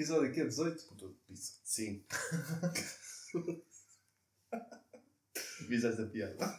Episódio 0.00 0.30
aqui 0.30 0.40
é 0.40 0.46
18? 0.46 0.86
Com 0.86 0.96
todo 0.96 1.14
pizza. 1.26 1.60
Sim. 1.62 2.02
Fiz 5.68 5.84
esta 5.84 6.06
piada. 6.06 6.58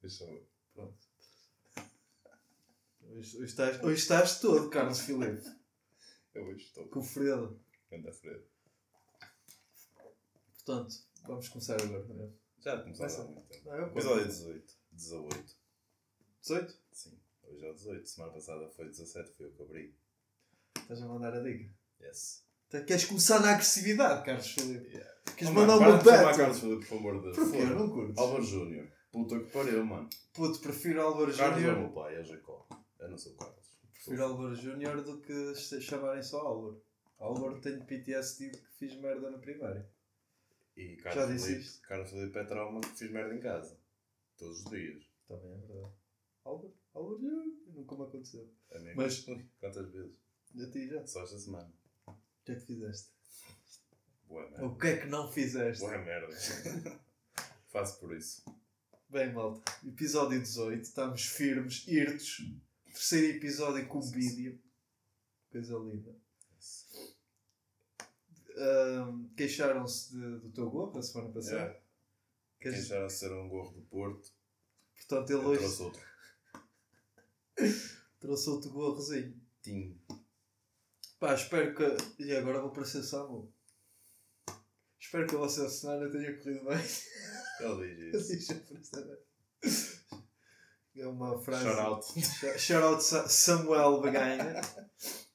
Deixa 0.00 0.22
eu. 0.22 0.48
Pronto. 0.72 0.96
Hoje, 3.00 3.36
hoje, 3.36 3.44
estás, 3.46 3.82
hoje 3.82 4.00
estás 4.00 4.38
todo, 4.38 4.70
Carlos 4.70 5.00
Filipe. 5.00 5.42
Eu 6.32 6.46
hoje 6.46 6.66
estou. 6.66 6.86
Com 6.86 7.00
o 7.00 7.02
Fredo. 7.02 7.60
Anda 7.92 8.12
Fredo. 8.12 8.46
Portanto, 10.64 10.94
vamos 11.24 11.48
começar 11.48 11.82
agora. 11.82 12.04
não 12.04 12.24
é? 12.24 12.30
Já 12.60 12.80
Começa. 12.80 13.20
há 13.20 13.24
muito 13.24 13.48
tempo. 13.48 13.68
Ah, 13.68 13.78
eu 13.78 13.88
Episódio 13.88 14.28
18. 14.28 14.72
18. 14.92 15.56
18? 16.40 16.83
Hoje 17.54 17.66
é 17.66 17.70
o 17.70 17.74
18. 17.74 18.06
Semana 18.08 18.32
passada 18.32 18.68
foi 18.70 18.86
17. 18.88 19.32
Foi 19.32 19.46
eu 19.46 19.52
que 19.52 19.62
abri. 19.62 19.96
Estás 20.76 21.02
a 21.02 21.06
mandar 21.06 21.34
a 21.34 21.40
dica. 21.40 21.70
Yes. 22.00 22.44
Queres 22.86 23.04
começar 23.04 23.40
na 23.40 23.52
agressividade, 23.52 24.24
Carlos 24.24 24.48
Filipe? 24.50 24.88
Yeah. 24.88 25.14
Queres 25.36 25.48
Oh, 25.48 25.52
mandar 25.52 25.76
uma 25.78 25.96
battle? 25.98 26.36
Carlos 26.36 26.58
Filipe, 26.60 26.86
por 26.86 26.96
favor 26.96 27.20
de. 27.22 27.34
Porquê? 27.36 27.58
Foda. 27.58 27.74
Não 27.74 27.90
curtes? 27.90 28.18
Álvaro 28.18 28.42
Júnior. 28.42 28.88
Puta 29.12 29.38
que 29.38 29.50
pariu, 29.52 29.84
mano. 29.86 30.08
Puto, 30.32 30.58
prefiro 30.60 31.00
Álvaro 31.02 31.32
Carlos 31.36 31.58
é 31.62 31.66
o 31.66 31.70
Júnior. 31.70 31.78
meu 31.78 31.90
pai, 31.92 32.16
é 32.16 32.20
o 32.20 32.24
Jacó. 32.24 32.66
Eu 32.98 33.08
não 33.10 33.16
sou 33.18 33.32
o 33.32 33.36
Carlos. 33.36 33.78
Prefiro 33.92 34.24
Álvaro 34.24 34.54
Júnior 34.56 35.02
do 35.04 35.20
que 35.20 35.54
chamarem 35.54 36.22
só 36.22 36.40
Álvaro. 36.40 36.82
Álvaro 37.18 37.60
tenho 37.60 37.84
PTSD 37.86 38.50
que 38.50 38.66
fiz 38.76 38.96
merda 39.00 39.30
na 39.30 39.38
primária. 39.38 39.88
E 40.76 40.96
Já 40.96 41.02
Carlos 41.04 41.28
disse 41.32 41.46
Filipe, 41.46 41.64
isto. 41.64 41.82
Carlos 41.86 42.10
Filipe 42.10 42.38
é 42.38 42.44
trauma 42.44 42.80
que 42.80 42.88
fiz 42.98 43.10
merda 43.12 43.34
em 43.34 43.40
casa. 43.40 43.78
Todos 44.36 44.64
os 44.64 44.70
dias. 44.70 45.04
Também 45.28 45.52
é 45.52 45.66
verdade. 45.66 45.92
Álvaro? 46.44 46.74
Júnior? 46.94 47.44
Nunca 47.68 47.96
me 47.96 48.02
aconteceu. 48.04 48.50
Amigo. 48.72 48.96
Mas- 48.96 49.26
Quantas 49.60 49.90
vezes? 49.90 50.16
A 50.60 50.70
ti 50.70 50.88
já? 50.88 51.06
Só 51.06 51.22
esta 51.24 51.38
semana. 51.38 51.72
O 52.06 52.14
que 52.44 52.52
é 52.52 52.54
que 52.54 52.66
fizeste? 52.66 53.10
Boa 54.28 54.48
merda. 54.50 54.66
O 54.66 54.76
que 54.78 54.86
é 54.86 54.96
que 55.00 55.06
não 55.06 55.30
fizeste? 55.32 55.80
Boa 55.80 55.98
merda. 55.98 56.34
Faço 57.68 57.98
por 57.98 58.16
isso. 58.16 58.44
Bem, 59.08 59.32
malta, 59.32 59.62
episódio 59.86 60.40
18, 60.40 60.82
estamos 60.82 61.22
firmes, 61.26 61.86
irtos. 61.88 62.38
Terceiro 62.86 63.36
episódio 63.38 63.86
com 63.88 64.00
vídeo. 64.00 64.60
Coisa 65.50 65.76
linda. 65.78 66.14
Ahm, 68.56 69.28
Queixaram-se 69.36 70.12
de- 70.12 70.38
do 70.38 70.50
teu 70.50 70.70
gorro 70.70 70.96
a 70.98 71.02
semana 71.02 71.32
passada. 71.32 71.56
Yeah. 71.56 71.80
Queres- 72.60 72.78
Queixaram 72.78 73.10
ser 73.10 73.32
um 73.32 73.48
gorro 73.48 73.72
do 73.72 73.82
Porto. 73.82 74.32
Portanto, 74.96 75.30
ele 75.30 75.44
hoje 75.44 75.82
outro. 75.82 76.00
Trouxe 78.20 78.50
outro 78.50 78.70
gorrozinho. 78.70 79.40
Tim. 79.62 80.00
Pá, 81.18 81.34
espero 81.34 81.74
que. 81.74 82.22
E 82.22 82.34
agora 82.36 82.60
vou 82.60 82.70
para 82.70 82.84
ser 82.84 83.02
Samu. 83.02 83.52
Espero 84.98 85.26
que 85.26 85.34
a 85.34 85.38
vossa 85.38 85.68
semana 85.68 86.10
tenha 86.10 86.36
corrido 86.38 86.64
bem. 86.64 86.78
Ele 87.60 88.10
diz 88.12 88.30
isso. 88.30 88.52
Eu 88.52 88.60
perceber. 88.60 89.24
É 90.96 91.06
uma 91.08 91.38
frase. 91.40 91.64
Shout 91.64 91.80
out. 91.80 92.20
Sh- 92.20 92.58
Shout 92.60 92.84
out 92.84 93.02
Sa- 93.04 93.28
Samuel 93.28 94.00
Baganha, 94.00 94.60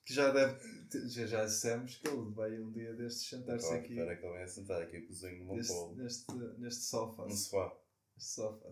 que 0.05 0.13
já 0.13 0.31
deve. 0.31 0.79
Já, 1.07 1.25
já 1.27 1.45
dissemos 1.45 1.97
que 1.97 2.07
ele 2.07 2.31
vai 2.31 2.59
um 2.59 2.71
dia 2.71 2.91
destes 2.95 3.29
sentar-se 3.29 3.71
aqui 3.71 3.89
Espera 3.93 4.17
que 4.17 4.25
ele 4.25 4.33
venha 4.33 4.47
sentar 4.47 4.81
aqui 4.81 5.01
cozinho 5.01 5.37
no 5.39 5.45
meu 5.45 5.55
neste, 5.57 5.95
neste, 5.95 6.33
neste 6.59 6.83
sofá. 6.85 7.25
No 7.25 7.35
sofá. 7.35 7.77
Este 8.17 8.29
sofá. 8.31 8.69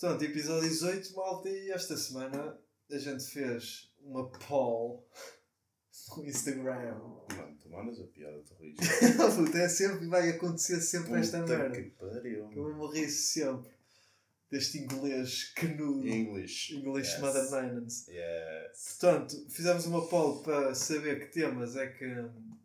Portanto, 0.00 0.22
episódio 0.22 0.68
18, 0.68 1.12
malta, 1.16 1.48
e 1.48 1.70
esta 1.72 1.96
semana 1.96 2.56
a 2.88 2.98
gente 2.98 3.24
fez 3.24 3.92
uma 4.00 4.30
poll 4.30 5.04
no 6.16 6.24
Instagram. 6.24 6.98
Mano, 7.36 7.58
tu 7.60 7.68
mandas 7.68 8.00
a 8.00 8.04
piada, 8.04 8.40
rires. 8.60 8.78
Puta, 9.34 9.58
é 9.58 9.68
sempre, 9.68 10.06
vai 10.06 10.28
acontecer 10.30 10.80
sempre 10.80 11.18
esta 11.18 11.40
Puta 11.40 11.58
merda. 11.58 11.82
que 11.82 11.90
pariu. 11.90 12.48
Eu 12.52 12.76
me 12.76 12.86
ri 13.00 13.10
sempre 13.10 13.72
deste 14.48 14.78
inglês 14.78 15.52
canudo. 15.54 16.06
English. 16.06 16.76
English 16.76 17.10
Yes. 17.14 17.20
Mother 17.20 17.44
Ninans. 17.50 18.06
Yes. 18.06 18.98
Portanto, 19.00 19.50
fizemos 19.50 19.84
uma 19.86 20.06
poll 20.06 20.42
para 20.44 20.76
saber 20.76 21.18
que 21.26 21.32
temas 21.32 21.74
é 21.74 21.88
que 21.88 22.06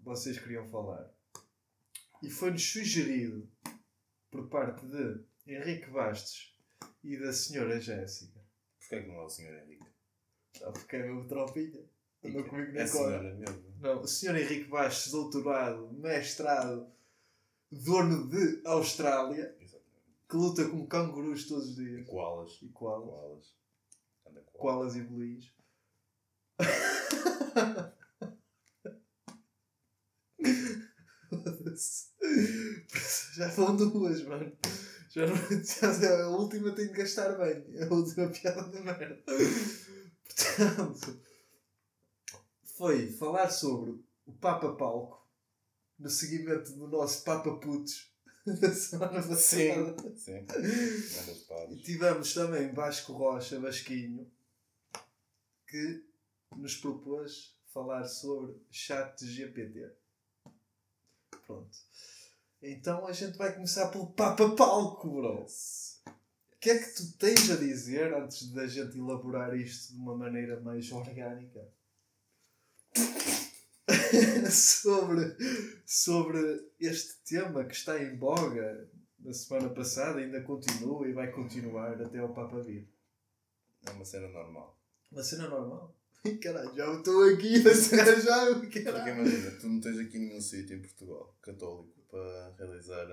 vocês 0.03 0.37
queriam 0.37 0.69
falar. 0.69 1.11
E 2.21 2.29
foi-nos 2.29 2.63
sugerido, 2.63 3.49
por 4.29 4.47
parte 4.49 4.85
de 4.85 5.19
Henrique 5.47 5.89
Bastos 5.89 6.52
e 7.03 7.17
da 7.17 7.33
senhora 7.33 7.79
Jéssica. 7.79 8.39
Porquê 8.79 8.95
é 8.95 9.01
que 9.01 9.07
não 9.07 9.15
é 9.15 9.23
o 9.23 9.29
Sr. 9.29 9.63
Henrique? 9.63 9.85
Ah, 10.63 10.71
porque 10.71 10.95
é 10.95 11.03
meu 11.03 11.25
tropinha. 11.27 11.83
Andou 12.23 12.43
comigo 12.45 12.71
É 12.77 12.83
na 12.85 12.89
cola. 12.91 13.09
senhora 13.09 13.33
mesmo. 13.35 13.73
Não, 13.79 14.01
o 14.01 14.07
senhor 14.07 14.35
Henrique 14.37 14.69
Bastos, 14.69 15.11
doutorado, 15.11 15.91
mestrado, 15.93 16.87
dono 17.71 18.27
de 18.29 18.61
Austrália, 18.65 19.55
Exatamente. 19.59 20.03
que 20.29 20.35
luta 20.37 20.69
com 20.69 20.87
cangurus 20.87 21.47
todos 21.47 21.69
os 21.69 21.77
E 21.79 21.83
dias. 21.83 22.07
koalas. 22.07 22.59
E 22.61 22.69
koalas. 22.69 23.09
Koalas. 23.09 23.55
Anda 24.25 24.41
koalas. 24.41 24.93
Koalas 24.93 24.95
e 24.95 25.01
bolis. 25.01 25.53
Já 33.35 33.47
vão 33.49 33.75
duas, 33.75 34.23
mano. 34.23 34.51
Já 35.13 35.27
não, 35.27 35.35
já, 36.01 36.23
a 36.23 36.29
última 36.29 36.71
tem 36.71 36.87
de 36.87 36.93
gastar 36.93 37.37
bem. 37.37 37.63
É 37.75 37.83
A 37.83 37.93
última 37.93 38.29
piada 38.29 38.63
da 38.63 38.81
merda. 38.81 39.23
Portanto, 40.25 41.21
foi 42.63 43.11
falar 43.11 43.51
sobre 43.51 44.03
o 44.25 44.33
Papa 44.33 44.73
Palco 44.75 45.23
no 45.99 46.09
seguimento 46.09 46.73
do 46.73 46.87
nosso 46.87 47.23
Papa 47.23 47.55
Putos 47.59 48.11
da 48.59 48.73
semana 48.73 49.21
passada. 49.21 49.37
Sim. 49.37 50.15
Sim. 50.15 50.45
E 51.69 51.77
tivemos 51.83 52.33
também 52.33 52.73
Vasco 52.73 53.13
Rocha, 53.13 53.59
Vasquinho, 53.59 54.29
que 55.67 56.03
nos 56.55 56.75
propôs 56.75 57.55
falar 57.67 58.05
sobre 58.05 58.59
chat 58.71 59.23
GPT. 59.23 59.91
Pronto. 61.45 61.77
Então 62.65 63.05
a 63.05 63.11
gente 63.11 63.37
vai 63.37 63.53
começar 63.53 63.89
pelo 63.89 64.07
Papa 64.07 64.55
Palco, 64.55 65.09
bro. 65.09 65.43
O 65.43 66.59
que 66.61 66.69
é 66.69 66.79
que 66.79 66.95
tu 66.95 67.17
tens 67.17 67.51
a 67.51 67.57
dizer 67.57 68.13
antes 68.13 68.53
da 68.53 68.65
gente 68.65 68.97
elaborar 68.97 69.53
isto 69.53 69.91
de 69.93 69.99
uma 69.99 70.15
maneira 70.15 70.61
mais 70.61 70.89
orgânica? 70.89 71.67
sobre, 74.49 75.35
sobre 75.85 76.71
este 76.79 77.17
tema 77.25 77.65
que 77.65 77.75
está 77.75 78.01
em 78.01 78.15
boga 78.15 78.89
na 79.19 79.33
semana 79.33 79.69
passada, 79.69 80.19
ainda 80.19 80.41
continua 80.41 81.05
e 81.05 81.11
vai 81.11 81.29
continuar 81.31 82.01
até 82.01 82.19
ao 82.19 82.33
Papa 82.33 82.61
vir. 82.61 82.87
É 83.85 83.91
uma 83.91 84.05
cena 84.05 84.29
normal. 84.29 84.79
Uma 85.11 85.21
cena 85.21 85.49
normal. 85.49 85.93
Caralho, 86.41 86.73
já 86.73 86.93
estou 86.93 87.23
aqui 87.23 87.55
a 87.57 87.73
já, 88.21 88.55
Porque 88.55 88.83
caralho. 88.83 89.15
imagina, 89.15 89.51
tu 89.59 89.67
não 89.67 89.81
tens 89.81 89.99
aqui 89.99 90.17
nenhum 90.17 90.39
sítio 90.39 90.77
em 90.77 90.81
Portugal 90.81 91.35
católico 91.41 92.02
para 92.13 92.53
realizar 92.57 93.11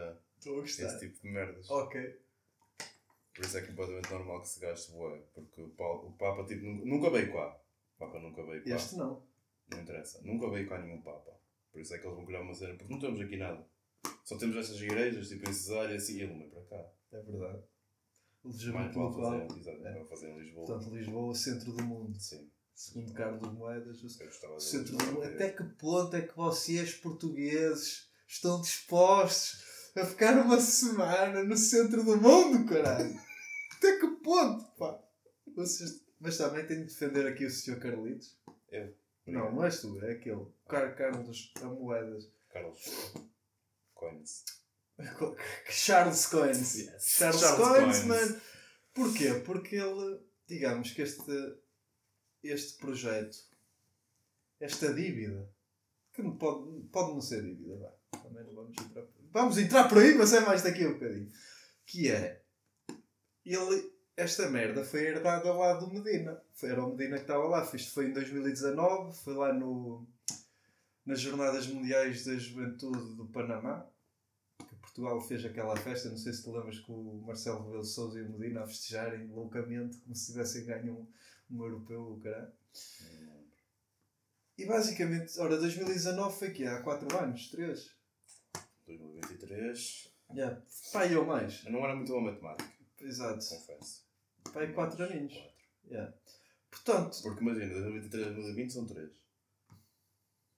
gostar. 0.62 0.86
esse 0.86 0.98
tipo 1.08 1.22
de 1.22 1.28
merdas. 1.32 1.70
Ok. 1.70 2.20
Por 3.34 3.44
isso 3.44 3.56
é 3.58 3.62
completamente 3.62 4.10
normal 4.10 4.42
que 4.42 4.48
se 4.48 4.60
gaste 4.60 4.92
bué. 4.92 5.22
Porque 5.34 5.62
o, 5.62 5.68
Pau- 5.70 6.06
o 6.06 6.12
Papa 6.12 6.44
tipo, 6.46 6.64
nunca, 6.64 7.10
veio 7.10 7.32
cá. 7.32 7.58
O 7.96 7.98
Papa 7.98 8.18
nunca 8.20 8.42
veio 8.44 8.62
cá. 8.64 8.74
Este 8.76 8.96
não. 8.96 9.22
Não 9.70 9.80
interessa. 9.80 10.20
Nunca 10.22 10.50
veio 10.50 10.68
cá 10.68 10.78
nenhum 10.80 11.00
Papa. 11.00 11.30
Por 11.72 11.80
isso 11.80 11.94
é 11.94 11.98
que 11.98 12.06
eles 12.06 12.16
vão 12.16 12.26
criar 12.26 12.40
uma 12.42 12.54
cena. 12.54 12.74
Porque 12.76 12.92
não 12.92 13.00
temos 13.00 13.20
aqui 13.20 13.36
nada. 13.36 13.64
Só 14.24 14.36
temos 14.36 14.56
essas 14.56 14.80
igrejas, 14.80 15.28
tipo 15.28 15.48
em 15.48 15.52
Cesária, 15.52 15.96
assim, 15.96 16.16
e 16.18 16.22
ele 16.22 16.34
para 16.50 16.62
cá. 16.64 16.90
É 17.12 17.22
verdade. 17.22 17.62
O 18.42 18.48
Alojamento 18.48 18.98
vale 18.98 19.14
fazer, 19.48 19.86
É. 19.86 20.04
fazer 20.04 20.30
em 20.30 20.38
Lisboa. 20.40 20.66
Portanto, 20.66 20.94
Lisboa, 20.94 21.30
o 21.30 21.34
centro 21.34 21.72
do 21.72 21.84
mundo. 21.84 22.18
Sim. 22.18 22.50
Segundo 22.74 23.12
Carlos 23.12 23.52
Moedas, 23.52 24.02
centro 24.60 24.96
do 24.96 25.04
Lisboa 25.04 25.24
mundo. 25.26 25.34
Até 25.34 25.50
que 25.52 25.62
ponto 25.64 26.16
é 26.16 26.22
que 26.22 26.34
vocês, 26.36 26.94
portugueses, 26.94 28.09
estão 28.30 28.60
dispostos 28.60 29.60
a 29.96 30.06
ficar 30.06 30.38
uma 30.38 30.60
semana 30.60 31.42
no 31.42 31.56
centro 31.56 32.04
do 32.04 32.16
mundo, 32.16 32.64
caralho? 32.66 33.18
Até 33.76 33.98
que 33.98 34.06
ponto, 34.22 34.64
pá? 34.76 35.02
Vocês... 35.54 36.00
Mas 36.20 36.36
também 36.38 36.64
tenho 36.66 36.80
de 36.80 36.92
defender 36.92 37.26
aqui 37.26 37.44
o 37.46 37.50
Sr. 37.50 37.80
Carlitos. 37.80 38.38
Eu. 38.70 38.94
Não, 39.26 39.52
não 39.52 39.64
és 39.64 39.80
tu, 39.80 39.98
é 40.04 40.12
aquele. 40.12 40.46
Car 40.68 40.94
Carlos 40.96 41.52
a 41.62 41.64
Moedas. 41.64 42.30
Carlos 42.50 43.12
Coins. 43.94 44.44
Charles 45.70 46.26
Coins. 46.26 46.74
Yes. 46.74 47.04
Charles, 47.04 47.40
Charles 47.40 47.68
Coins, 47.68 47.98
Coins. 47.98 48.04
mano. 48.04 48.40
Porquê? 48.92 49.34
Porque 49.46 49.76
ele, 49.76 50.20
digamos 50.46 50.90
que 50.92 51.02
este, 51.02 51.56
este 52.42 52.78
projeto, 52.78 53.38
esta 54.60 54.92
dívida, 54.92 55.48
que 56.12 56.22
não 56.22 56.36
pode, 56.36 56.82
pode 56.88 57.12
não 57.14 57.20
ser 57.20 57.42
dívida, 57.42 57.76
vá. 57.76 57.99
Também 58.10 58.44
não 58.44 58.54
vamos 58.54 58.78
entrar 58.78 59.02
por 59.02 59.20
Vamos 59.32 59.58
entrar 59.58 59.88
por 59.88 59.98
aí, 59.98 60.14
mas 60.14 60.32
é 60.32 60.40
mais 60.40 60.62
daqui 60.62 60.84
a 60.84 60.88
um 60.88 60.94
bocadinho. 60.94 61.30
Que 61.86 62.10
é, 62.10 62.42
ele 63.44 63.90
esta 64.20 64.50
merda 64.50 64.84
foi 64.84 65.06
herdada 65.06 65.52
lá 65.52 65.74
do 65.74 65.88
Medina. 65.88 66.40
Foi, 66.52 66.68
era 66.68 66.84
o 66.84 66.90
Medina 66.90 67.16
que 67.16 67.22
estava 67.22 67.44
lá. 67.44 67.62
Isto 67.72 67.92
foi 67.92 68.06
em 68.06 68.12
2019, 68.12 69.16
foi 69.16 69.34
lá 69.34 69.52
no, 69.52 70.06
nas 71.06 71.20
Jornadas 71.20 71.66
Mundiais 71.66 72.24
da 72.24 72.36
Juventude 72.36 73.14
do 73.14 73.26
Panamá. 73.26 73.86
Que 74.58 74.76
Portugal 74.76 75.20
fez 75.22 75.44
aquela 75.44 75.74
festa, 75.74 76.10
não 76.10 76.18
sei 76.18 76.34
se 76.34 76.42
te 76.42 76.50
lembras 76.50 76.78
com 76.80 76.92
o 76.92 77.22
Marcelo 77.26 77.64
Rebelo 77.64 77.82
de 77.82 77.88
Sousa 77.88 78.18
e 78.18 78.22
o 78.22 78.30
Medina 78.30 78.62
a 78.62 78.66
festejarem 78.66 79.26
loucamente, 79.28 79.96
como 79.98 80.14
se 80.14 80.32
tivessem 80.32 80.66
ganho 80.66 81.08
um, 81.50 81.56
um 81.56 81.64
europeu, 81.64 82.20
caralho. 82.22 82.52
E 84.58 84.66
basicamente, 84.66 85.40
ora, 85.40 85.56
2019 85.56 86.38
foi 86.38 86.50
que 86.50 86.66
há 86.66 86.82
4 86.82 87.16
anos, 87.16 87.50
3. 87.50 87.99
2023. 88.98 90.12
Yeah. 90.34 90.62
Pai 90.92 91.14
ou 91.16 91.24
mais. 91.24 91.64
Eu 91.64 91.72
não 91.72 91.84
era 91.84 91.94
muito 91.96 92.12
bom 92.12 92.18
a 92.20 92.32
matemática, 92.32 92.70
Exato. 93.00 93.44
confesso. 93.48 94.04
Pai, 94.52 94.72
4 94.72 95.04
aninhos. 95.04 95.32
Quatro. 95.34 95.54
Yeah. 95.86 96.14
Portanto, 96.70 97.22
Porque 97.22 97.40
imagina, 97.42 97.72
2023 97.74 98.26
a 98.26 98.30
2020 98.30 98.72
são 98.72 98.86
3. 98.86 99.10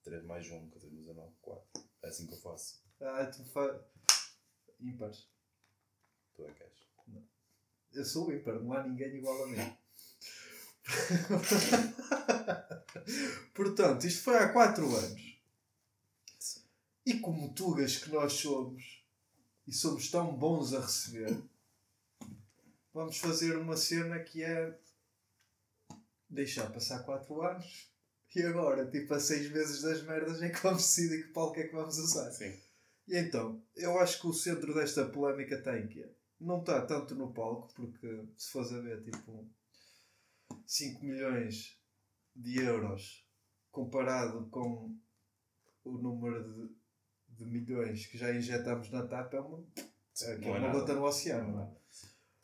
3 0.03 0.23
mais 0.25 0.49
1, 0.51 0.69
14, 0.69 0.95
19, 0.95 1.33
4. 1.41 1.83
É 2.03 2.07
assim 2.07 2.27
que 2.27 2.33
eu 2.33 2.37
faço. 2.39 2.83
ah, 3.01 3.25
tu 3.25 3.43
faz. 3.45 3.81
ímpares. 4.79 5.27
Tu 6.35 6.45
é 6.45 6.51
que 6.53 6.63
és. 6.63 6.73
Eu 7.93 8.05
sou 8.05 8.31
ímpar, 8.33 8.55
não 8.59 8.73
há 8.73 8.83
ninguém 8.87 9.15
igual 9.17 9.43
a 9.43 9.47
mim. 9.47 9.57
Portanto, 13.53 14.05
isto 14.05 14.23
foi 14.23 14.35
há 14.37 14.51
4 14.51 14.83
anos. 14.83 15.32
E 17.05 17.19
como 17.19 17.53
tugas 17.53 17.97
que 17.97 18.09
nós 18.09 18.33
somos, 18.33 19.03
e 19.67 19.73
somos 19.73 20.09
tão 20.09 20.35
bons 20.35 20.73
a 20.73 20.79
receber, 20.79 21.37
vamos 22.93 23.17
fazer 23.17 23.57
uma 23.57 23.75
cena 23.75 24.19
que 24.19 24.43
é 24.43 24.77
deixar 26.29 26.71
passar 26.71 27.03
4 27.03 27.41
anos 27.41 27.91
e 28.35 28.41
agora, 28.41 28.89
tipo, 28.89 29.13
a 29.13 29.19
6 29.19 29.51
meses 29.51 29.81
das 29.81 30.01
merdas, 30.03 30.41
é 30.41 30.49
que 30.49 30.61
vamos 30.63 30.81
decidir 30.81 31.27
que 31.27 31.33
palco 31.33 31.59
é 31.59 31.67
que 31.67 31.75
vamos 31.75 31.97
usar. 31.99 32.31
Sim. 32.31 32.59
E 33.07 33.17
então, 33.17 33.61
eu 33.75 33.99
acho 33.99 34.19
que 34.19 34.27
o 34.27 34.33
centro 34.33 34.73
desta 34.73 35.05
polémica 35.05 35.55
está 35.55 35.77
em 35.77 35.87
quê? 35.87 36.09
Não 36.39 36.59
está 36.59 36.85
tanto 36.85 37.15
no 37.15 37.31
palco, 37.31 37.71
porque 37.75 38.25
se 38.37 38.51
fores 38.51 38.71
a 38.71 38.79
ver, 38.79 39.03
tipo, 39.03 39.47
5 40.65 41.05
milhões 41.05 41.77
de 42.35 42.59
euros 42.59 43.23
comparado 43.71 44.47
com 44.49 44.97
o 45.83 45.97
número 45.97 46.43
de, 46.43 46.75
de 47.37 47.45
milhões 47.45 48.05
que 48.07 48.17
já 48.17 48.33
injetamos 48.33 48.89
na 48.91 49.05
TAP 49.07 49.33
é 49.33 49.39
uma, 49.39 49.63
é, 50.21 50.31
é 50.31 50.43
é 50.43 50.51
uma 50.51 50.71
gota 50.71 50.93
no 50.93 51.03
oceano. 51.05 51.51
não 51.53 51.63
é? 51.63 51.71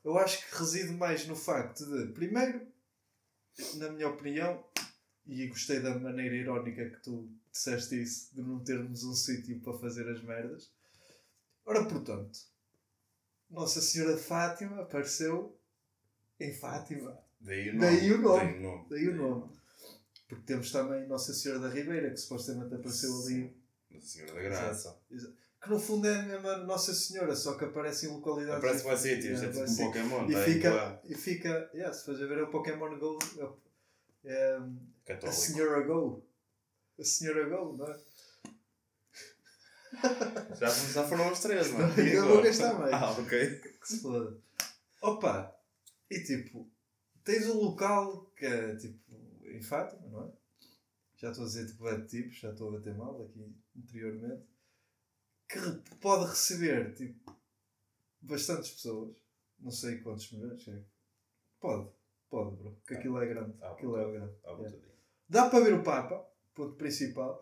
Eu 0.04 0.18
acho 0.18 0.48
que 0.48 0.56
reside 0.58 0.94
mais 0.94 1.28
no 1.28 1.36
facto 1.36 1.86
de, 1.86 2.14
primeiro, 2.14 2.66
na 3.76 3.92
minha 3.92 4.08
opinião, 4.08 4.64
e 5.26 5.48
gostei 5.48 5.80
da 5.80 5.98
maneira 5.98 6.36
irónica 6.36 6.90
que 6.90 7.02
tu 7.04 7.30
disseste 7.52 8.02
isso, 8.02 8.34
de 8.34 8.42
não 8.42 8.64
termos 8.64 9.04
um 9.04 9.14
sítio 9.14 9.60
para 9.60 9.78
fazer 9.78 10.08
as 10.10 10.22
merdas. 10.24 10.72
Ora, 11.66 11.86
portanto, 11.86 12.40
Nossa 13.50 13.82
Senhora 13.82 14.16
de 14.16 14.22
Fátima 14.24 14.82
apareceu 14.82 15.60
em 16.40 16.54
Fátima. 16.54 17.18
Daí 17.40 17.70
o 17.70 17.80
Daí 17.80 18.12
o 18.12 18.22
nome. 18.22 18.40
Daí 18.40 18.58
o 18.58 18.62
nome. 18.62 18.86
Daí 18.90 19.08
o 19.10 19.16
nome. 19.16 19.60
Porque 20.28 20.46
temos 20.46 20.72
também 20.72 21.08
Nossa 21.08 21.34
Senhora 21.34 21.60
da 21.60 21.70
Ribeira, 21.70 22.10
que 22.10 22.18
supostamente 22.18 22.74
apareceu 22.74 23.12
ali. 23.24 23.59
Nossa 23.92 24.08
Senhora 24.08 24.34
da 24.34 24.42
Graça. 24.42 25.00
Que 25.62 25.70
no 25.70 25.78
fundo 25.80 26.08
é 26.08 26.16
a 26.20 26.24
mesma 26.24 26.58
Nossa 26.60 26.94
Senhora, 26.94 27.36
só 27.36 27.58
que 27.58 27.66
aparece 27.66 28.06
em 28.06 28.10
localidades. 28.10 28.62
Parece 28.62 28.82
que 28.84 28.88
vai 28.88 28.98
ser 28.98 29.16
tipo, 29.22 29.34
Yeah, 29.34 29.48
é 29.48 29.52
tipo 29.52 29.72
um. 29.72 29.76
Pokémon. 29.86 30.30
E 30.30 30.34
tá 30.34 30.44
fica, 30.44 30.74
lá, 30.74 31.02
e 31.04 31.16
fica, 31.16 31.72
yeah, 31.74 31.94
se 31.94 32.06
fores 32.06 32.22
a 32.22 32.26
ver, 32.28 32.38
é 32.38 32.44
o 32.44 32.50
Pokémon 32.50 32.98
Go. 32.98 33.20
É, 34.26 34.60
é, 35.08 35.14
a. 35.24 35.32
Senhora 35.32 35.82
Go. 35.82 36.26
A 37.00 37.04
Senhora 37.04 37.50
Go, 37.50 37.76
não 37.78 37.88
é? 37.88 38.00
Já, 40.60 40.70
já 40.70 41.04
foram 41.08 41.32
os 41.32 41.40
três, 41.40 41.72
mano. 41.72 41.92
Eu 41.98 42.06
E 42.06 42.16
vou 42.16 42.24
agora? 42.30 42.42
gastar 42.44 42.74
mais. 42.80 42.94
Ah, 42.94 43.12
ok. 43.12 43.60
Que 43.60 43.88
se 43.88 44.02
foda. 44.02 44.38
Opa! 45.02 45.56
E 46.12 46.20
tipo, 46.22 46.70
tens 47.24 47.48
um 47.48 47.58
local 47.58 48.32
que 48.38 48.46
é 48.46 48.76
tipo 48.76 49.00
em 49.46 49.62
Fátima, 49.62 50.08
não 50.10 50.28
é? 50.28 50.32
Já 51.20 51.30
estou 51.32 51.44
a 51.44 51.48
dizer 51.48 51.68
tipo 51.68 51.88
é 51.88 51.98
de 52.00 52.08
tipos, 52.08 52.38
já 52.40 52.52
estou 52.52 52.70
a 52.70 52.72
bater 52.80 52.96
mal 52.98 53.22
aqui 53.24 53.56
anteriormente. 53.78 54.44
Que 55.48 55.60
pode 56.00 56.30
receber 56.30 56.94
tipo 56.94 57.36
bastantes 58.22 58.72
pessoas. 58.72 59.16
Não 59.60 59.72
sei 59.72 60.00
quantos 60.00 60.32
milhões. 60.32 60.66
é. 60.70 60.82
Pode, 61.60 61.90
pode, 62.30 62.56
bro. 62.56 62.82
Que 62.88 62.94
aquilo 62.96 63.18
é 63.22 63.26
grande. 63.28 63.58
Ah, 63.62 63.72
Aquilo 63.72 63.98
é 63.98 64.12
grande. 64.12 64.34
Ah, 64.46 64.58
É. 64.64 64.80
Dá 65.28 65.50
para 65.50 65.64
ver 65.66 65.74
o 65.74 65.84
Papa, 65.84 66.26
ponto 66.56 66.76
principal. 66.76 67.42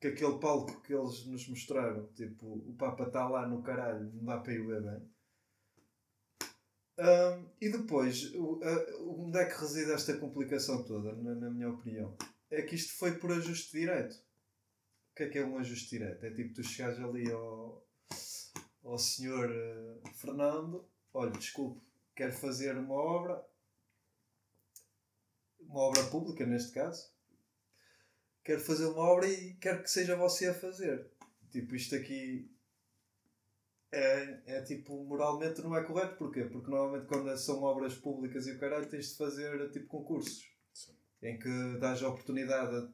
Que 0.00 0.08
aquele 0.08 0.38
palco 0.38 0.80
que 0.80 0.94
eles 0.94 1.26
nos 1.26 1.46
mostraram, 1.46 2.06
tipo, 2.14 2.46
o 2.46 2.74
Papa 2.78 3.04
está 3.04 3.28
lá 3.28 3.46
no 3.46 3.62
caralho, 3.62 4.10
não 4.14 4.24
dá 4.24 4.38
para 4.38 4.54
ir 4.54 4.66
ver 4.66 4.82
bem. 4.82 5.10
Ahm, 6.98 7.46
e 7.60 7.70
depois, 7.70 8.34
o, 8.34 8.60
a- 8.62 9.02
onde 9.02 9.38
é 9.38 9.44
que 9.44 9.60
reside 9.60 9.92
esta 9.92 10.16
complicação 10.18 10.82
toda, 10.84 11.14
na, 11.16 11.34
na 11.34 11.50
minha 11.50 11.68
opinião? 11.70 12.16
É 12.50 12.62
que 12.62 12.74
isto 12.74 12.94
foi 12.98 13.18
por 13.18 13.30
ajuste 13.32 13.72
direto. 13.72 14.14
O 14.14 15.14
que 15.16 15.22
é 15.24 15.28
que 15.28 15.38
é 15.38 15.44
um 15.44 15.58
ajuste 15.58 15.90
direto? 15.90 16.24
É 16.24 16.30
tipo, 16.32 16.54
tu 16.54 16.62
chegares 16.62 16.98
ali 16.98 17.30
ao, 17.30 17.86
ao 18.84 18.98
senhor 18.98 19.50
eh, 19.50 20.10
Fernando, 20.14 20.88
olha, 21.12 21.32
desculpe, 21.32 21.80
quero 22.14 22.32
fazer 22.32 22.76
uma 22.76 22.94
obra, 22.94 23.44
uma 25.60 25.80
obra 25.80 26.02
pública 26.04 26.46
neste 26.46 26.72
caso, 26.72 27.12
quero 28.42 28.60
fazer 28.60 28.86
uma 28.86 29.02
obra 29.02 29.28
e 29.28 29.54
quero 29.54 29.82
que 29.82 29.90
seja 29.90 30.16
você 30.16 30.48
a 30.48 30.54
fazer. 30.54 31.10
Tipo, 31.50 31.74
isto 31.74 31.94
aqui 31.94 32.50
é, 33.92 34.40
é 34.46 34.62
tipo, 34.62 35.04
moralmente 35.04 35.60
não 35.62 35.76
é 35.76 35.84
correto. 35.84 36.16
Porquê? 36.16 36.44
Porque 36.44 36.70
normalmente 36.70 37.06
quando 37.06 37.36
são 37.36 37.62
obras 37.62 37.94
públicas 37.96 38.46
e 38.46 38.52
o 38.52 38.58
caralho 38.58 38.88
tens 38.88 39.10
de 39.10 39.16
fazer 39.16 39.70
tipo 39.70 39.86
concursos. 39.88 40.49
Em 41.22 41.38
que 41.38 41.78
dás 41.78 42.02
a 42.02 42.08
oportunidade 42.08 42.90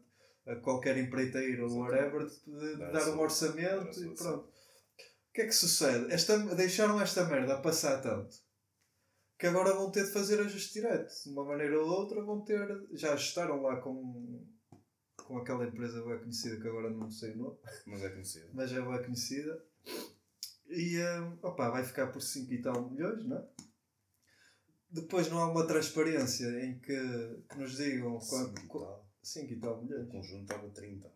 a, 0.47 0.53
a 0.53 0.57
qualquer 0.57 0.97
empreiteiro 0.99 1.69
ou 1.69 1.79
whatever 1.79 2.27
de, 2.27 2.77
Dar 2.77 2.89
a 2.89 2.93
dar 2.93 3.11
um 3.11 3.21
orçamento 3.21 4.01
a 4.01 4.03
e 4.03 4.15
pronto. 4.15 4.49
O 4.49 5.33
que 5.33 5.43
é 5.43 5.47
que 5.47 5.53
sucede? 5.53 6.13
Esta, 6.13 6.39
deixaram 6.55 7.01
esta 7.01 7.25
merda 7.25 7.61
passar 7.61 8.01
tanto 8.01 8.37
que 9.39 9.47
agora 9.47 9.75
vão 9.75 9.91
ter 9.91 10.05
de 10.05 10.13
fazer 10.13 10.41
ajuste 10.41 10.75
direto. 10.75 11.13
De 11.25 11.31
uma 11.31 11.45
maneira 11.45 11.79
ou 11.79 11.85
de 11.85 11.91
outra 11.91 12.23
vão 12.23 12.43
ter. 12.43 12.67
Já 12.93 13.13
ajustaram 13.13 13.63
lá 13.63 13.81
com, 13.81 14.45
com 15.17 15.39
aquela 15.39 15.67
empresa 15.67 16.03
bem 16.05 16.19
conhecida 16.19 16.61
que 16.61 16.69
agora 16.69 16.91
não 16.91 17.11
sei 17.11 17.33
o 17.33 17.39
nome, 17.39 17.59
Mas 17.87 18.03
é 18.03 18.11
conhecido. 18.11 18.49
mas 18.55 18.73
é 18.73 18.81
bem 18.81 19.03
conhecida. 19.03 19.65
E 20.69 20.99
hum, 20.99 21.39
opa, 21.43 21.71
vai 21.71 21.85
ficar 21.85 22.09
por 22.09 22.21
5 22.21 22.53
e 22.53 22.63
tal 22.63 22.91
milhões, 22.91 23.25
não 23.25 23.39
é? 23.39 23.47
Depois 25.01 25.29
não 25.29 25.39
há 25.39 25.51
uma 25.51 25.67
transparência 25.67 26.47
em 26.65 26.79
que, 26.79 26.97
que 27.49 27.59
nos 27.59 27.77
digam 27.77 28.19
quanto. 28.19 28.61
Sim, 28.61 28.69
tal. 28.69 29.07
5 29.23 29.53
e 29.53 29.61
tal 29.61 29.79
O 29.79 29.85
milhões. 29.85 30.09
conjunto 30.11 30.43
estava 30.43 30.69
30. 30.71 31.13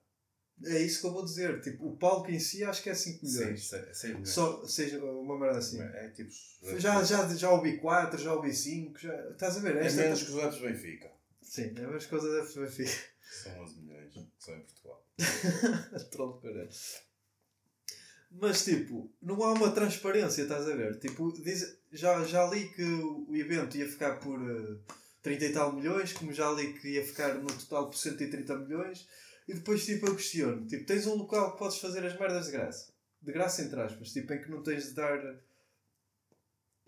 É 0.66 0.78
isso 0.82 1.00
que 1.00 1.06
eu 1.06 1.12
vou 1.12 1.24
dizer. 1.24 1.60
Tipo, 1.62 1.88
o 1.88 1.96
palco 1.96 2.30
em 2.30 2.38
si 2.38 2.62
acho 2.62 2.82
que 2.82 2.90
é 2.90 2.94
5 2.94 3.26
Sim, 3.26 3.38
milhões. 3.38 3.68
6 3.68 4.04
milhões. 4.04 4.28
Só, 4.28 4.66
seja 4.66 5.02
uma 5.02 5.38
merda 5.38 5.58
assim. 5.58 5.80
É 5.80 6.10
tipo. 6.10 6.30
Já, 6.78 7.02
já, 7.02 7.26
já 7.34 7.50
ouvi 7.50 7.78
4, 7.78 8.20
já 8.20 8.34
ouvi 8.34 8.52
5. 8.52 8.98
Já... 8.98 9.30
Estás 9.30 9.56
a 9.56 9.60
ver? 9.60 9.76
É 9.76 9.86
Esta 9.86 10.02
menos 10.02 10.22
que 10.22 10.28
os 10.30 10.34
webs 10.34 10.60
Benfica. 10.60 11.10
Sim, 11.40 11.74
é 11.76 11.84
as 11.96 12.06
coisas 12.06 12.30
da 12.30 12.44
FBF. 12.44 13.10
São 13.42 13.62
11 13.62 13.80
milhões. 13.80 14.14
Só 14.38 14.54
em 14.54 14.60
Portugal. 14.60 15.06
Troll 16.10 16.40
caralho. 16.40 16.68
Mas 18.30 18.64
tipo, 18.64 19.12
não 19.20 19.42
há 19.42 19.52
uma 19.52 19.72
transparência, 19.72 20.42
estás 20.42 20.68
a 20.68 20.76
ver? 20.76 20.98
Tipo, 20.98 21.32
diz, 21.32 21.76
já, 21.92 22.22
já 22.24 22.46
li 22.46 22.68
que 22.68 22.84
o 22.84 23.34
evento 23.34 23.76
ia 23.76 23.88
ficar 23.88 24.20
por 24.20 24.38
eh, 24.40 24.76
30 25.22 25.44
e 25.44 25.52
tal 25.52 25.72
milhões, 25.72 26.12
como 26.12 26.32
já 26.32 26.50
li 26.52 26.72
que 26.74 26.90
ia 26.90 27.04
ficar 27.04 27.34
no 27.34 27.46
total 27.46 27.90
por 27.90 27.96
130 27.96 28.56
milhões, 28.58 29.08
e 29.48 29.54
depois 29.54 29.84
tipo 29.84 30.06
eu 30.06 30.14
questiono, 30.14 30.64
tipo, 30.66 30.86
tens 30.86 31.06
um 31.06 31.16
local 31.16 31.52
que 31.52 31.58
podes 31.58 31.78
fazer 31.78 32.04
as 32.04 32.18
merdas 32.18 32.46
de 32.46 32.52
graça. 32.52 32.92
De 33.20 33.32
graça 33.32 33.62
entre 33.62 33.80
aspas, 33.80 34.12
tipo, 34.12 34.32
em 34.32 34.40
que 34.40 34.50
não 34.50 34.62
tens 34.62 34.84
de 34.84 34.94
dar 34.94 35.20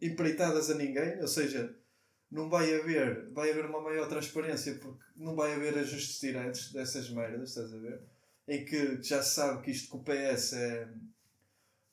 empreitadas 0.00 0.70
a 0.70 0.74
ninguém, 0.74 1.20
ou 1.20 1.28
seja, 1.28 1.74
não 2.30 2.48
vai 2.48 2.74
haver, 2.74 3.30
vai 3.32 3.50
haver 3.50 3.66
uma 3.66 3.80
maior 3.80 4.08
transparência 4.08 4.74
porque 4.76 5.04
não 5.16 5.36
vai 5.36 5.54
haver 5.54 5.76
ajustes 5.76 6.20
diretos 6.20 6.72
dessas 6.72 7.10
merdas, 7.10 7.50
estás 7.50 7.72
a 7.74 7.78
ver? 7.78 8.00
Em 8.48 8.64
que 8.64 9.02
já 9.02 9.22
se 9.22 9.34
sabe 9.34 9.62
que 9.62 9.70
isto 9.70 9.90
com 9.90 9.98
o 9.98 10.04
PS 10.04 10.54
é, 10.54 10.88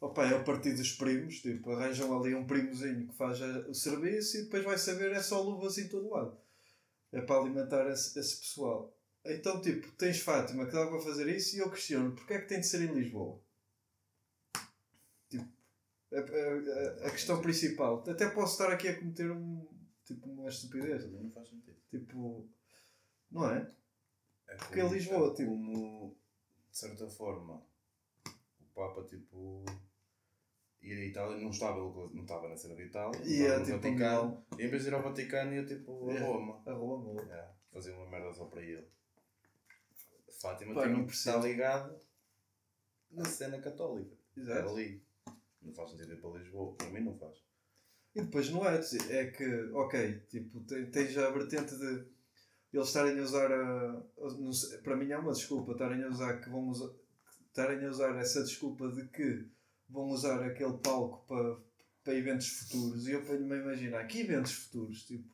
opa, 0.02 0.26
é 0.26 0.36
o 0.36 0.44
partido 0.44 0.78
dos 0.78 0.94
primos, 0.94 1.40
tipo, 1.42 1.72
arranjam 1.72 2.18
ali 2.18 2.34
um 2.36 2.46
primozinho 2.48 3.08
que 3.08 3.16
faz 3.16 3.40
o 3.42 3.74
serviço 3.74 4.38
e 4.38 4.44
depois 4.44 4.64
vai 4.64 4.78
saber 4.78 5.12
é 5.12 5.22
só 5.22 5.42
luvas 5.42 5.78
em 5.78 5.88
todo 5.90 6.10
lado. 6.10 6.38
É 7.12 7.22
para 7.22 7.40
alimentar 7.42 7.88
esse, 7.90 8.18
esse 8.20 8.38
pessoal. 8.40 8.94
Então, 9.26 9.60
tipo, 9.62 9.92
tens 9.94 10.20
Fátima 10.20 10.66
que 10.66 10.72
dá 10.72 10.88
para 10.88 11.02
fazer 11.02 11.28
isso 11.36 11.56
e 11.56 11.60
eu 11.60 11.70
questiono, 11.70 12.14
porque 12.16 12.34
é 12.34 12.40
que 12.42 12.48
tem 12.48 12.60
de 12.60 12.68
ser 12.68 12.82
em 12.82 12.94
Lisboa? 12.94 13.40
Tipo, 15.30 15.48
a, 16.14 16.18
a- 16.20 17.08
a- 17.08 17.12
questão 17.12 17.42
principal. 17.42 18.04
Até 18.08 18.30
posso 18.30 18.54
estar 18.54 18.72
aqui 18.74 18.88
a 18.88 18.98
cometer 18.98 19.30
um, 19.32 19.68
tipo 20.06 20.28
uma 20.30 20.50
estupidez. 20.50 21.12
Não 21.12 21.30
faz 21.32 21.50
sentido. 21.50 21.78
Tipo, 21.90 22.48
não 23.32 23.50
é? 23.50 23.70
É 24.48 24.56
Porque 24.56 24.80
é 24.80 24.88
Lisboa, 24.88 25.32
é 25.32 25.36
tipo- 25.36 25.50
como, 25.52 26.16
de 26.72 26.78
certa 26.78 27.08
forma, 27.10 27.62
o 28.62 28.64
Papa, 28.74 29.04
tipo, 29.04 29.64
ir 30.82 30.94
à 30.94 31.06
Itália, 31.06 31.38
não 31.38 31.50
estava, 31.50 31.78
não 31.80 32.22
estava 32.22 32.48
na 32.50 32.56
cena 32.56 32.76
de 32.76 32.84
Itália, 32.84 33.20
E 33.26 33.42
estava 33.42 33.62
é 33.62 33.66
tipo 33.66 33.78
Vaticano, 33.78 34.46
e 34.58 34.64
em 34.64 34.70
vez 34.70 34.82
de 34.84 34.88
ir 34.90 34.94
ao 34.94 35.02
Vaticano, 35.04 35.54
ia 35.54 35.66
tipo 35.66 36.10
a. 36.10 36.20
Roma. 36.20 36.62
A 36.66 36.74
Roma. 36.74 37.22
Yeah, 37.22 37.52
fazia 37.72 37.96
uma 37.96 38.10
merda 38.10 38.34
só 38.34 38.46
para 38.46 38.62
ele. 38.62 38.88
Fátima 40.42 40.74
tem 40.82 40.94
não 40.94 41.06
estar 41.06 41.34
percebo. 41.34 41.46
ligado 41.48 42.00
na 43.12 43.26
cena 43.26 43.60
católica. 43.60 44.16
Exato. 44.38 44.70
ali. 44.70 45.04
Não 45.62 45.74
faz 45.74 45.92
sentido 45.92 46.14
ir 46.14 46.22
para 46.22 46.30
Lisboa. 46.40 46.74
Para 46.76 46.90
mim 46.90 47.02
não 47.02 47.18
faz. 47.18 47.38
E 48.16 48.22
depois 48.22 48.50
não 48.50 48.66
é, 48.68 48.80
é 49.10 49.26
que, 49.32 49.70
ok, 49.74 50.20
tipo, 50.30 50.62
tem- 50.62 50.90
tens 50.90 51.18
a 51.18 51.30
vertente 51.30 51.76
de 51.78 52.06
eles 52.74 52.88
estarem 52.88 53.20
a 53.20 53.24
usar 53.24 53.52
a, 53.52 53.92
a- 53.98 54.54
sei, 54.54 54.78
para 54.80 54.96
mim 54.96 55.12
é 55.12 55.18
uma 55.18 55.34
desculpa, 55.34 55.74
estarem 55.74 56.04
a 56.04 56.08
usar 56.08 56.40
que 56.40 56.50
vão 56.50 56.68
usar 56.70 56.90
estarem 57.48 57.86
a 57.86 57.90
usar 57.90 58.16
essa 58.18 58.44
desculpa 58.44 58.90
de 58.92 59.08
que 59.10 59.46
vão 59.90 60.08
usar 60.08 60.44
aquele 60.44 60.78
palco 60.78 61.26
para, 61.28 61.58
para 62.04 62.16
eventos 62.16 62.48
futuros 62.48 63.08
e 63.08 63.12
eu 63.12 63.26
ponho-me 63.26 63.54
a 63.54 63.58
imaginar 63.58 64.08
que 64.08 64.22
eventos 64.22 64.54
futuros, 64.54 65.04
tipo, 65.04 65.28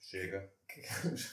Chega. 0.00 0.52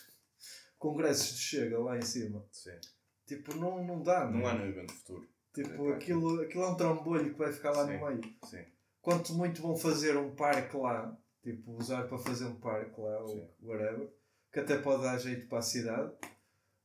congressos 0.77 1.36
de 1.36 1.41
chega 1.41 1.79
lá 1.79 1.98
em 1.98 2.01
cima, 2.01 2.46
Sim. 2.51 2.79
tipo, 3.25 3.56
não, 3.56 3.84
não 3.84 4.01
dá, 4.01 4.25
Não 4.25 4.39
não 4.39 4.48
há 4.48 4.53
no 4.53 4.65
evento 4.65 4.94
futuro. 4.94 5.27
Tipo, 5.53 5.89
aquilo, 5.91 6.41
aquilo 6.41 6.63
é 6.63 6.70
um 6.70 6.77
trambolho 6.77 7.34
que 7.34 7.38
vai 7.39 7.51
ficar 7.51 7.72
lá 7.72 7.86
Sim. 7.86 7.98
no 7.98 8.06
meio. 8.06 8.22
Sim. 8.46 8.63
Quanto 9.01 9.34
muito 9.34 9.62
vão 9.62 9.75
fazer 9.75 10.15
um 10.15 10.36
parque 10.36 10.77
lá, 10.77 11.18
tipo, 11.41 11.74
usar 11.74 12.08
para 12.08 12.18
fazer 12.18 12.46
um 12.46 12.56
parque 12.60 13.00
lá, 13.01 13.18
Sim. 13.27 13.34
ou 13.34 13.56
whatever, 13.63 14.10
que 14.51 14.60
até 14.60 14.77
pode 14.77 15.03
dar 15.03 15.18
jeito 15.18 15.48
para 15.48 15.60
a 15.60 15.63
cidade, 15.63 16.13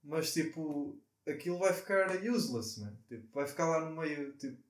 mas 0.02 0.32
tipo, 0.32 0.98
aquilo 1.28 1.58
vai 1.58 1.72
ficar 1.72 2.10
useless, 2.24 2.80
man. 2.80 2.96
Tipo, 3.08 3.28
vai 3.32 3.46
ficar 3.46 3.66
lá 3.66 3.88
no 3.88 4.00
meio, 4.00 4.32
tipo. 4.36 4.63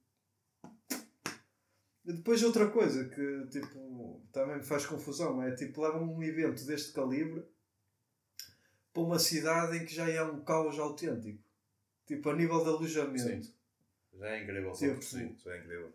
Depois 2.04 2.42
outra 2.42 2.70
coisa 2.70 3.08
que, 3.08 3.46
tipo, 3.50 4.20
também 4.32 4.56
me 4.58 4.62
faz 4.62 4.84
confusão, 4.84 5.42
é 5.42 5.54
tipo, 5.54 5.80
levam 5.80 6.02
um 6.04 6.22
evento 6.22 6.64
deste 6.66 6.92
calibre 6.92 7.42
para 8.92 9.02
uma 9.02 9.18
cidade 9.18 9.78
em 9.78 9.86
que 9.86 9.94
já 9.94 10.08
é 10.08 10.22
um 10.22 10.44
caos 10.44 10.78
autêntico. 10.78 11.42
Tipo, 12.06 12.30
a 12.30 12.36
nível 12.36 12.62
de 12.62 12.68
alojamento. 12.68 13.44
Sim. 13.46 13.54
Já 14.18 14.28
é 14.28 14.42
incrível 14.42 14.72
Tipo, 14.72 14.94
por 14.96 15.02
si. 15.02 15.34
Já 15.42 15.54
é 15.54 15.58
incrível. 15.60 15.92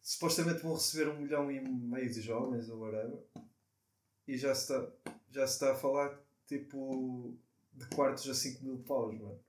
supostamente 0.00 0.62
vão 0.62 0.74
receber 0.74 1.10
um 1.10 1.20
milhão 1.20 1.50
e 1.50 1.60
meio 1.60 2.10
de 2.10 2.20
jovens 2.20 2.68
ou 2.68 2.78
whatever 2.80 3.18
e 4.26 4.38
já 4.38 4.54
se 4.54 4.62
está, 4.62 4.92
já 5.30 5.46
se 5.46 5.54
está 5.54 5.72
a 5.72 5.76
falar 5.76 6.18
tipo 6.46 7.36
de 7.74 7.86
quartos 7.86 8.28
a 8.28 8.34
5 8.34 8.64
mil 8.64 8.78
paus, 8.78 9.12
mano. 9.18 9.40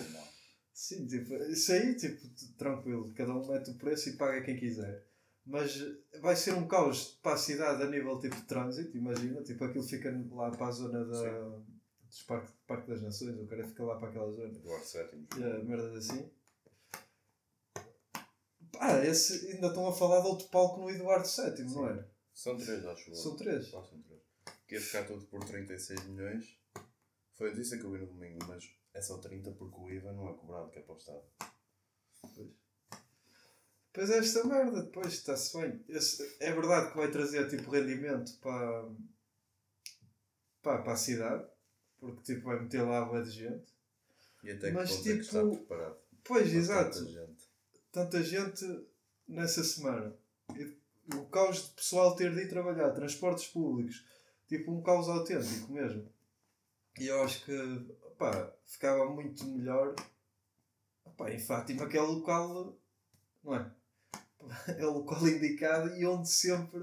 Normal. 0.00 0.28
Sim, 0.72 1.06
tipo, 1.06 1.34
isso 1.34 1.72
aí, 1.72 1.94
tipo, 1.94 2.20
tranquilo, 2.58 3.12
cada 3.14 3.32
um 3.34 3.46
mete 3.46 3.70
o 3.70 3.74
preço 3.74 4.10
e 4.10 4.16
paga 4.16 4.42
quem 4.42 4.56
quiser. 4.56 5.05
Mas 5.46 5.80
vai 6.20 6.34
ser 6.34 6.54
um 6.54 6.66
caos 6.66 7.18
para 7.22 7.34
a 7.34 7.38
cidade 7.38 7.80
a 7.80 7.86
nível 7.86 8.18
tipo 8.18 8.34
de 8.34 8.42
trânsito, 8.42 8.96
imagina, 8.96 9.42
tipo 9.42 9.64
aquilo 9.64 9.84
fica 9.84 10.10
lá 10.32 10.50
para 10.50 10.66
a 10.66 10.72
zona 10.72 11.04
da, 11.04 11.62
dos 12.02 12.22
parque, 12.24 12.52
parque 12.66 12.90
das 12.90 13.00
Nações, 13.00 13.38
o 13.38 13.46
cara 13.46 13.64
fica 13.64 13.84
lá 13.84 13.96
para 13.96 14.08
aquela 14.08 14.30
zona. 14.32 14.48
Eduardo 14.48 14.84
VII. 14.84 15.28
E 15.38 15.44
a 15.44 15.64
merdas 15.64 15.94
assim. 15.94 16.28
Ah, 18.80 19.04
esse, 19.04 19.52
ainda 19.52 19.68
estão 19.68 19.86
a 19.86 19.92
falar 19.92 20.20
de 20.20 20.26
outro 20.26 20.48
palco 20.48 20.80
no 20.80 20.90
Eduardo 20.90 21.28
VII, 21.28 21.64
não 21.72 21.88
era? 21.88 22.10
São 22.34 22.56
três, 22.56 22.84
acho 22.84 23.10
eu. 23.10 23.14
São 23.14 23.36
três. 23.36 23.66
Ah, 23.68 23.84
são 23.84 24.02
três. 24.02 24.20
Que 24.66 24.74
ia 24.74 24.80
ficar 24.80 25.06
tudo 25.06 25.24
por 25.26 25.44
36 25.44 26.06
milhões. 26.06 26.58
Foi 27.36 27.48
a 27.48 27.50
notícia 27.52 27.78
que 27.78 27.84
eu 27.84 27.92
vi 27.92 27.98
no 27.98 28.06
domingo, 28.08 28.44
mas 28.48 28.68
é 28.92 29.00
só 29.00 29.18
30 29.18 29.52
porque 29.52 29.80
o 29.80 29.90
IVA 29.90 30.12
não 30.12 30.28
é 30.28 30.34
cobrado, 30.34 30.70
que 30.70 30.80
é 30.80 30.82
para 30.82 30.94
o 30.94 30.98
Estado. 30.98 31.22
Pois. 32.34 32.65
Pois 33.96 34.10
é 34.10 34.18
esta 34.18 34.44
merda, 34.44 34.82
depois 34.82 35.06
está-se 35.14 35.58
bem. 35.58 35.82
Esse- 35.88 36.36
é 36.38 36.52
verdade 36.52 36.90
que 36.90 36.98
vai 36.98 37.10
trazer 37.10 37.48
tipo 37.48 37.70
rendimento 37.70 38.30
para, 38.40 38.90
para, 40.60 40.82
para 40.82 40.92
a 40.92 40.96
cidade, 40.96 41.48
porque 41.98 42.22
tipo 42.34 42.44
vai 42.44 42.60
meter 42.60 42.82
lá 42.82 43.08
a 43.10 43.22
de 43.22 43.30
gente. 43.30 43.74
E 44.44 44.50
até 44.50 44.68
que 44.68 44.74
Mas, 44.74 44.90
ponto 44.90 45.08
é 45.08 45.12
que 45.14 45.20
está 45.20 45.42
tipo, 45.42 45.56
preparado? 45.56 45.96
Pois, 46.22 46.52
exato. 46.52 46.90
tanta 46.98 47.10
gente? 47.10 47.48
tanta 47.90 48.22
gente 48.22 48.86
nessa 49.26 49.64
semana. 49.64 50.14
E 50.54 50.76
o 51.16 51.24
caos 51.30 51.64
de 51.68 51.74
pessoal 51.74 52.14
ter 52.14 52.34
de 52.34 52.42
ir 52.42 52.48
trabalhar, 52.50 52.90
transportes 52.90 53.46
públicos, 53.46 54.04
tipo 54.46 54.72
um 54.72 54.82
caos 54.82 55.08
autêntico 55.08 55.72
mesmo. 55.72 56.06
E 56.98 57.06
eu 57.06 57.22
acho 57.22 57.42
que 57.46 57.96
pá, 58.18 58.52
ficava 58.66 59.08
muito 59.08 59.42
melhor 59.46 59.94
pá, 61.16 61.30
em 61.30 61.38
Fátima, 61.38 61.88
que 61.88 61.96
é 61.96 62.02
local, 62.02 62.78
não 63.42 63.54
é? 63.54 63.74
É 64.78 64.86
o 64.86 64.92
local 64.92 65.26
indicado 65.26 65.96
e 65.96 66.06
onde 66.06 66.28
sempre 66.28 66.80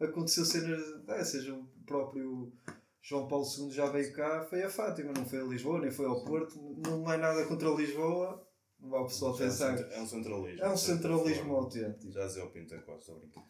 aconteceu 0.00 0.44
cenas 0.44 1.04
dessas. 1.04 1.46
O 1.48 1.66
próprio 1.86 2.52
João 3.00 3.28
Paulo 3.28 3.46
II 3.46 3.70
já 3.70 3.86
veio 3.90 4.12
cá, 4.12 4.44
foi 4.44 4.62
a 4.62 4.70
Fátima, 4.70 5.12
não 5.12 5.24
foi 5.26 5.40
a 5.40 5.44
Lisboa, 5.44 5.80
nem 5.80 5.90
foi 5.90 6.06
ao 6.06 6.24
Porto. 6.24 6.58
Não 6.86 7.10
é 7.12 7.16
nada 7.16 7.44
contra 7.46 7.68
Lisboa, 7.70 8.46
não 8.78 8.90
vai 8.90 9.00
o 9.00 9.06
pessoal 9.06 9.36
Já 9.36 9.44
é 9.44 9.48
pensar. 9.48 9.92
É 9.92 10.00
um 10.00 10.06
centralismo. 10.06 10.62
É 10.64 10.68
um 10.70 10.76
centralismo 10.76 11.54
autêntico. 11.56 12.12
Já 12.12 12.26
dizia 12.26 12.44
o 12.44 12.50
Pinto 12.50 12.74
Costa, 12.82 12.98
estou 12.98 13.16
a 13.16 13.18
brincar. 13.18 13.44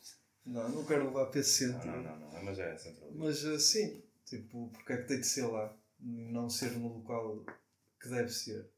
Não, 0.44 0.68
não 0.70 0.84
quero 0.84 1.04
levar 1.04 1.26
para 1.26 1.40
esse 1.40 1.66
Não, 1.66 1.74
sentido. 1.74 1.96
não, 1.96 2.02
não, 2.18 2.32
não, 2.32 2.44
mas 2.44 2.58
é 2.58 2.76
centralismo. 2.76 3.24
Mas 3.24 3.44
assim, 3.44 4.02
tipo, 4.24 4.68
porque 4.72 4.92
é 4.92 4.96
que 4.98 5.08
tem 5.08 5.20
de 5.20 5.26
ser 5.26 5.46
lá? 5.46 5.74
Não 6.00 6.50
ser 6.50 6.72
no 6.72 6.98
local 6.98 7.44
que 8.00 8.08
deve 8.08 8.28
ser. 8.28 8.68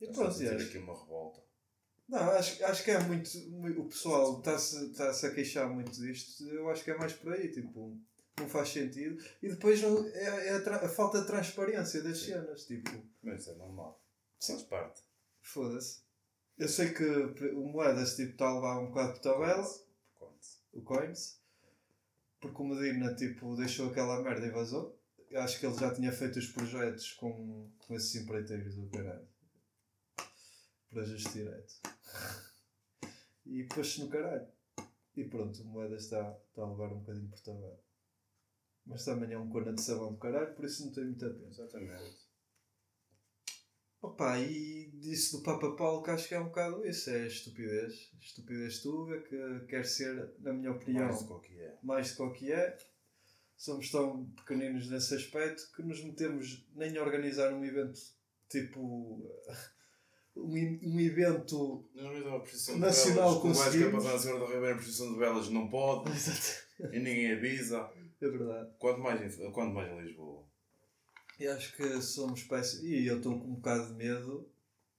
E 0.00 0.08
pronto, 0.08 0.28
acho, 0.30 0.48
aqui 0.48 0.78
uma 0.78 0.98
revolta. 0.98 1.40
Não, 2.08 2.18
acho, 2.30 2.64
acho 2.64 2.84
que 2.84 2.90
é 2.90 2.98
muito. 3.00 3.30
mui- 3.50 3.76
O 3.78 3.84
pessoal 3.86 4.38
está-se 4.38 4.90
está 4.90 5.12
-se 5.12 5.26
a 5.26 5.34
queixar 5.34 5.68
muito 5.68 5.92
disto. 5.92 6.44
Eu 6.48 6.68
acho 6.70 6.84
que 6.84 6.90
é 6.90 6.96
mais 6.98 7.12
por 7.12 7.32
aí, 7.32 7.50
tipo, 7.50 7.98
não 8.38 8.48
faz 8.48 8.68
sentido. 8.70 9.22
E 9.42 9.48
depois 9.48 9.80
não, 9.82 10.06
é, 10.08 10.48
é 10.48 10.50
a, 10.56 10.76
a 10.84 10.88
falta 10.88 11.20
de 11.20 11.26
transparência 11.26 12.02
das 12.02 12.18
Sim. 12.18 12.26
cenas, 12.32 12.66
tipo, 12.66 12.90
Mas 13.22 13.46
é 13.48 13.54
normal. 13.54 14.02
Faz 14.44 14.62
parte. 14.64 15.00
foda-se. 15.40 16.02
Eu 16.58 16.68
sei 16.68 16.92
que 16.92 17.04
o 17.04 17.66
Moedas 17.66 18.14
tipo, 18.16 18.32
está 18.32 18.46
a 18.48 18.54
levar 18.54 18.78
um 18.80 18.86
bocado 18.88 19.14
de 19.14 19.22
tabela. 19.22 19.64
Conte-se. 20.14 20.58
o 20.72 20.82
Coins, 20.82 21.40
porque 22.40 22.62
o 22.62 22.64
Medina 22.66 23.14
tipo, 23.14 23.56
deixou 23.56 23.88
aquela 23.90 24.22
merda 24.22 24.46
e 24.46 24.50
vazou. 24.50 25.00
Eu 25.30 25.40
acho 25.40 25.58
que 25.58 25.66
ele 25.66 25.76
já 25.76 25.92
tinha 25.92 26.12
feito 26.12 26.38
os 26.38 26.46
projetos 26.48 27.12
com, 27.14 27.68
com 27.78 27.94
esses 27.96 28.14
empreiteiros 28.14 28.76
do 28.76 28.86
caralho. 28.88 29.26
Para 30.94 31.02
justo 31.04 31.32
direto. 31.32 31.74
E 33.44 33.64
pôs-se 33.64 34.00
no 34.00 34.08
caralho. 34.08 34.46
E 35.16 35.24
pronto, 35.24 35.60
o 35.62 35.66
Moeda 35.66 35.96
está, 35.96 36.38
está 36.48 36.62
a 36.62 36.70
levar 36.70 36.92
um 36.92 37.00
bocadinho 37.00 37.28
por 37.28 37.40
tabela. 37.40 37.80
Mas 38.86 39.04
também 39.04 39.32
é 39.32 39.38
um 39.38 39.48
cona 39.50 39.72
de 39.72 39.80
sabão 39.82 40.12
do 40.12 40.18
caralho, 40.18 40.54
por 40.54 40.64
isso 40.64 40.86
não 40.86 40.92
tem 40.92 41.04
muita 41.04 41.30
pena. 41.30 41.48
Exatamente. 41.48 42.24
Opa, 44.00 44.38
e 44.38 44.90
disse 45.00 45.32
do 45.36 45.42
Papa 45.42 45.74
Paulo 45.74 46.02
que 46.02 46.10
acho 46.10 46.28
que 46.28 46.34
é 46.34 46.40
um 46.40 46.44
bocado 46.44 46.86
isso, 46.86 47.10
é 47.10 47.26
estupidez. 47.26 48.12
Estupidez 48.20 48.80
tuga 48.80 49.20
que 49.22 49.66
quer 49.66 49.84
ser, 49.84 50.34
na 50.40 50.52
minha 50.52 50.72
opinião, 50.72 51.06
Mais 51.06 51.24
do 51.24 51.40
que 51.40 51.60
é. 51.60 51.78
mais 51.82 52.16
do 52.16 52.32
que 52.32 52.52
é. 52.52 52.78
Somos 53.56 53.90
tão 53.90 54.26
pequeninos 54.32 54.90
nesse 54.90 55.14
aspecto 55.14 55.72
que 55.74 55.82
nos 55.82 56.04
metemos 56.04 56.68
nem 56.74 56.96
a 56.98 57.02
organizar 57.02 57.52
um 57.52 57.64
evento 57.64 57.98
tipo. 58.48 59.28
Um, 60.36 60.80
um 60.82 61.00
evento. 61.00 61.84
A 62.34 62.40
precisão 62.40 62.78
Nacional. 62.78 63.34
O 63.34 63.38
é 63.38 63.40
conseguimos. 63.42 64.04
passar 64.04 64.16
a 64.16 64.18
Senhora 64.18 64.40
da 64.40 64.46
Ribeira 64.46 64.72
em 64.72 64.76
precisão 64.76 65.12
de 65.12 65.18
velas 65.18 65.48
não 65.48 65.68
pode. 65.68 66.10
e 66.92 66.98
ninguém 66.98 67.32
avisa. 67.32 67.90
É 68.20 68.28
verdade. 68.28 68.70
Quanto 68.78 69.00
mais 69.00 69.38
em, 69.38 69.50
quanto 69.52 69.74
mais 69.74 69.90
em 69.92 70.00
Lisboa. 70.02 70.44
E 71.38 71.46
acho 71.46 71.76
que 71.76 72.00
somos 72.00 72.42
péssimos. 72.44 72.84
E 72.84 73.06
eu 73.06 73.16
estou 73.18 73.38
com 73.38 73.48
um 73.48 73.54
bocado 73.54 73.88
de 73.88 73.94
medo. 73.94 74.48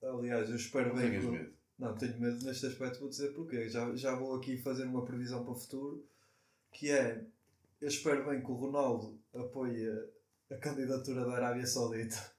Aliás, 0.04 0.50
eu 0.50 0.56
espero 0.56 0.90
Não 0.90 0.96
bem 0.96 1.10
tenhas 1.10 1.26
que. 1.26 1.32
medo. 1.32 1.56
Não, 1.78 1.94
tenho 1.96 2.20
medo 2.20 2.46
neste 2.46 2.66
aspecto, 2.66 3.00
vou 3.00 3.10
dizer 3.10 3.34
porquê. 3.34 3.68
Já, 3.68 3.94
já 3.96 4.16
vou 4.16 4.36
aqui 4.36 4.58
fazer 4.58 4.86
uma 4.86 5.04
previsão 5.04 5.44
para 5.44 5.52
o 5.52 5.56
futuro, 5.56 6.06
que 6.72 6.90
é, 6.90 7.26
eu 7.82 7.88
espero 7.88 8.26
bem 8.26 8.42
que 8.42 8.50
o 8.50 8.56
Ronaldo 8.56 9.20
apoie 9.34 9.90
a 10.50 10.56
candidatura 10.56 11.26
da 11.26 11.34
Arábia 11.34 11.66
Saudita, 11.66 12.34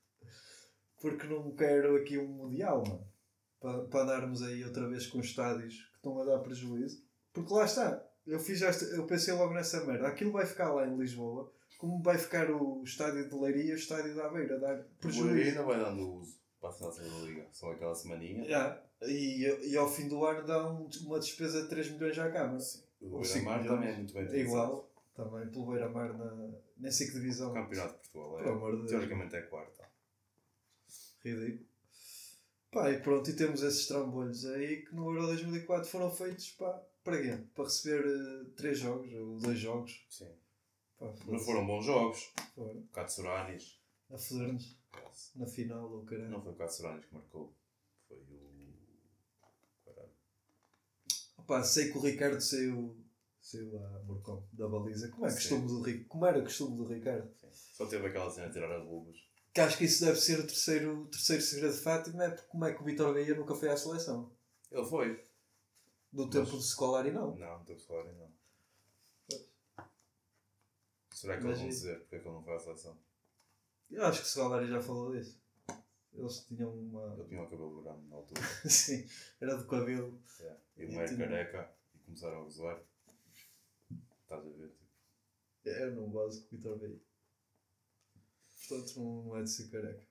porque 1.01 1.27
não 1.27 1.51
quero 1.53 1.97
aqui 1.97 2.19
um 2.19 2.27
Mundial, 2.29 2.83
mano, 2.87 3.07
para, 3.61 3.85
para 3.85 4.03
andarmos 4.03 4.43
aí 4.43 4.65
outra 4.65 4.89
vez 4.89 5.07
com 5.07 5.21
estádios 5.21 5.75
que 5.75 5.97
estão 5.97 6.21
a 6.21 6.25
dar 6.25 6.39
prejuízo. 6.41 7.03
Porque 7.33 7.53
lá 7.53 7.65
está, 7.65 8.03
eu, 8.27 8.39
fiz 8.39 8.63
esta, 8.63 8.85
eu 8.87 9.05
pensei 9.07 9.35
logo 9.35 9.53
nessa 9.55 9.85
merda, 9.85 10.09
aquilo 10.09 10.33
vai 10.33 10.47
ficar 10.47 10.73
lá 10.73 10.87
em 10.87 10.97
Lisboa, 10.97 11.53
como 11.79 12.03
vai 12.03 12.17
ficar 12.17 12.51
o 12.51 12.83
estádio 12.85 13.29
de 13.29 13.35
Leiria 13.35 13.65
e 13.71 13.73
o 13.73 13.77
estádio 13.77 14.15
da 14.15 14.27
Aveira, 14.27 14.57
a 14.57 14.59
dar 14.59 14.81
O 14.81 14.85
prejuízo. 15.01 15.49
ainda 15.51 15.63
vai 15.63 15.79
dando 15.79 16.11
uso 16.15 16.39
para 16.61 16.71
a 16.71 16.73
final 16.73 16.91
da 16.91 16.97
segunda 16.97 17.27
liga. 17.27 17.47
Só 17.53 17.71
aquela 17.73 17.95
semaninha. 17.95 18.43
Yeah. 18.45 18.83
E, 19.03 19.71
e 19.73 19.77
ao 19.77 19.87
fim 19.91 20.09
do 20.09 20.25
ano 20.25 20.47
dá 20.47 20.67
um- 20.73 20.89
uma 21.05 21.19
despesa 21.19 21.63
de 21.63 21.69
3 21.69 21.91
milhões 21.91 22.19
à 22.19 22.31
Câmara. 22.31 22.59
Sim. 22.61 22.83
O 23.03 23.19
Beira-Mar 23.21 23.63
também 23.67 23.91
é 23.91 23.97
muito 23.97 24.15
bem 24.15 24.27
É 24.27 24.39
igual. 24.39 24.91
Também 25.15 25.47
pelo 25.49 25.67
Beira-Mar 25.67 26.17
na, 26.17 26.49
nem 26.79 26.91
sei 26.91 27.07
que 27.09 27.13
divisão. 27.13 27.51
O 27.51 27.55
Campeonato 27.55 28.03
de 28.03 28.09
Portugal 28.09 28.41
é. 28.41 28.87
Teoricamente 28.87 29.37
é 29.37 29.43
quarta. 29.43 29.86
Ridículo. 31.35 31.67
Pá, 32.71 32.91
e 32.91 33.01
pronto, 33.01 33.31
e 33.31 33.37
temos 33.37 33.63
esses 33.63 33.87
trambolhos 33.87 34.45
aí 34.47 34.85
que 34.85 34.95
no 34.95 35.11
Euro 35.11 35.27
2004 35.29 35.89
foram 35.89 36.11
feitos 36.11 36.51
pá, 36.53 36.83
para 37.03 37.23
quê? 37.23 37.39
Para 37.55 37.65
receber 37.65 38.05
eh, 38.07 38.51
três 38.57 38.79
jogos 38.79 39.13
ou 39.15 39.39
dois 39.39 39.59
jogos. 39.59 40.05
Sim. 40.11 40.29
Pá, 40.99 41.07
Não 41.07 41.17
foda-se. 41.17 41.45
foram 41.47 41.67
bons 41.67 41.85
jogos. 41.85 42.33
Foram. 42.55 42.83
Katsuranis. 42.93 43.81
A 44.11 44.19
foder-nos 44.19 44.77
na 45.35 45.47
final, 45.47 45.91
ou 45.91 46.05
caralho. 46.05 46.31
Não 46.31 46.43
foi 46.43 46.53
o 46.53 46.57
Katsuranis 46.57 47.05
que 47.07 47.15
marcou. 47.15 47.55
Foi 48.09 48.19
o. 48.19 48.75
Caralho. 49.85 50.11
Pá, 51.47 51.63
sei 51.65 51.91
que 51.91 51.99
o 51.99 52.01
Ricardo 52.01 52.41
saiu, 52.41 52.97
saiu 53.41 53.79
a 53.79 54.03
Morcom 54.05 54.47
da 54.53 54.69
baliza. 54.69 55.09
Como 55.11 55.27
é 55.27 55.33
costume 55.33 55.67
do? 55.67 56.05
Como 56.09 56.27
era 56.27 56.43
costume 56.43 56.77
do 56.77 56.85
Ricardo? 56.87 57.33
Sim. 57.41 57.49
Só 57.75 57.87
teve 57.87 58.07
aquela 58.07 58.31
cena 58.31 58.49
de 58.49 58.53
tirar 58.55 58.71
as 58.77 58.85
luvas. 58.85 59.17
Que 59.57 59.61
acho 59.63 59.79
que 59.79 59.85
isso 59.87 60.05
deve 60.05 60.21
ser 60.21 60.39
o 60.39 60.47
terceiro, 60.47 61.01
o 61.05 61.07
terceiro 61.07 61.43
segredo 61.43 61.73
de 61.75 61.81
Fátima, 61.81 62.25
é 62.25 62.29
porque 62.29 62.47
como 62.49 62.67
é 62.67 62.75
que 62.75 62.83
o 62.83 62.85
Vitor 62.85 63.15
Bahia 63.15 63.35
nunca 63.35 63.55
foi 63.55 63.71
à 63.71 63.77
seleção? 63.79 64.31
Ele 64.71 64.85
foi. 64.85 65.25
No 66.13 66.29
tempo 66.29 66.51
de 66.59 66.63
Scolari 66.63 67.11
não. 67.11 67.35
Não, 67.37 67.59
não 67.59 67.65
teve 67.65 67.81
Scolari 67.81 68.13
não. 68.17 68.31
Será 71.11 71.39
que 71.39 71.45
Mas 71.45 71.53
eles 71.53 71.59
vão 71.61 71.69
dizer 71.69 71.99
porque 72.01 72.17
é 72.17 72.19
que 72.19 72.29
ele 72.29 72.35
não 72.35 72.43
foi 72.43 72.55
à 72.55 72.59
seleção? 72.59 72.99
Eu 73.91 74.05
acho 74.05 74.21
que 74.21 74.29
Scolari 74.29 74.69
já 74.69 74.83
falou 74.83 75.13
disso. 75.13 75.41
Eles 76.13 76.41
tinham 76.47 76.71
uma. 76.75 77.15
Ele 77.15 77.25
tinha 77.29 77.43
o 77.43 77.49
cabelo 77.49 77.83
grande 77.83 78.07
na 78.09 78.17
altura. 78.17 78.43
Sim, 78.69 79.09
era 79.41 79.57
do 79.57 79.67
cabelo. 79.67 80.21
Yeah. 80.39 80.61
E 80.77 80.83
E 80.85 80.87
o 80.89 81.01
era 81.01 81.09
tinha- 81.09 81.19
careca 81.29 81.75
e 81.95 81.99
começaram 82.01 82.41
a 82.41 82.45
gozar. 82.45 82.83
Estás 84.23 84.47
a 84.47 84.51
ver? 84.51 84.69
Tipo, 84.69 85.69
Eu 85.71 85.95
não 85.95 86.11
gosto 86.11 86.43
com 86.43 86.55
o 86.55 86.59
Vitor 86.59 86.79
Bahia. 86.79 87.01
Portanto, 88.69 89.01
não, 89.01 89.37
é 89.37 89.43
de 89.43 89.51
ser 89.51 89.69
careca. 89.71 90.07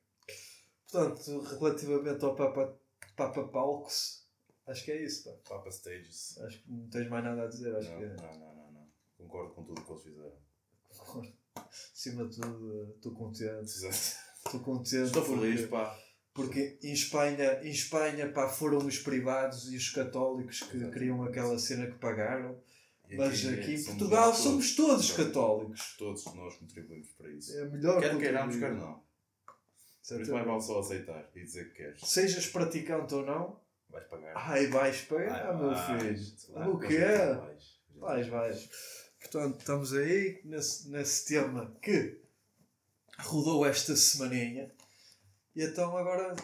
Portanto, 0.91 1.39
relativamente 1.59 2.23
ao 2.23 2.35
Papa, 2.35 2.77
Papa 3.15 3.43
Palcos, 3.47 4.25
acho 4.67 4.85
que 4.85 4.91
é 4.91 5.03
isso. 5.03 5.23
Pá. 5.43 5.55
Papa 5.55 5.69
Stages. 5.71 6.37
Acho 6.39 6.61
que 6.63 6.71
não 6.71 6.87
tens 6.89 7.09
mais 7.09 7.23
nada 7.23 7.43
a 7.43 7.47
dizer. 7.47 7.75
Acho 7.75 7.89
Não, 7.91 7.97
que 7.97 8.03
é. 8.03 8.07
não, 8.15 8.39
não, 8.39 8.55
não, 8.55 8.71
não. 8.71 8.87
Concordo 9.17 9.53
com 9.53 9.63
tudo 9.63 9.81
o 9.81 9.85
que 9.85 9.91
eles 9.91 10.03
fizeram. 10.03 10.37
Acima 11.93 12.27
de 12.27 12.35
tudo, 12.39 12.93
estou 12.95 13.13
contente. 13.13 13.63
Exato. 13.63 13.95
Estou 14.45 14.59
contente. 14.61 14.95
Estou 15.07 15.23
porque- 15.25 15.39
feliz, 15.41 15.69
pá. 15.69 15.99
Porque 16.33 16.77
em 16.83 16.91
Espanha, 16.91 17.61
em 17.63 17.69
Espanha 17.71 18.29
pá, 18.33 18.49
foram 18.49 18.79
os 18.79 18.99
privados 18.99 19.71
e 19.71 19.77
os 19.77 19.89
católicos 19.89 20.59
que 20.59 20.65
Exatamente. 20.75 20.93
criam 20.93 21.23
aquela 21.23 21.57
cena 21.57 21.87
que 21.87 21.97
pagaram. 21.97 22.61
Mas 23.11 23.45
aqui 23.45 23.73
em 23.73 23.77
somos 23.77 23.99
Portugal 23.99 24.33
somos 24.33 24.75
todos 24.75 25.11
católicos. 25.11 25.95
Todos 25.97 26.25
nós 26.33 26.55
contribuímos 26.57 27.09
para 27.11 27.29
isso. 27.31 27.57
É 27.57 27.65
melhor 27.65 28.01
Quer 28.01 28.17
queiramos, 28.17 28.55
quer 28.55 28.73
não. 28.73 28.93
Por 28.95 29.01
isso 30.01 30.13
Exatamente. 30.13 30.31
mais 30.31 30.47
vale 30.47 30.61
só 30.61 30.79
aceitar 30.79 31.29
e 31.35 31.43
dizer 31.43 31.69
que 31.69 31.77
queres. 31.77 32.01
Sejas 32.01 32.47
praticante 32.47 33.13
ou 33.15 33.25
não, 33.25 33.59
Vais 33.89 34.05
pagar. 34.07 34.33
ai 34.35 34.67
vais 34.67 35.01
pagar, 35.01 35.47
Ai, 35.49 35.57
meu 35.57 35.75
filho. 35.99 36.71
O 36.77 36.83
é? 36.93 37.33
vais. 37.35 37.79
Vais, 37.95 38.27
vais. 38.27 38.69
Portanto, 39.19 39.59
estamos 39.59 39.93
aí 39.93 40.41
nesse, 40.43 40.89
nesse 40.89 41.25
tema 41.25 41.75
que 41.81 42.21
rodou 43.19 43.65
esta 43.65 43.95
semaninha. 43.95 44.71
E 45.55 45.63
então 45.63 45.95
agora 45.97 46.35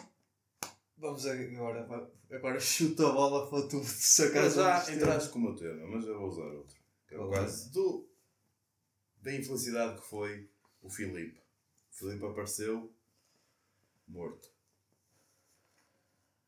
vamos 1.02 1.26
agora, 1.26 2.12
agora 2.30 2.60
chuta 2.60 3.08
a 3.08 3.12
bola 3.12 3.50
para 3.50 3.68
tu 3.68 3.82
sacar 3.84 4.44
Mas 4.44 4.54
já 4.54 4.94
entraste 4.94 5.30
com 5.30 5.40
o 5.40 5.42
meu 5.42 5.56
tema, 5.56 5.84
mas 5.88 6.06
eu 6.06 6.16
vou 6.16 6.28
usar 6.28 6.44
outro. 6.44 6.80
Que 7.08 7.16
é 7.16 7.18
o 7.18 7.28
caso 7.28 7.72
do, 7.72 8.08
da 9.20 9.34
infelicidade 9.34 10.00
que 10.00 10.06
foi 10.06 10.48
o 10.80 10.88
Filipe. 10.88 11.42
O 11.90 11.94
Filipe 11.94 12.24
apareceu 12.24 12.94
morto. 14.06 14.48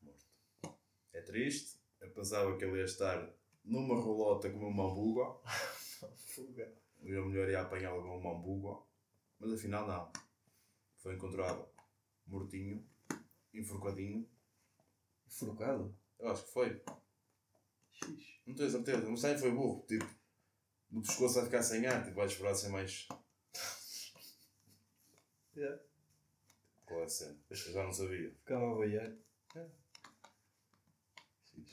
Morto. 0.01 0.25
É 1.13 1.21
triste. 1.21 1.77
Eu 1.99 2.09
pensava 2.11 2.57
que 2.57 2.63
ele 2.63 2.77
ia 2.77 2.85
estar 2.85 3.29
numa 3.63 3.95
rolota 3.95 4.49
como 4.49 4.67
um 4.67 4.73
mambuga. 4.73 5.35
E 7.03 7.15
a 7.15 7.21
mulher 7.21 7.49
ia 7.49 7.61
apanhá-lo 7.61 8.01
como 8.01 8.17
um 8.17 8.23
mambuga. 8.23 8.81
Mas 9.37 9.51
afinal 9.51 9.85
não. 9.85 10.11
Foi 10.97 11.15
encontrado 11.15 11.67
mortinho, 12.25 12.83
enforcadinho. 13.53 14.27
Enforcado? 15.27 15.95
Eu 16.19 16.29
acho 16.29 16.45
que 16.45 16.51
foi. 16.51 16.83
Xixi. 17.91 18.41
Não 18.45 18.55
tenho 18.55 18.69
certeza, 18.69 19.09
mas 19.09 19.21
também 19.21 19.37
foi 19.37 19.51
burro. 19.51 19.85
Tipo, 19.87 20.05
no 20.91 21.01
pescoço 21.01 21.35
vai 21.35 21.45
ficar 21.45 21.63
sem 21.63 21.85
ar, 21.85 22.03
tipo, 22.03 22.15
vai 22.15 22.27
esperar 22.27 22.55
ser 22.55 22.69
mais. 22.69 23.07
Yeah. 25.57 25.81
Qual 26.85 26.99
é 26.99 27.05
a 27.05 27.07
cena? 27.07 27.39
Eu 27.49 27.55
já 27.55 27.81
não 27.81 27.93
sabia. 27.93 28.29
Ficava 28.29 28.71
a 28.71 28.75
boiar. 28.75 29.15
Pelo 29.53 29.71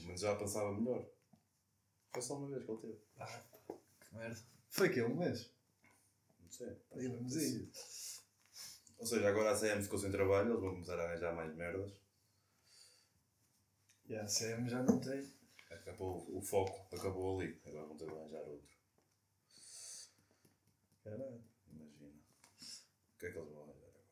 menos 0.07 0.21
já 0.21 0.37
pensava 0.37 0.73
melhor. 0.73 1.05
Foi 2.13 2.23
só 2.23 2.37
uma 2.37 2.49
vez 2.49 2.65
que 2.65 2.71
ele 2.71 2.81
teve. 2.81 2.99
Ah, 3.19 3.43
que 4.01 4.15
merda. 4.15 4.41
Foi 4.71 4.89
que 4.89 5.03
um 5.03 5.17
mês. 5.17 5.51
Não 6.41 6.51
sei. 6.51 6.77
Aí. 6.93 7.09
Ou 8.99 9.07
seja, 9.07 9.29
agora 9.29 9.51
a 9.51 9.59
CM 9.59 9.83
ficou 9.83 9.99
sem 9.99 10.11
trabalho, 10.11 10.51
eles 10.51 10.61
vão 10.61 10.75
começar 10.75 10.99
a 10.99 11.05
arranjar 11.05 11.35
mais 11.35 11.55
merdas. 11.57 11.93
E 14.09 14.15
a 14.17 14.25
CM 14.27 14.69
já 14.69 14.83
não 14.83 14.99
tem. 15.01 15.27
Acabou 15.71 16.27
o 16.37 16.43
foco, 16.43 16.95
acabou 16.95 17.41
ali. 17.41 17.59
Agora 17.65 17.87
vão 17.87 17.97
ter 17.97 18.07
de 18.07 18.13
arranjar 18.15 18.43
outro. 18.43 18.69
Caralho. 21.03 21.43
Imagina. 21.73 22.11
O 22.11 23.19
que 23.19 23.27
é 23.27 23.31
que 23.33 23.39
eles 23.39 23.51
vão 23.51 23.63
arranjar 23.63 23.79
agora? 23.89 24.05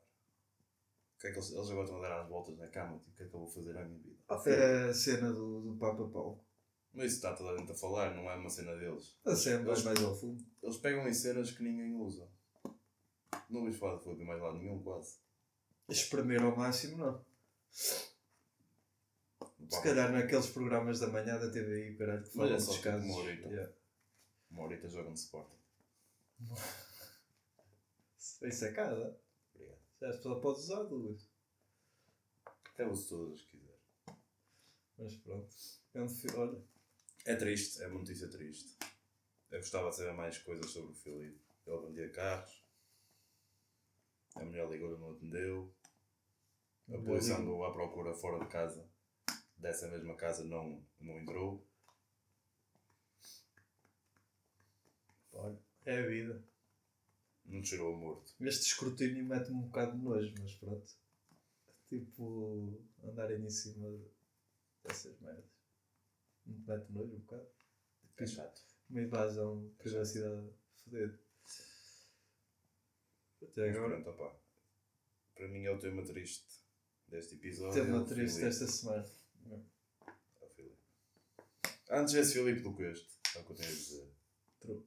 O 1.16 1.20
que 1.20 1.26
é 1.26 1.30
que 1.32 1.36
eles, 1.38 1.50
eles 1.52 1.70
agora 1.70 1.84
estão 1.84 1.98
a 1.98 2.08
dar 2.08 2.20
às 2.22 2.28
voltas 2.28 2.56
na 2.58 2.68
cama? 2.68 2.98
Tipo, 2.98 3.10
o 3.10 3.14
que 3.16 3.22
é 3.22 3.28
que 3.28 3.34
eu 3.34 3.40
vou 3.40 3.48
fazer 3.48 3.76
à 3.76 3.84
minha 3.84 3.98
vida? 3.98 4.16
É 4.46 4.88
a 4.90 4.94
cena 4.94 5.32
do, 5.32 5.60
do 5.60 5.76
Papa 5.78 6.08
Paulo. 6.08 6.44
Mas 6.92 7.06
isso 7.06 7.16
está 7.16 7.34
toda 7.36 7.52
a 7.52 7.56
gente 7.58 7.70
a 7.70 7.74
falar, 7.76 8.14
não 8.16 8.28
é 8.28 8.34
uma 8.34 8.50
cena 8.50 8.74
deles. 8.76 9.16
A 9.24 9.34
CM 9.36 9.64
vai 9.64 9.74
Eles- 9.74 9.84
mais 9.84 10.02
ao 10.02 10.16
fundo. 10.16 10.44
Eles 10.62 10.76
pegam 10.78 11.06
em 11.06 11.14
cenas 11.14 11.50
que 11.52 11.62
ninguém 11.62 11.94
usa. 11.94 12.28
Não 13.48 13.60
ouvis 13.60 13.78
falar 13.78 13.96
de 13.98 14.02
Filipe 14.04 14.22
em 14.22 14.26
mais 14.26 14.40
lado 14.40 14.58
nenhum, 14.58 14.82
quase. 14.82 15.18
Espremer 15.88 16.42
ao 16.42 16.56
máximo, 16.56 16.96
não. 16.96 17.24
Pá, 19.68 19.76
Se 19.76 19.82
calhar 19.82 20.12
naqueles 20.12 20.48
programas 20.50 21.00
da 21.00 21.08
manhã 21.08 21.38
da 21.38 21.50
TVI, 21.50 21.96
caralho, 21.96 22.22
que 22.22 22.30
falam 22.30 22.54
é 22.54 22.58
só 22.58 22.66
dos 22.66 22.76
tipo 22.76 22.84
casos. 22.84 23.06
uma 23.06 23.16
horita. 23.18 23.48
Yeah. 23.48 23.72
Uma 24.50 24.62
horita 24.64 24.88
joga 24.88 25.08
no 25.08 25.14
Sporting. 25.14 25.58
Isso 28.42 28.64
é 28.64 28.72
cada. 28.72 29.20
Obrigado. 29.54 29.78
Já 30.00 30.08
a 30.08 30.12
pessoa 30.12 30.40
pode 30.40 30.58
usar 30.60 30.82
duas. 30.84 31.30
Até 32.72 32.86
uso 32.86 33.08
todas 33.08 33.34
as 33.34 33.42
que 33.42 33.58
quiser. 33.58 33.78
Mas 34.96 35.14
pronto. 35.16 35.54
É 35.94 36.00
Olha, 36.36 36.64
É 37.26 37.36
triste, 37.36 37.82
é 37.82 37.86
uma 37.88 37.98
notícia 37.98 38.28
triste. 38.28 38.78
Eu 39.50 39.58
gostava 39.58 39.90
de 39.90 39.96
saber 39.96 40.12
mais 40.12 40.38
coisas 40.38 40.70
sobre 40.70 40.92
o 40.92 40.94
Filipe. 40.94 41.40
Ele 41.66 41.86
vendia 41.86 42.10
carros. 42.10 42.64
A 44.36 44.44
mulher 44.44 44.68
ligou 44.68 44.94
e 44.94 44.98
não 44.98 45.12
atendeu. 45.12 45.74
A 46.88 46.98
polícia 46.98 47.36
andou 47.36 47.64
à 47.64 47.72
procura 47.72 48.14
fora 48.14 48.42
de 48.44 48.50
casa. 48.50 48.89
Dessa 49.60 49.88
mesma 49.88 50.16
casa 50.16 50.42
não, 50.42 50.82
não 50.98 51.20
entrou. 51.20 51.62
olha, 55.34 55.58
é 55.84 55.98
a 55.98 56.06
vida. 56.06 56.42
Não 57.44 57.62
cheirou 57.62 57.94
a 57.94 57.96
morto. 57.96 58.34
Este 58.40 58.66
escrutínio 58.66 59.24
mete-me 59.24 59.56
um 59.56 59.62
bocado 59.62 59.98
de 59.98 60.04
nojo, 60.04 60.34
mas 60.40 60.54
pronto. 60.54 60.92
Tipo, 61.88 62.80
andarem 63.02 63.44
em 63.44 63.50
cima 63.50 63.88
dessas 64.84 65.18
merdas. 65.20 65.44
Me 66.46 66.58
mete 66.66 66.90
nojo 66.90 67.16
um 67.16 67.20
bocado. 67.20 67.48
É 68.16 68.26
chato. 68.26 68.62
Uma 68.88 69.02
invasão 69.02 69.66
de 69.66 69.74
privacidade 69.74 70.50
fodida. 70.76 71.20
Até 73.42 73.66
Mas 73.66 73.76
agora, 73.76 74.02
pronto. 74.02 74.40
Para 75.34 75.48
mim 75.48 75.64
é 75.64 75.70
o 75.70 75.78
tema 75.78 76.04
triste 76.04 76.60
deste 77.08 77.34
episódio. 77.34 77.82
tema 77.82 77.98
é 77.98 78.00
o 78.00 78.04
triste 78.04 78.40
desta 78.40 78.66
semana. 78.66 79.19
É 79.48 80.44
o 80.44 80.48
Filipe. 80.50 80.78
Antes 81.90 82.14
esse 82.14 82.34
Filipe 82.34 82.60
do 82.60 82.74
que 82.74 82.82
este. 82.84 83.08
É 83.36 83.40
o 83.40 83.44
que 83.44 83.52
eu 83.52 83.56
tenho 83.56 83.68
a 83.68 83.72
dizer. 83.72 84.12
True. 84.60 84.84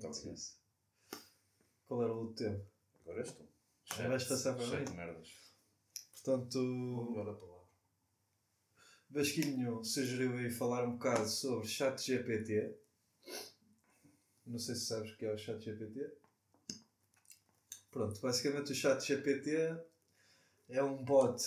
Bem. 0.00 0.12
se- 0.36 0.54
Qual 1.86 2.02
era 2.02 2.12
o 2.12 2.18
outro 2.20 2.34
tema? 2.44 2.64
Agora 3.02 3.20
és 3.20 3.32
tu. 3.32 3.48
Ah, 3.90 4.08
vais 4.08 4.24
passar 4.24 4.54
para 4.54 4.64
Cheio 4.66 4.78
mim? 4.80 4.84
de 4.86 4.92
merdas. 4.92 5.28
Portanto, 6.12 6.58
mudar 6.58 7.30
a 7.30 7.34
palavra. 7.34 7.64
Vasquinho 9.10 9.84
sugeriu 9.84 10.36
aí 10.38 10.50
falar 10.50 10.84
um 10.88 10.92
bocado 10.92 11.28
sobre 11.28 11.68
chat 11.68 12.00
GPT. 12.02 12.76
Não 14.46 14.58
sei 14.58 14.74
se 14.74 14.86
sabes 14.86 15.12
o 15.12 15.16
que 15.16 15.26
é 15.26 15.32
o 15.32 15.38
chat 15.38 15.60
GPT. 15.62 16.10
Pronto, 17.90 18.20
basicamente 18.20 18.72
o 18.72 18.74
chat 18.74 19.00
GPT 19.06 19.52
é 20.70 20.82
um 20.82 21.04
bot 21.04 21.40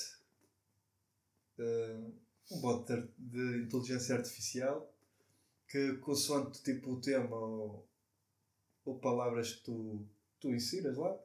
eh, 1.60 2.12
um 2.52 2.62
bot 2.62 2.86
de, 2.86 3.08
de 3.17 3.63
inteligência 3.65 4.15
artificial 4.15 4.93
que 5.67 5.98
consoante 5.98 6.63
tipo 6.63 6.93
o 6.93 7.02
tema 7.02 7.36
ou, 7.36 7.88
ou 8.86 9.00
palavras 9.00 9.54
que 9.54 9.63
tu, 9.63 10.08
tu 10.39 10.54
ensinas 10.54 10.98
lá, 10.98 11.17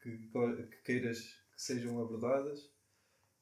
que, 0.00 0.16
que 0.16 0.82
queiras 0.82 1.20
que 1.20 1.62
sejam 1.62 2.00
abordadas, 2.00 2.70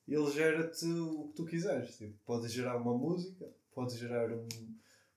ele 0.09 0.31
gera-te 0.33 0.87
o 0.87 1.29
que 1.29 1.35
tu 1.35 1.47
quiseres. 1.47 1.97
Tipo, 1.97 2.19
pode 2.25 2.49
gerar 2.49 2.77
uma 2.77 2.97
música, 2.97 3.49
pode 3.73 3.97
gerar 3.97 4.33
um, 4.33 4.49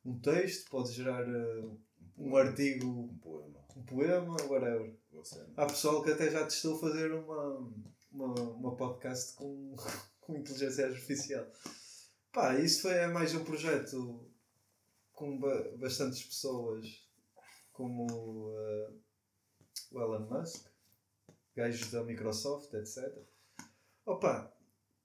um 0.05 0.19
texto, 0.19 0.69
pode 0.69 0.93
gerar 0.93 1.27
uh, 1.27 1.79
um 2.17 2.35
artigo, 2.37 2.87
Um 2.87 3.17
poema. 3.17 3.59
um 3.75 3.83
poema, 3.83 4.37
whatever. 4.43 4.95
Você. 5.11 5.43
Há 5.57 5.65
pessoal 5.65 6.03
que 6.03 6.11
até 6.11 6.29
já 6.29 6.43
testou 6.43 6.79
fazer 6.79 7.11
uma, 7.11 7.71
uma, 8.11 8.33
uma 8.33 8.75
podcast 8.75 9.35
com, 9.35 9.75
com 10.25 10.37
inteligência 10.37 10.87
artificial. 10.87 11.45
Pá, 12.31 12.55
isso 12.55 12.83
foi 12.83 13.05
mais 13.07 13.35
um 13.35 13.43
projeto 13.43 14.25
com 15.11 15.37
ba 15.37 15.71
bastantes 15.77 16.23
pessoas, 16.23 17.07
como 17.71 18.07
uh, 18.49 19.01
o 19.91 20.01
Elon 20.01 20.27
Musk, 20.27 20.67
gajos 21.55 21.91
da 21.91 22.03
Microsoft, 22.03 22.73
etc. 22.73 23.15
Opa, 24.05 24.51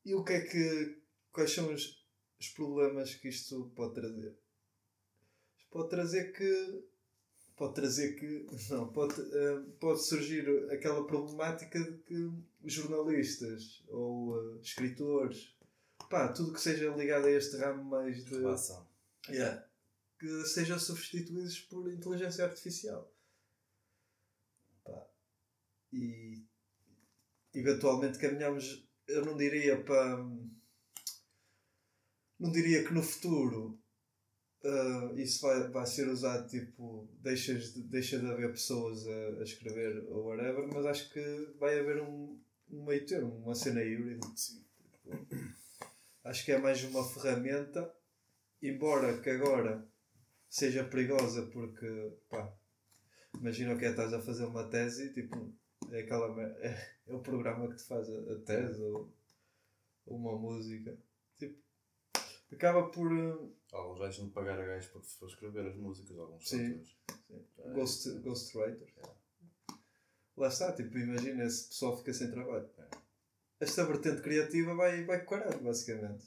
e 0.04 0.14
o 0.14 0.24
que 0.24 0.32
é 0.32 0.40
que. 0.40 1.02
Quais 1.30 1.52
são 1.52 1.72
os, 1.72 2.04
os 2.40 2.48
problemas 2.48 3.14
que 3.14 3.28
isto 3.28 3.70
pode 3.76 3.94
trazer? 3.94 4.36
Isto 5.58 5.70
pode 5.70 5.90
trazer 5.90 6.32
que 6.32 6.88
pode 7.58 7.74
trazer 7.74 8.14
que 8.14 8.46
não 8.70 8.88
pode, 8.92 9.20
eh, 9.20 9.62
pode 9.80 10.06
surgir 10.06 10.48
aquela 10.70 11.04
problemática 11.04 11.78
de 11.80 11.98
que 11.98 12.30
jornalistas 12.64 13.82
ou 13.88 14.40
eh, 14.40 14.60
escritores 14.62 15.54
pá, 16.08 16.28
tudo 16.32 16.52
que 16.52 16.60
seja 16.60 16.94
ligado 16.94 17.26
a 17.26 17.30
este 17.30 17.56
ramo 17.56 17.82
mais 17.82 18.24
de 18.24 18.36
Relação. 18.36 18.86
Yeah. 19.28 19.68
que 20.18 20.44
sejam 20.44 20.78
substituídos 20.78 21.58
por 21.60 21.92
inteligência 21.92 22.44
artificial 22.44 23.12
Pá. 24.84 25.06
e 25.92 26.46
eventualmente 27.52 28.18
caminhamos 28.18 28.88
eu 29.08 29.24
não 29.24 29.36
diria 29.36 29.82
para 29.82 30.18
não 32.38 32.52
diria 32.52 32.84
que 32.84 32.94
no 32.94 33.02
futuro 33.02 33.82
Uh, 34.60 35.16
isso 35.16 35.40
vai, 35.42 35.68
vai 35.68 35.86
ser 35.86 36.08
usado 36.08 36.48
tipo 36.48 37.08
deixas 37.20 37.74
de, 37.74 37.82
deixa 37.82 38.18
de 38.18 38.26
haver 38.26 38.50
pessoas 38.50 39.06
a, 39.06 39.40
a 39.40 39.42
escrever 39.44 40.04
ou 40.08 40.26
whatever 40.26 40.66
mas 40.66 40.84
acho 40.84 41.12
que 41.12 41.54
vai 41.60 41.78
haver 41.78 42.02
um, 42.02 42.36
um 42.68 42.84
meio 42.84 43.06
termo 43.06 43.36
uma 43.36 43.54
cena 43.54 43.84
híbrida 43.84 44.26
Sim. 44.34 44.64
acho 46.24 46.44
que 46.44 46.50
é 46.50 46.58
mais 46.58 46.82
uma 46.82 47.08
ferramenta 47.08 47.88
embora 48.60 49.20
que 49.20 49.30
agora 49.30 49.86
seja 50.48 50.82
perigosa 50.82 51.46
porque 51.52 52.18
pá, 52.28 52.52
imagina 53.36 53.74
o 53.74 53.78
que 53.78 53.84
é 53.84 53.90
estás 53.90 54.12
a 54.12 54.20
fazer 54.20 54.44
uma 54.44 54.68
tese 54.68 55.14
tipo 55.14 55.54
é, 55.92 56.00
aquela, 56.00 56.42
é, 56.42 56.96
é 57.06 57.14
o 57.14 57.20
programa 57.20 57.68
que 57.68 57.76
te 57.76 57.84
faz 57.84 58.08
a, 58.10 58.32
a 58.32 58.38
tese 58.40 58.82
ou, 58.82 59.08
ou 60.04 60.16
uma 60.16 60.36
música 60.36 60.98
tipo 61.38 61.67
acaba 62.52 62.88
por 62.90 63.12
uh, 63.12 63.58
Alguns 63.72 64.16
de 64.16 64.30
pagar 64.30 64.58
a 64.58 64.64
gajos 64.64 64.90
para, 64.90 65.00
para 65.18 65.28
escrever 65.28 65.66
as 65.66 65.76
músicas, 65.76 66.18
alguns 66.18 66.48
Sim. 66.48 66.68
autores. 66.68 66.96
Sim. 67.26 67.44
É, 67.58 67.72
Ghost, 67.74 68.10
Ghostwriter. 68.20 68.88
Lá 70.36 70.48
está, 70.48 70.72
tipo, 70.72 70.96
imagina 70.96 71.44
esse 71.44 71.68
pessoal 71.68 71.98
fica 71.98 72.14
sem 72.14 72.30
trabalho. 72.30 72.70
É. 72.78 72.88
Esta 73.60 73.84
vertente 73.84 74.22
criativa 74.22 74.74
vai, 74.74 75.04
vai 75.04 75.24
quarar, 75.24 75.58
basicamente. 75.58 76.24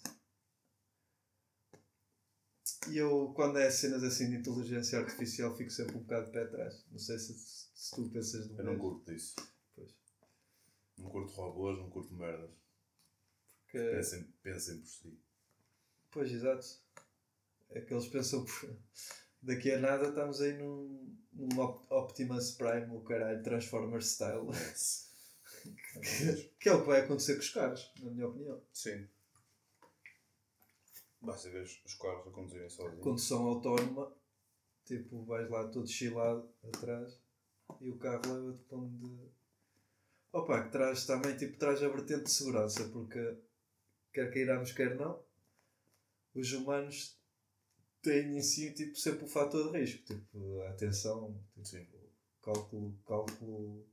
E 2.89 2.97
eu, 2.97 3.31
quando 3.35 3.57
é 3.57 3.71
cenas 3.71 4.03
assim 4.03 4.29
de 4.29 4.37
inteligência 4.37 4.99
artificial, 4.99 5.55
fico 5.55 5.71
sempre 5.71 5.97
um 5.97 6.01
bocado 6.01 6.27
de 6.27 6.31
pé 6.33 6.43
atrás. 6.43 6.85
Não 6.91 6.99
sei 6.99 7.17
se, 7.17 7.33
se 7.73 7.95
tu 7.95 8.09
pensas 8.09 8.47
do 8.47 8.59
Eu 8.59 8.65
não 8.65 8.77
curto 8.77 9.11
disso. 9.11 9.35
Pois. 9.75 9.95
Não 10.97 11.09
curto 11.09 11.33
robôs, 11.33 11.77
não 11.77 11.89
curto 11.89 12.13
merdas. 12.13 12.51
Porque, 13.63 13.79
Pensem, 13.79 14.23
pensem 14.43 14.79
por 14.79 14.87
si. 14.87 15.19
Pois, 16.11 16.31
exato. 16.31 16.65
É 17.69 17.81
que 17.81 17.93
eles 17.93 18.07
pensam 18.07 18.43
por... 18.45 18.77
Daqui 19.43 19.71
a 19.71 19.79
nada 19.79 20.09
estamos 20.09 20.39
aí 20.39 20.53
num, 20.53 21.17
num 21.33 21.59
Op- 21.59 21.91
Optimus 21.91 22.51
Prime, 22.51 22.95
o 22.95 23.01
caralho, 23.01 23.41
Transformers 23.41 24.11
style. 24.11 24.45
Que, 25.63 26.43
que 26.59 26.69
é 26.69 26.73
o 26.73 26.81
que 26.81 26.87
vai 26.87 27.01
acontecer 27.01 27.33
com 27.35 27.39
os 27.39 27.49
carros, 27.49 27.91
na 28.01 28.11
minha 28.11 28.27
opinião. 28.27 28.61
Sim. 28.71 29.07
Basta 31.21 31.49
ver 31.49 31.63
os 31.63 31.81
os 31.85 31.95
carros 31.95 32.27
a 32.27 32.31
conduzirem 32.31 32.69
sozinhos. 32.69 33.03
condução 33.03 33.45
autónoma, 33.47 34.11
tipo, 34.85 35.23
vais 35.25 35.49
lá 35.49 35.67
todo 35.69 35.87
chilado 35.87 36.47
atrás 36.63 37.19
e 37.79 37.89
o 37.89 37.97
carro 37.97 38.21
leva-te 38.25 38.63
para 38.63 38.77
onde. 38.77 39.31
Opa, 40.33 40.63
que 40.63 40.71
traz 40.71 41.05
também, 41.05 41.35
tipo, 41.35 41.57
traz 41.57 41.81
a 41.83 41.89
vertente 41.89 42.23
de 42.23 42.31
segurança, 42.31 42.87
porque 42.89 43.37
quer 44.13 44.31
queiramos, 44.31 44.71
quer 44.71 44.95
não, 44.95 45.19
os 46.33 46.51
humanos 46.53 47.17
têm 48.01 48.37
em 48.37 48.41
si, 48.41 48.73
tipo, 48.73 48.95
sempre 48.97 49.25
o 49.25 49.27
fator 49.27 49.71
de 49.71 49.79
risco, 49.79 50.03
tipo, 50.05 50.61
a 50.61 50.69
atenção, 50.69 51.39
tipo, 51.63 51.97
cálculo, 52.41 52.97
cálculo, 53.05 53.85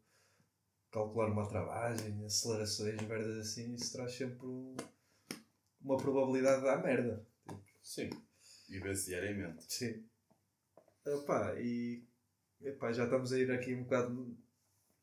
calcular 0.91 1.31
uma 1.31 1.47
travagem, 1.49 2.25
acelerações, 2.25 3.01
merdas 3.03 3.37
assim, 3.39 3.75
isso 3.75 3.93
traz 3.93 4.13
sempre 4.15 4.47
um- 4.47 4.77
uma 5.81 5.97
probabilidade 5.97 6.61
de 6.61 6.67
dar 6.67 6.83
merda. 6.83 7.27
Sim. 7.83 8.11
E 8.69 8.79
vê-se 8.81 9.07
diariamente. 9.07 9.65
Sim. 9.73 10.05
Epá, 11.07 11.55
e 11.61 12.05
epá, 12.61 12.93
já 12.93 13.05
estamos 13.05 13.33
a 13.33 13.39
ir 13.39 13.51
aqui 13.51 13.75
um 13.75 13.85
bocado 13.85 14.37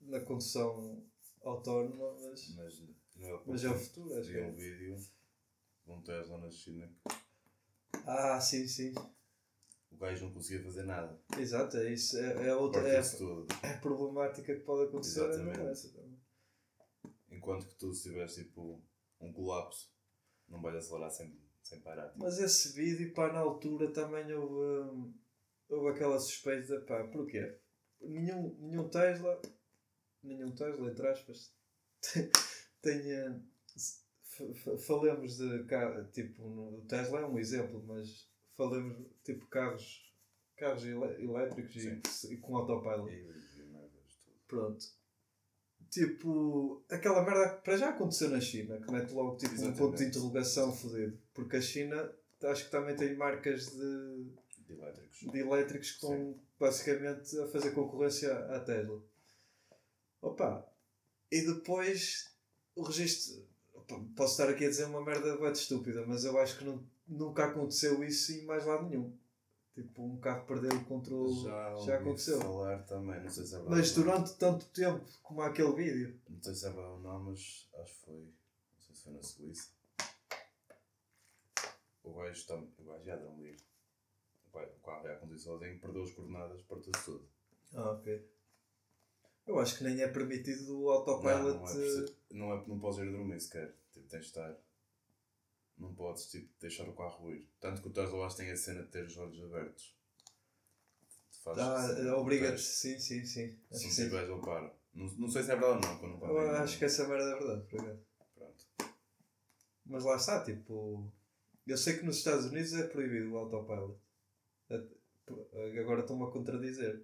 na 0.01 0.19
condução 0.19 1.03
autónoma, 1.43 2.13
mas, 2.21 2.49
Mas 2.55 2.79
não 3.15 3.27
é 3.29 3.33
o 3.35 3.43
mas 3.47 3.63
é 3.63 3.69
o 3.69 3.77
futuro, 3.79 4.13
acho 4.17 4.27
que 4.27 4.33
Vi 4.33 4.41
um 4.41 4.45
é. 4.45 4.51
vídeo 4.51 4.95
de 4.97 5.91
um 5.91 6.01
Tesla 6.01 6.37
na 6.39 6.49
China 6.51 6.87
que 6.87 7.15
Ah, 8.05 8.39
sim, 8.39 8.67
sim. 8.67 8.93
o 9.91 9.97
gajo 9.97 10.25
não 10.25 10.33
conseguia 10.33 10.63
fazer 10.63 10.83
nada. 10.83 11.19
Exato, 11.37 11.77
é 11.77 11.91
isso. 11.91 12.17
É, 12.17 12.49
é 12.49 12.55
outra 12.55 12.87
é, 12.87 12.95
é 12.95 13.69
a 13.69 13.77
problemática 13.79 14.55
que 14.55 14.61
pode 14.61 14.87
acontecer. 14.87 15.21
é 15.21 15.29
Exatamente. 15.29 15.91
Enquanto 17.31 17.67
que 17.67 17.75
tu, 17.75 17.93
se 17.93 18.03
tiveres 18.03 18.35
tipo 18.35 18.81
um 19.19 19.33
colapso, 19.33 19.91
não 20.47 20.61
vais 20.61 20.75
acelerar 20.75 21.09
sem, 21.11 21.35
sem 21.61 21.79
parar. 21.81 22.13
Mas 22.15 22.39
esse 22.39 22.73
vídeo, 22.73 23.13
pá, 23.13 23.31
na 23.31 23.39
altura 23.39 23.91
também 23.91 24.31
houve, 24.33 24.89
hum, 24.89 25.13
houve 25.69 25.89
aquela 25.89 26.19
suspeita, 26.19 26.79
pá, 26.81 27.03
porquê? 27.07 27.57
Nenhum, 28.01 28.55
nenhum 28.59 28.87
Tesla, 28.89 29.41
nenhum 30.21 30.51
Tesla, 30.51 30.91
entre 30.91 31.07
aspas, 31.07 31.53
tenha. 32.81 33.43
Falemos 34.85 35.37
de 35.37 35.63
carro, 35.65 36.03
tipo, 36.11 36.43
o 36.43 36.85
Tesla 36.87 37.21
é 37.21 37.25
um 37.25 37.39
exemplo, 37.39 37.83
mas 37.87 38.27
falemos 38.57 38.97
tipo 39.23 39.45
carros, 39.47 40.13
carros 40.57 40.85
elétricos 40.85 41.75
e, 41.75 42.01
e 42.33 42.37
com 42.37 42.57
autopilot. 42.57 43.11
E 43.13 43.63
merdas, 43.63 44.15
tudo. 44.23 44.35
Pronto. 44.47 44.85
Tipo, 45.89 46.83
aquela 46.89 47.23
merda 47.23 47.55
que 47.57 47.63
para 47.63 47.77
já 47.77 47.89
aconteceu 47.89 48.29
na 48.29 48.41
China, 48.41 48.77
que 48.81 48.91
mete 48.91 49.13
logo 49.13 49.37
tipo, 49.37 49.51
um 49.51 49.55
Exatamente. 49.55 49.77
ponto 49.79 49.97
de 49.97 50.03
interrogação 50.05 50.73
fodido. 50.73 51.17
Porque 51.33 51.55
a 51.57 51.61
China 51.61 52.13
acho 52.43 52.65
que 52.65 52.71
também 52.71 52.95
tem 52.95 53.15
marcas 53.15 53.67
de, 53.71 54.25
De 54.65 54.73
elétricos. 54.73 55.19
de 55.31 55.39
elétricos 55.39 55.87
que 55.91 55.95
estão 55.95 56.39
basicamente 56.59 57.39
a 57.39 57.47
fazer 57.47 57.71
concorrência 57.71 58.33
à 58.53 58.59
Tesla. 58.59 59.01
Opa! 60.21 60.67
E 61.31 61.41
depois 61.41 62.35
o 62.75 62.83
registro. 62.83 63.44
Posso 64.15 64.33
estar 64.41 64.49
aqui 64.49 64.65
a 64.65 64.69
dizer 64.69 64.85
uma 64.85 65.03
merda 65.03 65.37
bem 65.37 65.51
estúpida, 65.51 66.05
mas 66.05 66.23
eu 66.23 66.37
acho 66.39 66.57
que 66.57 66.63
não, 66.65 66.83
nunca 67.07 67.45
aconteceu 67.45 68.03
isso 68.03 68.31
em 68.33 68.45
mais 68.45 68.65
lado 68.65 68.87
nenhum. 68.89 69.15
Tipo, 69.73 70.03
um 70.03 70.17
carro 70.21 70.45
perder 70.45 70.71
o 70.73 70.85
controle 70.85 71.43
já, 71.43 71.75
ouvi 71.75 71.91
aconteceu. 71.91 72.39
falar 72.39 72.83
também, 72.83 73.21
não 73.21 73.29
sei 73.29 73.45
se 73.45 73.55
é 73.55 73.57
verdade. 73.57 73.75
Mas 73.81 73.95
não. 73.97 74.03
durante 74.03 74.33
tanto 74.37 74.65
tempo 74.67 75.05
como 75.21 75.41
aquele 75.41 75.73
vídeo. 75.73 76.19
Não 76.29 76.41
sei 76.41 76.55
se 76.55 76.65
é 76.65 76.69
verdade 76.69 76.93
ou 76.93 76.99
não, 77.01 77.19
mas 77.23 77.67
acho 77.81 77.93
que 77.93 78.05
foi. 78.05 78.15
Não 78.15 78.79
sei 78.81 78.95
se 78.95 79.03
foi 79.03 79.13
na 79.13 79.21
Suíça. 79.21 79.69
O 82.03 82.13
gajo 82.13 82.31
está. 82.31 82.55
O 82.55 82.83
gajo 82.85 83.03
já 83.03 83.15
deu 83.17 83.29
um 83.29 83.41
livro. 83.41 83.63
O 84.53 84.85
carro 84.85 85.03
já 85.03 85.15
conduz 85.17 85.41
sozinho, 85.41 85.77
perdeu 85.79 86.03
as 86.03 86.11
coordenadas, 86.11 86.61
partiu-se 86.61 87.03
tudo. 87.03 87.27
Ah, 87.73 87.91
ok. 87.91 88.25
Eu 89.45 89.59
acho 89.59 89.77
que 89.77 89.83
nem 89.83 90.01
é 90.01 90.07
permitido 90.07 90.79
o 90.79 90.83
Não, 90.85 90.91
autopilot. 90.91 91.57
não, 91.57 91.67
é 91.67 91.73
preciso- 91.73 92.15
não, 92.35 92.53
é, 92.53 92.67
não 92.67 92.77
podes 92.77 92.99
ir 92.99 93.07
a 93.07 93.11
dormir 93.11 93.39
sequer. 93.39 93.73
Tipo, 93.93 94.07
tens 94.07 94.21
de 94.21 94.25
estar. 94.27 94.55
Não 95.77 95.93
podes 95.93 96.29
tipo, 96.29 96.49
deixar 96.59 96.87
o 96.87 96.93
carro 96.93 97.33
ir. 97.33 97.49
Tanto 97.59 97.81
que 97.81 97.87
o 97.87 97.91
Tesla 97.91 98.29
que 98.29 98.37
tem 98.37 98.51
a 98.51 98.57
cena 98.57 98.83
de 98.83 98.89
ter 98.89 99.05
os 99.05 99.17
olhos 99.17 99.43
abertos. 99.43 99.95
Fazes 101.43 101.63
ah, 101.63 101.77
assim, 101.77 102.09
obriga-te. 102.09 102.53
teste. 102.53 102.69
Sim, 102.69 102.99
sim, 102.99 103.25
sim. 103.25 103.59
Acho 103.71 103.79
Se 103.79 104.01
não 104.01 104.09
tiveres, 104.09 104.29
eu 104.29 104.39
paro. 104.39 104.71
Não, 104.93 105.05
não 105.05 105.29
sei 105.29 105.43
se 105.43 105.51
é 105.51 105.55
verdade 105.55 105.85
ou 105.85 105.91
não, 105.91 105.99
quando 105.99 106.19
não 106.19 106.27
Eu 106.27 106.55
acho 106.57 106.77
que 106.77 106.85
essa 106.85 107.07
merda 107.07 107.29
é 107.29 107.39
verdade, 107.39 107.67
por 107.67 107.81
acaso. 107.81 107.99
Pronto. 108.35 108.65
Mas 109.85 110.03
lá 110.03 110.15
está, 110.15 110.43
tipo. 110.43 111.11
Eu 111.67 111.77
sei 111.77 111.97
que 111.97 112.05
nos 112.05 112.17
Estados 112.17 112.45
Unidos 112.45 112.73
é 112.73 112.87
proibido 112.87 113.33
o 113.33 113.37
autopilot. 113.37 113.97
Até- 114.69 115.79
Agora 115.81 116.01
estou-me 116.01 116.23
a 116.23 116.31
contradizer. 116.31 117.03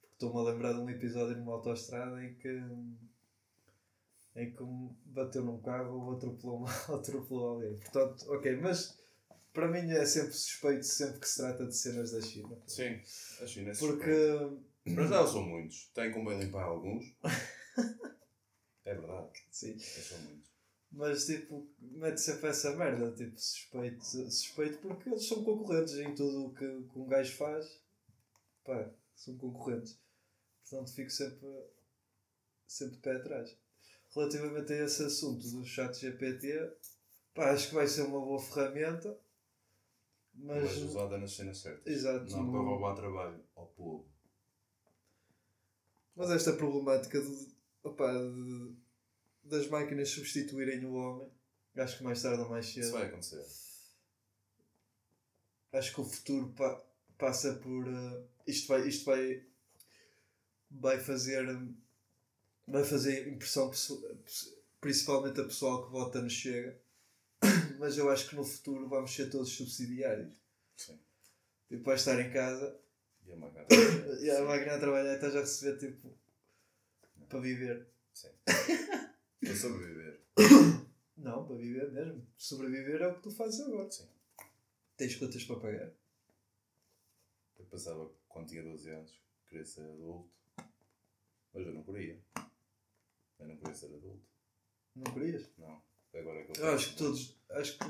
Porque 0.00 0.14
estou-me 0.14 0.38
a 0.40 0.52
lembrar 0.52 0.72
de 0.72 0.80
um 0.80 0.90
episódio 0.90 1.36
numa 1.36 1.54
autoestrada 1.54 2.22
em 2.24 2.34
que 2.34 2.48
em 4.38 4.52
que 4.52 4.62
um 4.62 4.94
bateu 5.06 5.44
num 5.44 5.60
carro 5.60 6.06
ou 6.06 6.12
atropelou, 6.16 6.64
atropelou 6.88 7.48
alguém. 7.48 7.76
Portanto, 7.78 8.24
ok, 8.32 8.56
mas 8.56 8.96
para 9.52 9.68
mim 9.68 9.90
é 9.90 10.06
sempre 10.06 10.32
suspeito 10.32 10.84
sempre 10.84 11.20
que 11.20 11.28
se 11.28 11.38
trata 11.38 11.66
de 11.66 11.76
cenas 11.76 12.12
da 12.12 12.20
China. 12.20 12.56
Sim, 12.66 13.00
a 13.42 13.46
China 13.46 13.70
é 13.70 13.74
Porque 13.74 14.38
suspeito. 14.38 14.68
Para 14.94 15.06
já 15.06 15.26
são 15.26 15.42
muitos. 15.42 15.90
Tem 15.94 16.12
como 16.12 16.30
bem 16.30 16.40
limpar 16.40 16.62
alguns. 16.62 17.04
é 18.84 18.94
verdade. 18.94 19.30
sim. 19.50 19.74
Mas 19.74 20.06
são 20.06 20.20
muitos. 20.22 20.48
Mas 20.90 21.26
tipo, 21.26 21.68
mete 21.80 22.18
sempre 22.18 22.48
essa 22.48 22.74
merda, 22.74 23.12
tipo, 23.12 23.38
suspeito, 23.38 24.02
suspeito 24.02 24.78
porque 24.78 25.10
eles 25.10 25.28
são 25.28 25.44
concorrentes 25.44 25.94
em 25.94 26.14
tudo 26.14 26.46
o 26.46 26.54
que, 26.54 26.64
que 26.64 26.98
um 26.98 27.06
gajo 27.06 27.36
faz. 27.36 27.82
Pá, 28.64 28.90
são 29.14 29.36
concorrentes. 29.36 29.98
Portanto 30.62 30.94
fico 30.94 31.10
sempre, 31.10 31.48
sempre 32.66 32.96
de 32.96 33.02
pé 33.02 33.16
atrás. 33.16 33.56
Relativamente 34.14 34.72
a 34.72 34.84
esse 34.84 35.04
assunto 35.04 35.46
do 35.50 35.64
chat 35.64 35.94
GPT, 35.98 36.72
pá, 37.34 37.52
acho 37.52 37.68
que 37.68 37.74
vai 37.74 37.86
ser 37.86 38.02
uma 38.02 38.20
boa 38.20 38.40
ferramenta. 38.40 39.18
Mas, 40.34 40.62
Mas 40.62 40.76
usada 40.78 41.18
nas 41.18 41.32
cenas 41.32 41.58
certas. 41.58 41.86
Exato. 41.86 42.24
Não 42.30 42.50
para 42.50 42.60
roubar 42.60 42.94
trabalho 42.94 43.42
ao 43.56 43.66
povo. 43.68 44.08
mas 46.14 46.30
esta 46.30 46.52
problemática 46.52 47.20
de, 47.20 47.48
opá, 47.82 48.12
de- 48.12 48.74
das 49.44 49.68
máquinas 49.68 50.08
substituírem 50.10 50.84
o 50.84 50.94
homem, 50.94 51.30
acho 51.76 51.98
que 51.98 52.04
mais 52.04 52.20
tarde 52.22 52.42
ou 52.42 52.48
mais 52.48 52.66
cedo. 52.66 52.82
Isso 52.84 52.92
vai 52.92 53.06
acontecer. 53.06 53.44
acho 55.72 55.94
que 55.94 56.00
o 56.00 56.04
futuro 56.04 56.52
pa- 56.54 56.82
passa 57.18 57.54
por 57.54 57.86
eh, 57.86 58.24
isto 58.46 58.68
vai 58.68 58.86
isto 58.88 59.04
vai 59.04 59.44
vai 60.70 60.98
fazer 61.00 61.46
vai 62.68 62.84
fazer 62.84 63.28
impressão 63.28 63.70
principalmente 64.80 65.40
a 65.40 65.44
pessoal 65.44 65.84
que 65.84 65.92
vota 65.92 66.20
no 66.20 66.30
Chega 66.30 66.78
mas 67.78 67.96
eu 67.96 68.10
acho 68.10 68.28
que 68.28 68.36
no 68.36 68.44
futuro 68.44 68.88
vamos 68.88 69.14
ser 69.14 69.30
todos 69.30 69.48
subsidiários 69.50 70.36
Sim. 70.76 70.98
tipo 71.68 71.84
vai 71.84 71.96
estar 71.96 72.20
em 72.20 72.30
casa 72.32 72.78
E 73.26 73.32
a 73.32 73.36
máquina. 73.36 73.66
e 74.20 74.30
a 74.30 74.42
máquina 74.44 74.74
a 74.74 74.78
trabalhar 74.78 75.12
e 75.12 75.14
estás 75.14 75.36
a 75.36 75.40
receber 75.40 75.78
tipo 75.78 76.16
para 77.28 77.40
viver 77.40 77.86
Sim. 78.12 78.30
Para 78.44 79.54
sobreviver. 79.54 80.20
não 81.16 81.46
para 81.46 81.56
viver 81.56 81.90
mesmo 81.92 82.26
sobreviver 82.36 83.02
é 83.02 83.08
o 83.08 83.14
que 83.14 83.22
tu 83.22 83.30
fazes 83.30 83.60
agora 83.60 83.90
Sim. 83.90 84.08
tens 84.96 85.16
contas 85.16 85.44
para 85.44 85.60
pagar 85.60 85.92
Eu 87.58 87.64
pensava 87.66 88.08
que 88.08 88.14
quando 88.28 88.48
tinha 88.48 88.62
12 88.62 88.90
anos 88.90 89.20
queria 89.48 89.64
ser 89.64 89.82
adulto. 89.82 90.30
Mas 91.54 91.66
eu 91.66 91.72
não 91.72 91.82
queria. 91.82 92.20
Eu 93.38 93.46
não 93.48 93.56
queria 93.56 93.74
ser 93.74 93.86
adulto. 93.86 94.26
não 94.96 95.12
querias 95.12 95.50
Não. 95.58 95.82
Agora 96.14 96.40
é 96.40 96.44
que 96.44 96.58
eu 96.60 96.64
eu 96.64 96.74
acho 96.74 96.90
que 96.90 96.96
todos 96.96 97.38
acho 97.50 97.78
que 97.78 97.84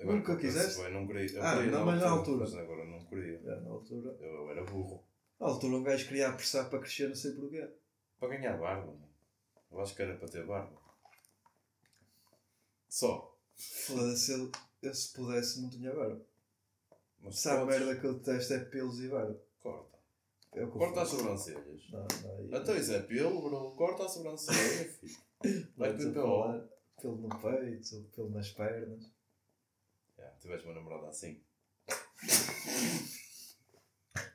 Agora 0.00 0.16
nunca 0.16 0.24
que 0.36 0.46
eu 0.46 0.50
quiseste? 0.50 0.80
bem, 0.82 0.92
não 0.92 1.06
queria. 1.06 1.30
Eu 1.38 1.42
Ah, 1.44 1.56
queria 1.56 1.70
não, 1.72 1.86
mas 1.86 2.00
na 2.00 2.08
altura. 2.10 2.40
Mas 2.40 2.54
agora 2.54 2.84
não 2.84 3.04
queria. 3.06 3.36
é, 3.38 3.60
na 3.60 3.70
altura 3.70 4.16
Eu, 4.20 4.26
eu 4.34 4.50
era 4.50 4.64
burro. 4.64 5.04
Na 5.38 5.46
altura 5.46 5.76
um 5.76 5.82
gajo 5.82 6.06
queria 6.06 6.28
apressar 6.28 6.68
para 6.70 6.78
crescer, 6.80 7.08
não 7.08 7.14
sei 7.16 7.32
porquê. 7.32 7.68
Para 8.18 8.28
ganhar 8.28 8.56
barba, 8.58 8.86
mano. 8.86 9.08
Eu 9.70 9.80
acho 9.80 9.94
que 9.94 10.02
era 10.02 10.16
para 10.16 10.28
ter 10.28 10.46
barba. 10.46 10.80
Só. 12.88 13.36
Foda-se, 13.56 14.32
eu, 14.32 14.50
eu 14.82 14.94
se 14.94 15.12
pudesse 15.12 15.60
não 15.60 15.70
tinha 15.70 15.92
barba. 15.94 16.24
Mas 17.20 17.38
Sabe 17.40 17.62
a 17.62 17.66
merda 17.66 17.98
que 18.00 18.06
eu 18.06 18.14
detesto 18.18 18.54
é 18.54 18.58
pelos 18.64 19.00
e 19.00 19.08
barba. 19.08 19.40
Corta. 19.60 19.93
É 20.54 20.62
eu 20.62 20.70
Corta 20.70 21.02
as 21.02 21.08
sobrancelhas. 21.08 21.90
Não, 21.90 22.06
não, 22.22 22.58
Então 22.60 22.76
isso 22.76 22.92
é 22.92 23.02
pelo, 23.02 23.42
bro. 23.42 23.72
Corta 23.72 24.04
a 24.04 24.08
sobrancelha, 24.08 24.88
filho. 24.92 25.16
Vai 25.76 25.96
para 25.96 26.08
o 26.08 26.14
falar 26.14 26.68
Pelo 27.00 27.16
no 27.16 27.28
peito, 27.28 27.96
ou 27.96 28.04
pelo 28.04 28.30
nas 28.30 28.50
pernas. 28.50 29.10
Yeah, 30.16 30.38
tiveste 30.38 30.66
uma 30.66 30.74
namorada 30.74 31.08
assim. 31.08 31.42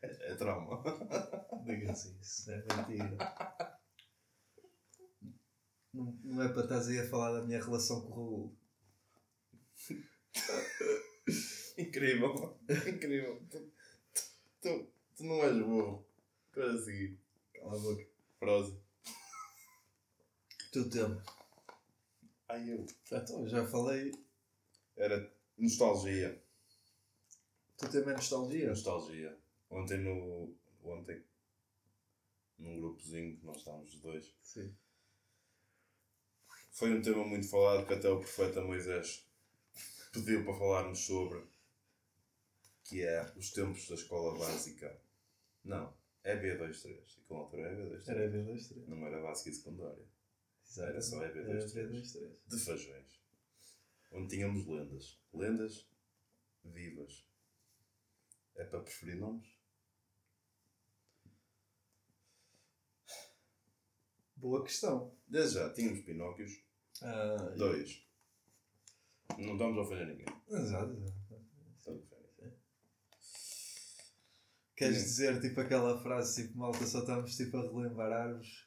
é, 0.03 0.32
é 0.32 0.36
trauma. 0.36 0.84
Diga 1.65 1.91
assim, 1.91 2.17
isso 2.21 2.51
é 2.51 2.58
mentira. 2.58 3.17
Não, 5.93 6.19
não 6.23 6.43
é 6.43 6.49
para 6.49 6.63
estás 6.63 6.89
aí 6.89 6.99
a 6.99 7.10
falar 7.10 7.32
da 7.32 7.45
minha 7.45 7.63
relação 7.63 8.01
com 8.01 8.10
o 8.10 8.13
Raul. 8.15 8.58
Incrível. 11.77 12.60
Incrível. 12.88 13.41
Tu, 13.49 13.71
tu, 14.62 14.88
tu 15.15 15.23
não 15.23 15.41
és 15.43 15.58
burro. 15.58 16.08
Para 16.51 16.77
seguir. 16.77 17.17
Cala 17.53 17.75
a 17.75 17.79
boca. 17.79 18.07
Prosa. 18.39 18.79
Tu 20.71 20.89
tema. 20.89 21.23
Ai 22.47 22.71
eu. 22.71 22.85
Então, 23.12 23.47
já 23.47 23.65
falei. 23.65 24.12
Era 24.95 25.31
nostalgia. 25.57 26.41
Tu 27.77 27.89
tema 27.89 28.12
é 28.12 28.15
nostalgia? 28.15 28.69
Nostalgia. 28.69 29.38
Ontem 29.69 29.97
no. 29.99 30.55
Ontem. 30.83 31.23
Num 32.57 32.79
grupozinho 32.79 33.38
que 33.38 33.45
nós 33.45 33.57
estávamos 33.57 33.93
os 33.93 34.01
dois. 34.01 34.35
Sim. 34.41 34.75
Foi 36.71 36.93
um 36.93 37.01
tema 37.01 37.25
muito 37.25 37.47
falado 37.47 37.85
que 37.85 37.93
até 37.93 38.09
o 38.09 38.19
profeta 38.19 38.62
Moisés 38.62 39.25
pediu 40.12 40.43
para 40.43 40.57
falarmos 40.57 40.99
sobre. 40.99 41.43
Que 42.83 43.03
é 43.03 43.31
os 43.35 43.51
tempos 43.51 43.88
da 43.88 43.95
escola 43.95 44.38
básica. 44.38 44.99
Não. 45.63 45.98
É 46.23 46.36
B23. 46.36 47.19
Aquela 47.23 47.39
altura 47.39 47.69
é 47.69 47.75
B23. 47.75 48.08
Era 48.10 48.29
B23. 48.29 48.88
Não 48.88 49.08
era 49.08 49.21
básica 49.21 49.49
e 49.49 49.53
secundária. 49.53 50.05
Exato. 50.65 50.89
Era 50.89 51.01
só 51.01 51.23
Era 51.23 51.34
EB23. 51.34 51.89
B23. 51.89 52.38
De 52.47 52.60
Fajões. 52.60 53.19
Onde 54.12 54.36
tínhamos 54.36 54.67
lendas. 54.67 55.19
Lendas 55.34 55.89
vivas. 56.63 57.25
É 58.55 58.63
para 58.65 58.82
preferir 58.82 59.15
nomes? 59.15 59.47
Boa 64.36 64.63
questão. 64.63 65.13
Desde 65.27 65.55
já, 65.55 65.73
tínhamos 65.73 66.01
Pinóquios. 66.01 66.63
Ah, 67.01 67.53
Dois. 67.58 68.08
Não 69.38 69.53
estamos 69.53 69.77
a 69.77 69.82
ofender 69.82 70.08
ninguém. 70.08 70.27
Exato. 70.49 70.93
Estamos 70.93 71.27
a 71.88 71.91
ofender 71.91 72.32
ninguém. 72.38 72.60
Queres 74.79 74.97
Sim. 74.97 75.03
dizer 75.03 75.41
tipo 75.41 75.59
aquela 75.61 76.01
frase 76.01 76.43
tipo 76.43 76.57
malta 76.57 76.85
só 76.87 76.99
estamos 76.99 77.35
tipo 77.35 77.57
a 77.57 77.61
relembrar-vos 77.61 78.65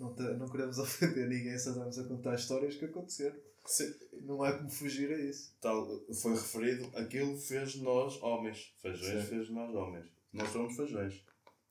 não, 0.00 0.14
te- 0.14 0.22
não 0.38 0.48
queremos 0.50 0.76
ofender 0.80 1.28
ninguém, 1.28 1.56
só 1.58 1.70
estamos 1.70 1.98
a 1.98 2.04
contar 2.04 2.34
histórias 2.34 2.74
que 2.76 2.84
aconteceram. 2.86 3.36
Se- 3.64 3.96
Não 4.22 4.42
há 4.42 4.52
como 4.58 4.68
fugir 4.70 5.10
a 5.12 5.18
isso. 5.18 5.54
tal, 5.60 5.86
foi 6.20 6.32
referido, 6.32 6.90
aquilo 6.96 7.38
fez 7.38 7.76
nós 7.76 8.20
homens. 8.22 8.74
Fajões 8.82 9.22
Sim. 9.22 9.28
fez 9.28 9.50
nós 9.50 9.72
homens. 9.74 10.06
Nós 10.32 10.48
somos. 10.50 10.76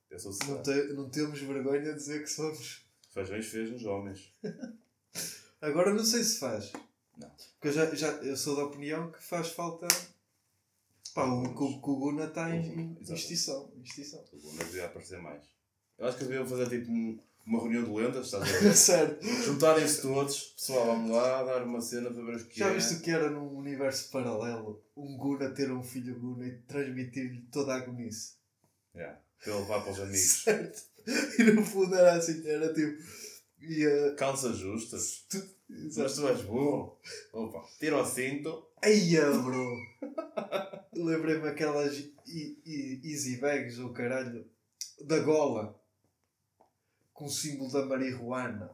Eu 0.10 0.20
sou 0.20 0.32
Não, 0.48 0.62
te- 0.64 0.94
não 0.94 1.10
temos 1.10 1.40
vergonha 1.42 1.82
de 1.92 1.96
dizer 1.96 2.22
que 2.24 2.30
somos. 2.30 2.86
Fajões 3.14 3.46
fez-nos 3.48 3.84
homens. 3.86 4.34
Agora 5.62 5.94
não 5.94 6.04
sei 6.06 6.24
se 6.24 6.40
faz. 6.40 6.72
Não. 7.18 7.30
Porque 7.30 7.68
eu, 7.68 7.72
já, 7.74 7.94
já, 7.96 8.08
eu 8.24 8.38
sou 8.38 8.56
da 8.56 8.64
opinião 8.66 9.12
que 9.12 9.22
faz 9.24 9.50
falta. 9.50 9.88
Pá, 11.14 11.26
o, 11.26 11.44
o- 11.44 11.76
o 11.78 11.96
Guna 11.98 12.26
está 12.26 12.50
em, 12.56 12.98
extinção. 13.02 13.72
extinção. 13.84 14.24
O 14.34 14.38
Luna 14.48 14.64
devia 14.64 14.86
aparecer 14.86 15.20
mais. 15.22 15.44
Eu 15.98 16.08
acho 16.08 16.18
que 16.18 16.24
deviam 16.26 16.46
fazer 16.48 16.70
tipo 16.70 16.92
um- 16.92 17.20
uma 17.46 17.60
reunião 17.60 17.84
de 17.84 17.90
lendas, 17.92 18.26
estás 18.28 18.44
a 18.44 18.46
ver? 18.60 18.74
certo. 18.76 19.26
Juntarem-se 19.26 20.02
todos, 20.02 20.54
pessoal, 20.58 20.86
vamos 20.86 21.12
lá, 21.12 21.44
dar 21.44 21.64
uma 21.64 21.82
cena 21.82 22.10
para 22.12 22.24
ver 22.24 22.36
o 22.38 22.46
que 22.48 22.60
Já 22.60 22.70
é. 22.70 22.74
viste 22.76 22.94
o 22.96 23.00
que 23.02 23.12
era 23.12 23.30
num 23.30 23.58
universo 23.58 24.10
paralelo? 24.12 24.84
Um 24.96 25.18
Guna 25.18 25.50
ter 25.50 25.72
um 25.72 25.84
filho 25.84 26.18
Guna 26.20 26.46
e 26.48 26.58
transmitir-lhe 26.62 27.42
toda 27.52 27.74
a 27.74 27.78
agonice. 27.78 28.34
Yeah. 28.96 29.20
Para 29.44 29.56
levar 29.56 29.82
para 29.82 29.92
os 29.92 30.00
amigos. 30.00 30.22
Certo. 30.44 30.82
E 31.40 31.44
no 31.44 31.66
fundo 31.66 31.96
era 31.96 32.14
assim, 32.14 32.48
era 32.48 32.72
tipo. 32.74 33.02
Ia. 33.60 34.14
Calças 34.16 34.58
justas. 34.58 35.26
Mas 35.74 36.16
tu 36.16 36.28
és 36.28 36.42
burro. 36.42 37.00
Opa, 37.34 37.66
tira 37.80 37.98
o 38.02 38.06
cinto. 38.06 38.68
Eia, 38.84 39.32
bro! 39.32 39.78
Lembrei-me 40.94 41.48
aquelas 41.48 41.94
easy 42.28 43.38
bags, 43.38 43.80
ou 43.80 43.94
caralho, 43.94 44.50
da 45.06 45.20
gola, 45.20 45.80
com 47.14 47.26
o 47.26 47.30
símbolo 47.30 47.72
da 47.72 47.86
marihuana. 47.86 48.70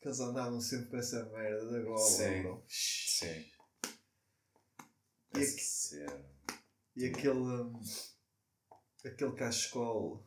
Que 0.00 0.08
eles 0.08 0.20
andavam 0.20 0.60
sempre 0.60 0.90
com 0.90 0.96
essa 0.96 1.24
merda 1.30 1.70
da 1.72 1.80
gola, 1.82 1.98
Sim. 1.98 2.42
bro. 2.42 2.64
Sim. 2.68 3.44
E, 5.34 5.38
Essa 5.38 5.54
aqu- 5.54 5.60
cena. 5.62 6.24
e 6.96 7.06
aquele. 7.06 7.72
aquele 9.04 9.32
cachecol. 9.32 10.24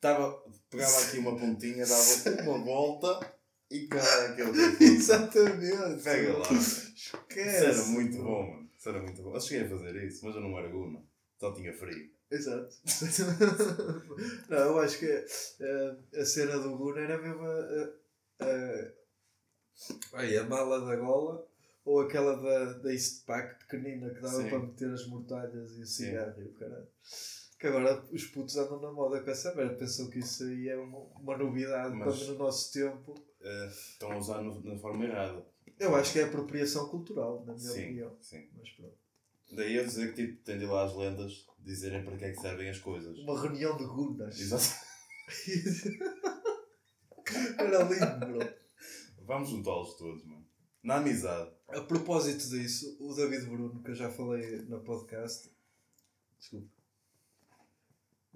Dava, 0.00 0.44
pegava 0.68 0.98
aqui 1.00 1.18
uma 1.18 1.38
pontinha, 1.38 1.86
dava 1.86 2.42
uma 2.42 2.62
volta 2.62 3.33
e 3.70 3.86
cara 3.86 4.30
aquele. 4.30 4.50
Exatamente! 4.84 6.02
Pega 6.02 6.38
lá. 6.38 6.52
Isso 6.52 6.92
Esquece! 6.94 7.64
era 7.64 7.84
muito 7.86 8.16
bom, 8.18 8.50
mano. 8.50 8.70
Isso 8.76 8.88
era 8.88 9.02
muito 9.02 9.22
bom. 9.22 9.34
Eu 9.34 9.40
cheguei 9.40 9.66
a 9.66 9.70
fazer 9.70 10.04
isso, 10.04 10.24
mas 10.24 10.34
eu 10.34 10.40
não 10.40 10.58
era 10.58 10.68
guna. 10.68 11.02
Só 11.38 11.52
tinha 11.52 11.72
frio. 11.72 12.10
Exato. 12.30 12.74
não, 14.48 14.58
eu 14.58 14.78
acho 14.78 14.98
que 14.98 15.06
eh, 15.06 15.96
a 16.16 16.24
cena 16.24 16.58
do 16.58 16.76
Guna 16.76 17.00
era 17.00 17.20
mesmo 17.20 17.42
a, 17.42 17.94
a, 18.40 20.20
a, 20.20 20.40
a 20.40 20.44
mala 20.48 20.84
da 20.84 20.96
gola 20.96 21.46
ou 21.84 22.00
aquela 22.00 22.34
da, 22.36 22.72
da 22.78 22.92
Eastpak 22.92 23.58
pequenina 23.60 24.12
que 24.12 24.20
dava 24.20 24.42
Sim. 24.42 24.48
para 24.48 24.58
meter 24.58 24.90
as 24.90 25.06
mortalhas 25.06 25.76
e 25.76 25.82
o 25.82 25.86
cigarro 25.86 26.42
e 26.42 26.46
o 26.46 26.52
caralho. 26.54 26.88
Que 27.58 27.66
agora 27.68 28.04
os 28.12 28.24
putos 28.24 28.56
andam 28.56 28.80
na 28.80 28.92
moda 28.92 29.22
com 29.22 29.30
essa 29.30 29.54
merda. 29.54 29.74
Pensam 29.76 30.10
que 30.10 30.18
isso 30.18 30.44
aí 30.44 30.68
é 30.68 30.76
uma, 30.76 30.98
uma 30.98 31.36
novidade 31.38 31.94
Mas- 31.94 32.18
quando 32.18 32.32
no 32.32 32.38
nosso 32.38 32.72
tempo. 32.72 33.14
Eh, 33.40 33.66
estão 33.68 34.12
a 34.12 34.18
usar 34.18 34.42
no- 34.42 34.62
na 34.62 34.76
forma 34.78 35.04
errada. 35.04 35.44
Eu 35.78 35.94
acho 35.96 36.12
que 36.12 36.18
é 36.20 36.24
apropriação 36.24 36.88
cultural, 36.88 37.44
na 37.46 37.54
minha 37.54 37.70
Sim, 37.70 37.82
opinião. 37.84 38.16
sim. 38.20 38.48
Mas 38.56 38.70
pronto. 38.70 38.96
Daí 39.52 39.76
eu 39.76 39.84
dizer 39.84 40.14
que 40.14 40.26
tipo, 40.26 40.42
tem 40.44 40.58
de 40.58 40.64
ir 40.64 40.68
lá 40.68 40.84
as 40.84 40.94
lendas 40.96 41.46
dizerem 41.60 42.04
para 42.04 42.16
que 42.16 42.24
é 42.24 42.30
que 42.32 42.40
servem 42.40 42.68
as 42.70 42.78
coisas. 42.78 43.18
Uma 43.18 43.40
reunião 43.40 43.76
de 43.76 43.84
gunas. 43.84 44.38
Exato. 44.40 44.84
Era 47.58 47.82
lindo, 47.84 48.26
bro. 48.26 48.54
Vamos 49.24 49.48
juntá-los 49.50 49.96
todos, 49.96 50.24
mano. 50.26 50.44
Na 50.82 50.96
amizade. 50.96 51.50
A 51.68 51.80
propósito 51.80 52.48
disso, 52.50 52.96
o 53.00 53.14
David 53.14 53.46
Bruno, 53.46 53.82
que 53.82 53.90
eu 53.90 53.94
já 53.94 54.10
falei 54.10 54.58
no 54.62 54.80
podcast. 54.80 55.50
Desculpa. 56.38 56.68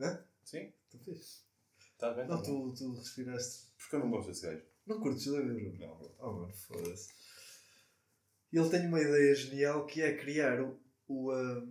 Hã? 0.01 0.25
Sim, 0.45 0.73
Tu 0.91 0.99
fez? 0.99 1.45
está 1.93 2.13
bem. 2.15 2.27
Não, 2.27 2.37
tá 2.37 2.43
bem. 2.43 2.53
tu, 2.53 2.75
tu 2.75 2.95
respiraste. 2.95 3.67
Porque 3.77 3.97
eu 3.97 4.01
não 4.01 4.11
gosto 4.11 4.29
desse 4.29 4.47
gajo. 4.47 4.63
Não 4.87 5.01
curtes 5.01 5.27
o 5.27 5.33
David 5.33 5.77
Bruno? 5.77 5.79
Não. 5.79 6.15
Oh, 6.19 6.33
mano, 6.33 6.55
foda-se. 6.55 7.09
Ele 8.53 8.71
tem 8.71 8.87
uma 8.87 9.01
ideia 9.01 9.35
genial 9.35 9.85
que 9.87 10.01
é 10.01 10.17
criar 10.17 10.63
o, 10.63 10.81
o 11.07 11.31
ah, 11.31 11.67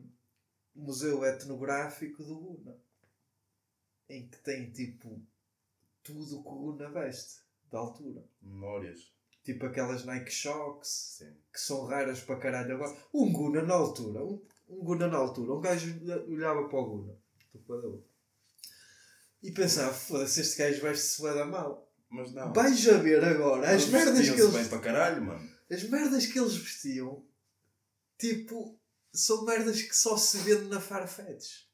Museu 0.76 1.26
Etnográfico 1.26 2.24
do 2.24 2.36
Guna. 2.40 2.78
Em 4.10 4.28
que 4.28 4.38
tem 4.38 4.72
tipo 4.72 5.20
tudo 6.04 6.44
que 6.44 6.50
o 6.50 6.56
Guna 6.56 6.90
veste, 6.92 7.42
da 7.72 7.80
altura. 7.80 8.24
Memórias. 8.42 9.12
Tipo 9.44 9.66
aquelas 9.66 10.06
Nike 10.06 10.32
Shocks, 10.32 11.18
Sim. 11.18 11.34
que 11.52 11.60
são 11.60 11.86
raras 11.86 12.20
para 12.22 12.40
caralho 12.40 12.76
agora. 12.76 12.96
Um 13.14 13.32
Guna 13.32 13.64
na 13.64 13.74
altura, 13.74 14.24
um, 14.24 14.46
um 14.70 14.84
Guna 14.84 15.08
na 15.08 15.18
altura, 15.18 15.54
um 15.54 15.62
gajo 15.62 16.00
olhava 16.28 16.68
para 16.70 16.80
o 16.80 16.86
Guna 16.86 17.18
Estou 17.40 17.62
com 17.62 17.74
a 17.74 17.78
da 17.78 17.88
boca. 17.90 18.08
E 19.44 19.52
pensava, 19.52 19.94
foda-se, 19.94 20.42
este 20.42 20.58
gajo 20.58 20.82
veste-se 20.82 21.22
bué 21.22 21.34
da 21.34 21.46
mal. 21.46 21.92
Mas 22.10 22.34
não. 22.34 22.54
Vais 22.54 22.88
a 22.88 22.98
ver 22.98 23.24
agora 23.24 23.70
as 23.70 23.86
merdas 23.88 24.30
que 24.30 24.40
eles. 24.42 24.54
bem 24.54 24.68
para 24.68 24.80
caralho, 24.80 25.22
mano. 25.24 25.50
As 25.70 25.84
merdas 25.84 26.26
que 26.26 26.40
eles 26.40 26.56
vestiam, 26.56 27.26
tipo, 28.18 28.80
são 29.14 29.44
merdas 29.46 29.82
que 29.82 29.96
só 29.96 30.16
se 30.18 30.38
vende 30.40 30.66
na 30.70 30.80
Farfetch. 30.80 31.68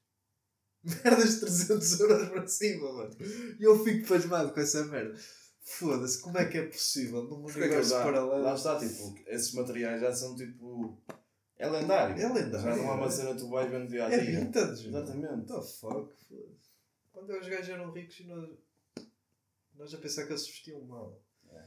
Merdas 1.06 1.36
de 1.36 1.40
300 1.42 2.00
euros 2.02 2.30
para 2.30 2.48
cima, 2.48 2.92
mano. 2.92 3.16
E 3.58 3.64
eu 3.64 3.82
fico 3.86 4.06
pasmado 4.08 4.52
com 4.54 4.60
essa 4.60 4.84
merda. 4.86 5.18
Foda-se, 5.62 6.20
como 6.20 6.38
é 6.38 6.44
que 6.46 6.58
é 6.58 6.66
possível 6.68 7.24
num 7.24 7.42
Porque 7.44 7.60
é 7.62 7.64
universo 7.64 7.94
lá, 7.94 8.04
paralelo? 8.04 8.44
lá 8.44 8.54
está, 8.54 8.78
tipo, 8.78 9.16
esses 9.28 9.54
materiais 9.54 10.02
já 10.02 10.14
são 10.14 10.36
tipo. 10.36 11.02
É 11.58 11.70
lendário. 11.70 12.22
É 12.22 12.28
lendário, 12.28 12.60
Já 12.60 12.76
não 12.76 12.92
há 12.92 12.96
uma 12.96 13.06
é. 13.06 13.10
cena 13.12 13.34
tu 13.36 13.50
vais 13.50 13.72
vendo 13.72 13.88
dia 13.88 14.06
a 14.08 14.12
É 14.12 14.18
vintage. 14.20 14.90
Exatamente. 14.90 15.30
What 15.30 15.48
the 15.48 15.62
fuck? 15.62 16.12
foda-se. 16.28 16.73
Quando 17.14 17.32
os 17.40 17.48
gajos 17.48 17.70
eram 17.70 17.92
ricos 17.92 18.20
e 18.20 18.24
nós, 18.24 18.50
nós 19.76 19.94
a 19.94 19.98
pensar 20.00 20.26
que 20.26 20.32
eles 20.32 20.42
se 20.42 20.52
vestiam 20.52 20.82
mal. 20.82 21.22
É. 21.52 21.64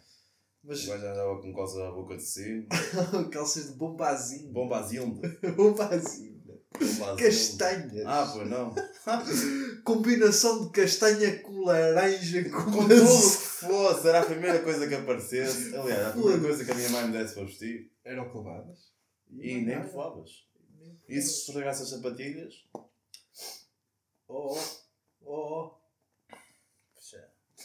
Mas 0.65 0.85
O 0.85 0.91
gajo 0.91 1.07
andava 1.07 1.41
com 1.41 1.55
calças 1.55 1.79
à 1.79 1.91
boca 1.93 2.17
de 2.17 2.23
cima. 2.25 2.67
calças 3.33 3.69
de 3.69 3.75
bombazinho. 3.75 4.53
Bombazinho. 4.53 5.21
bombazinho. 5.57 6.37
Bombazinho. 6.75 7.17
Castanhas. 7.17 8.05
Ah, 8.05 8.31
pois 8.35 8.51
não. 8.51 8.75
Combinação 9.85 10.67
de 10.67 10.73
castanha 10.73 11.41
com 11.41 11.65
laranja 11.65 12.51
com, 12.51 12.65
Com 12.65 12.89
tudo 12.89 12.89
que 12.89 13.47
fosse, 13.47 14.09
era 14.09 14.21
a 14.21 14.27
primeira 14.27 14.63
coisa 14.63 14.87
que 14.89 14.95
aparecesse. 14.95 15.75
Aliás, 15.75 16.09
a 16.09 16.13
primeira 16.13 16.41
coisa 16.41 16.65
que 16.65 16.71
a 16.73 16.75
minha 16.75 16.91
mãe 16.91 17.07
me 17.07 17.13
desse 17.13 17.35
para 17.35 17.45
vestir. 17.45 17.91
Era 18.05 18.23
o 18.23 18.31
que 18.31 18.37
levavas. 18.37 18.93
E 19.31 19.55
mais 19.55 19.67
nem 19.67 19.79
levavas. 19.79 20.45
E 21.09 21.23
se 21.23 21.49
estragasse 21.49 21.85
as 21.85 21.91
sapatilhas? 21.91 22.67
Oh, 22.75 22.89
oh, 24.29 24.59
oh. 25.27 25.75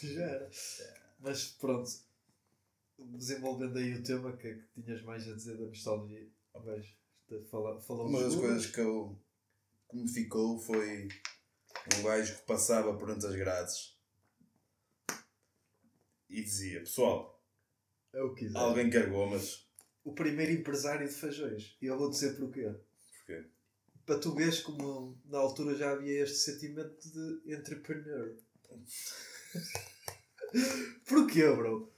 Já 0.03 0.23
era. 0.23 0.49
Mas 1.19 1.49
pronto. 1.51 1.89
Desenvolvendo 2.97 3.77
aí 3.77 3.95
o 3.95 4.03
tema 4.03 4.35
que, 4.37 4.53
que 4.53 4.81
tinhas 4.81 5.01
mais 5.03 5.27
a 5.27 5.33
dizer 5.33 5.57
da 5.57 5.65
nostalgia. 5.65 6.27
Mas 6.65 6.85
fala, 7.49 7.79
falamos 7.81 8.11
Uma 8.11 8.23
das 8.23 8.35
coisas 8.35 8.65
que, 8.67 8.79
eu, 8.79 9.17
que 9.89 9.97
me 9.97 10.07
ficou 10.07 10.59
foi 10.59 11.07
um 11.97 12.03
gajo 12.03 12.37
que 12.37 12.45
passava 12.45 12.97
por 12.97 13.09
entre 13.09 13.27
as 13.27 13.35
grades 13.35 13.95
e 16.31 16.41
dizia: 16.41 16.79
Pessoal, 16.79 17.43
É 18.13 18.19
que 18.35 18.49
alguém 18.55 18.89
quer 18.89 19.09
gomas? 19.09 19.67
O 20.03 20.13
primeiro 20.13 20.53
empresário 20.53 21.07
de 21.07 21.13
feijões. 21.13 21.77
E 21.81 21.85
eu 21.85 21.97
vou 21.97 22.09
dizer. 22.09 22.37
Porquê? 22.37 22.73
Para 24.11 24.19
tu 24.19 24.35
veres 24.35 24.59
como 24.59 25.17
na 25.23 25.37
altura 25.37 25.73
já 25.73 25.91
havia 25.91 26.23
este 26.23 26.39
sentimento 26.39 26.97
de 27.09 27.53
entrepreneur. 27.53 28.35
Porquê, 31.07 31.49
bro? 31.49 31.89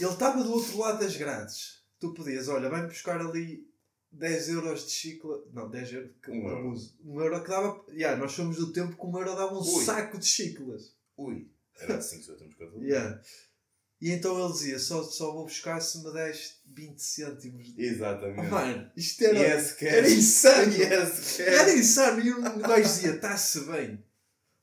Ele 0.00 0.10
estava 0.10 0.42
do 0.42 0.50
outro 0.50 0.78
lado 0.78 0.98
das 0.98 1.16
grades. 1.16 1.84
Tu 2.00 2.12
podias, 2.12 2.48
olha, 2.48 2.68
vai-me 2.68 2.88
buscar 2.88 3.20
ali 3.20 3.64
10 4.10 4.48
euros 4.48 4.86
de 4.86 4.90
chicla. 4.90 5.44
Não, 5.52 5.70
10 5.70 5.92
euros. 5.92 6.10
Que 6.20 6.32
Um 6.32 6.48
euro. 6.48 6.56
abuso. 6.58 6.98
Um 7.04 7.20
euro 7.20 7.40
que 7.40 7.50
dava. 7.50 7.84
Yeah, 7.92 8.20
nós 8.20 8.32
somos 8.32 8.56
do 8.56 8.72
tempo 8.72 8.96
que 8.96 9.06
um 9.06 9.16
euro 9.16 9.36
dava 9.36 9.54
um 9.54 9.60
Ui. 9.60 9.84
saco 9.84 10.18
de 10.18 10.26
chiclas. 10.26 10.92
Ui, 11.16 11.48
era 11.78 11.98
assim 11.98 12.20
que 12.20 12.26
temos 12.32 12.56
que 12.56 12.66
fazer. 12.66 12.82
Yeah. 12.82 13.22
E 14.02 14.10
então 14.10 14.36
ele 14.36 14.52
dizia: 14.52 14.80
só, 14.80 15.04
só 15.04 15.32
vou 15.32 15.44
buscar 15.44 15.80
se 15.80 15.98
me 15.98 16.12
des 16.12 16.60
20 16.66 16.98
cêntimos. 16.98 17.72
De... 17.72 17.84
Exatamente. 17.84 18.50
Mano, 18.50 18.90
isto 18.96 19.24
era. 19.24 19.38
Yes, 19.38 19.72
cash. 19.74 19.92
Era 19.92 20.10
insano! 20.10 20.72
Yes, 20.74 21.36
cash. 21.36 21.40
Era 21.40 21.72
insano! 21.72 22.20
E 22.20 22.32
o 22.32 22.58
gajo 22.58 22.82
dizia: 22.82 23.14
está-se 23.14 23.60
bem. 23.60 24.04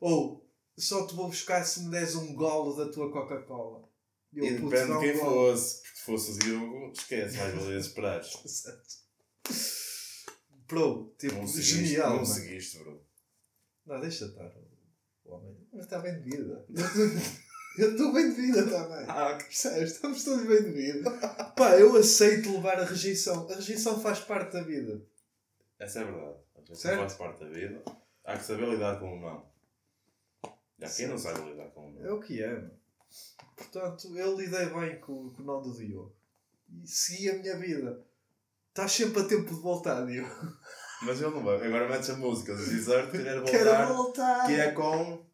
Ou 0.01 0.45
só 0.77 1.07
te 1.07 1.15
vou 1.15 1.29
buscar 1.29 1.63
se 1.63 1.79
me 1.83 1.89
des 1.89 2.15
um 2.15 2.35
golo 2.35 2.75
da 2.75 2.91
tua 2.91 3.09
Coca-Cola. 3.13 3.87
E 4.33 4.39
eu, 4.39 4.59
"Putz, 4.59 4.71
depende 4.71 4.85
de 4.87 4.91
um 4.91 4.99
quem 4.99 5.17
golo." 5.17 5.31
fosse. 5.31 5.83
Porque 5.83 5.95
se 5.95 6.03
fosse 6.03 6.31
o 6.31 6.39
Diogo, 6.39 6.91
esquece, 6.91 7.37
mais 7.37 7.55
valia 7.55 7.79
esperar. 7.79 8.21
Bro, 10.67 11.15
tipo, 11.17 11.35
Não 11.35 11.47
seguiste, 11.47 11.85
genial. 11.85 12.17
não 12.17 12.25
seguiste, 12.25 12.77
bro. 12.79 13.01
Não, 13.85 14.01
deixa 14.01 14.25
estar. 14.25 14.53
O 15.23 15.33
homem. 15.33 15.55
Mas 15.71 15.85
está 15.85 15.99
vida. 15.99 16.65
Eu 17.79 17.91
estou 17.91 18.13
bem 18.13 18.29
de 18.29 18.35
vida 18.41 18.63
também. 18.67 19.05
Ah, 19.07 19.35
Percebes? 19.37 19.91
Estamos 19.93 20.23
todos 20.23 20.45
bem 20.47 20.63
de 20.63 20.71
vida. 20.71 21.09
Pá, 21.55 21.77
eu 21.77 21.95
aceito 21.95 22.51
levar 22.51 22.79
a 22.79 22.85
rejeição. 22.85 23.47
A 23.49 23.55
rejeição 23.55 23.99
faz 24.01 24.19
parte 24.19 24.53
da 24.53 24.61
vida. 24.61 25.01
Essa 25.79 25.99
é 26.01 26.03
verdade. 26.05 26.37
A 26.71 26.75
Certo. 26.75 26.99
faz 26.99 27.13
parte 27.15 27.39
da 27.43 27.49
vida. 27.49 27.83
Há 28.25 28.37
que 28.37 28.43
saber 28.43 28.67
lidar 28.69 28.99
com 28.99 29.17
o 29.17 29.19
não. 29.21 29.45
E 30.77 30.85
há 30.85 30.89
quem 30.89 31.07
não 31.07 31.17
sabe 31.17 31.41
lidar 31.49 31.69
com 31.71 31.81
o 31.91 31.99
É 31.99 32.03
não. 32.03 32.15
o 32.17 32.19
que 32.19 32.43
é, 32.43 32.53
mano. 32.53 32.71
Portanto, 33.55 34.17
eu 34.17 34.37
lidei 34.37 34.65
bem 34.67 34.99
com, 34.99 35.29
com 35.31 35.41
o 35.41 35.45
não 35.45 35.61
do 35.61 35.73
Diogo. 35.73 36.15
E 36.83 36.87
segui 36.87 37.29
a 37.31 37.37
minha 37.37 37.57
vida. 37.57 38.03
Estás 38.69 38.91
sempre 38.91 39.21
a 39.21 39.25
tempo 39.25 39.53
de 39.53 39.59
voltar, 39.61 40.05
Diogo. 40.05 40.29
Mas 41.01 41.19
ele 41.21 41.31
não 41.31 41.43
vai. 41.43 41.65
Agora 41.65 41.89
metes 41.89 42.09
a 42.09 42.15
música 42.17 42.53
do 42.55 42.63
Desert, 42.63 43.09
querer 43.11 43.35
voltar. 43.39 43.51
Quero 43.51 43.87
voltar. 43.95 44.47
Que 44.47 44.53
é 44.53 44.71
com. 44.73 45.25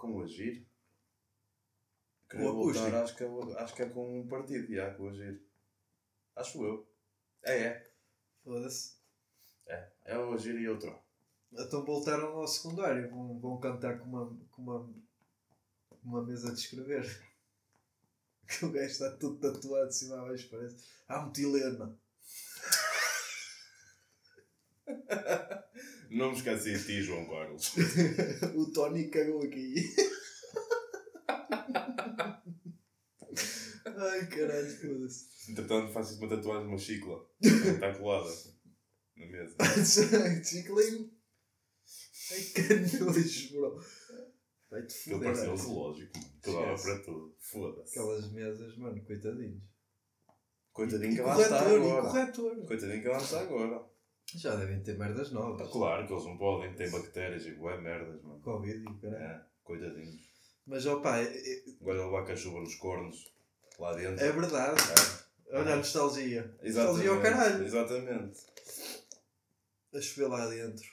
Com 0.00 0.22
Agir. 0.22 0.66
Querer 2.30 2.46
O 2.46 2.54
voltar, 2.54 2.94
acho 3.02 3.14
que, 3.14 3.22
é, 3.22 3.28
acho 3.58 3.74
que 3.74 3.82
é 3.82 3.88
com 3.90 4.20
um 4.20 4.26
partido, 4.26 4.74
já, 4.74 4.94
com 4.94 5.10
Agir. 5.10 5.42
Acho 6.34 6.64
eu. 6.64 6.88
É, 7.42 7.58
é. 7.64 7.90
Foda-se. 8.42 8.96
É, 9.66 9.92
é 10.06 10.16
o 10.16 10.32
Agir 10.32 10.58
e 10.58 10.66
outro. 10.66 10.98
Então 11.52 11.84
voltaram 11.84 12.28
ao 12.28 12.48
secundário. 12.48 13.10
Vão, 13.10 13.38
vão 13.38 13.60
cantar 13.60 13.98
com 13.98 14.06
uma, 14.06 14.26
com 14.50 14.62
uma, 14.62 14.90
uma 16.02 16.24
mesa 16.24 16.50
de 16.50 16.60
escrever. 16.60 17.04
Que 18.48 18.64
o 18.64 18.72
gajo 18.72 18.86
está 18.86 19.10
todo 19.18 19.38
tatuado 19.38 19.88
de 19.88 19.96
cima 19.96 20.18
a 20.18 20.24
baixo, 20.24 20.48
parece. 20.50 20.82
Ah, 21.06 21.20
mutilena. 21.20 21.94
Não 26.10 26.30
me 26.32 26.36
esqueci 26.36 26.72
de 26.72 26.84
ti, 26.84 27.02
João 27.02 27.24
Carlos. 27.26 27.72
o 28.56 28.66
Tony 28.72 29.08
cagou 29.08 29.42
aqui. 29.42 29.94
Ai 33.86 34.26
caralho, 34.26 34.70
foda-se. 34.70 35.50
Entretanto, 35.52 35.92
faço 35.92 36.18
uma 36.18 36.28
tatuagem 36.28 36.66
uma 36.68 36.78
chicla. 36.78 37.24
Está 37.40 37.94
colada. 37.98 38.30
Na 39.16 39.26
mesa. 39.26 39.56
Chiclin. 40.44 41.10
Ai 42.32 42.40
que 42.54 42.74
nojo, 42.98 43.52
bro. 43.52 43.84
Vai-te 44.70 45.10
Ele 45.10 45.18
foder. 45.18 45.30
um 45.30 45.32
olha. 45.50 45.56
zoológico. 45.56 46.18
mano. 46.18 46.30
Que 46.42 46.52
dava 46.52 46.82
para 46.82 46.98
tudo. 47.02 47.36
Foda-se. 47.40 47.90
Aquelas 47.98 48.32
mesas, 48.32 48.76
mano, 48.78 49.04
coitadinhos. 49.04 49.62
Coitadinho 50.72 51.12
E 51.12 51.16
que 51.16 51.22
lá 51.22 51.40
está 51.40 51.70
e 51.70 51.74
agora. 51.74 52.32
Coitadinho 52.66 53.02
que 53.02 53.08
lá 53.08 53.18
está 53.18 53.40
agora. 53.40 53.89
Já 54.36 54.54
devem 54.56 54.80
ter 54.82 54.96
merdas 54.98 55.32
novas. 55.32 55.66
Ah, 55.68 55.70
Claro 55.72 56.06
que 56.06 56.12
eles 56.12 56.24
não 56.24 56.36
podem, 56.38 56.74
tem 56.74 56.90
bactérias 56.90 57.46
e 57.46 57.52
boé 57.52 57.80
merdas, 57.80 58.22
mano. 58.22 58.40
Covid 58.40 58.84
e 58.84 58.94
caralho. 59.00 59.22
É, 59.24 59.44
coitadinhos. 59.64 60.30
Mas 60.66 60.86
é, 60.86 60.90
é- 60.90 61.62
Agora 61.80 62.04
levar 62.04 62.24
com 62.26 62.32
a 62.32 62.36
chuva 62.36 62.60
nos 62.60 62.74
cornos, 62.76 63.32
lá 63.78 63.92
dentro. 63.94 64.24
é 64.24 64.30
verdade. 64.32 64.80
É. 65.48 65.56
Olha 65.58 65.72
a 65.72 65.76
nostalgia. 65.76 66.54
Exatamente. 66.62 67.04
Nostalgia 67.06 67.10
ao 67.10 67.20
caralho. 67.20 67.64
Exatamente. 67.64 68.40
A 69.92 70.00
chover 70.00 70.28
lá 70.28 70.46
dentro. 70.46 70.88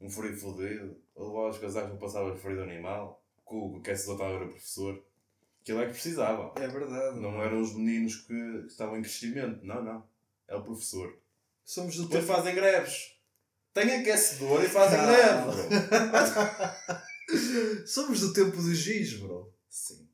Um 0.00 0.10
frio 0.10 0.36
fodido. 0.36 0.96
A 1.16 1.22
levar 1.22 1.48
os 1.48 1.58
casacos 1.58 1.90
para 1.92 1.98
passar 1.98 2.22
o 2.24 2.36
frio 2.36 2.56
do 2.56 2.62
animal. 2.64 3.22
Que 3.48 3.54
o 3.54 3.76
aquecedor 3.78 4.16
estava 4.16 4.34
a 4.34 4.38
ver 4.38 4.44
o 4.46 4.50
professor. 4.50 5.02
Aquilo 5.62 5.80
é 5.80 5.86
que 5.86 5.92
precisava. 5.92 6.52
É 6.60 6.68
verdade. 6.68 7.18
Não 7.20 7.40
eram 7.42 7.62
os 7.62 7.74
meninos 7.74 8.16
que 8.16 8.26
que 8.62 8.66
estavam 8.66 8.98
em 8.98 9.02
crescimento. 9.02 9.64
Não, 9.64 9.82
não. 9.82 10.04
É 10.46 10.54
o 10.54 10.62
professor. 10.62 11.16
Somos 11.66 11.96
do 11.96 12.04
Depois 12.04 12.24
tempo. 12.24 12.32
fazem 12.36 12.54
greves. 12.54 13.16
Têm 13.74 13.90
aquecedor 13.96 14.64
e 14.64 14.68
fazem 14.68 14.98
greve. 15.02 15.50
Somos 17.86 18.20
do 18.20 18.32
tempo 18.32 18.56
dos 18.56 18.76
giz, 18.78 19.18
bro. 19.18 19.52
Sim. 19.68 20.08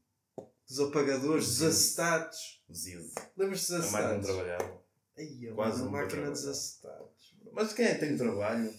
Dos 0.66 0.80
apagadores, 0.80 1.46
dos 1.46 1.62
acetatos. 1.62 2.62
O 2.68 2.74
Ziz. 2.74 3.12
Lembras-te 3.36 3.72
dos 3.72 3.86
A 3.86 3.90
máquina 3.90 4.08
não 4.14 4.18
acetatos? 4.20 4.26
trabalhava. 4.26 4.82
Ai, 5.18 5.48
a 5.48 5.54
Quase 5.54 5.80
a 5.80 5.84
nunca 5.84 5.98
máquina 5.98 6.30
dos 6.30 6.46
acetatos. 6.46 7.36
Mas 7.52 7.72
quem 7.74 7.84
é 7.84 7.94
que 7.94 8.00
tem 8.00 8.16
trabalho 8.16 8.72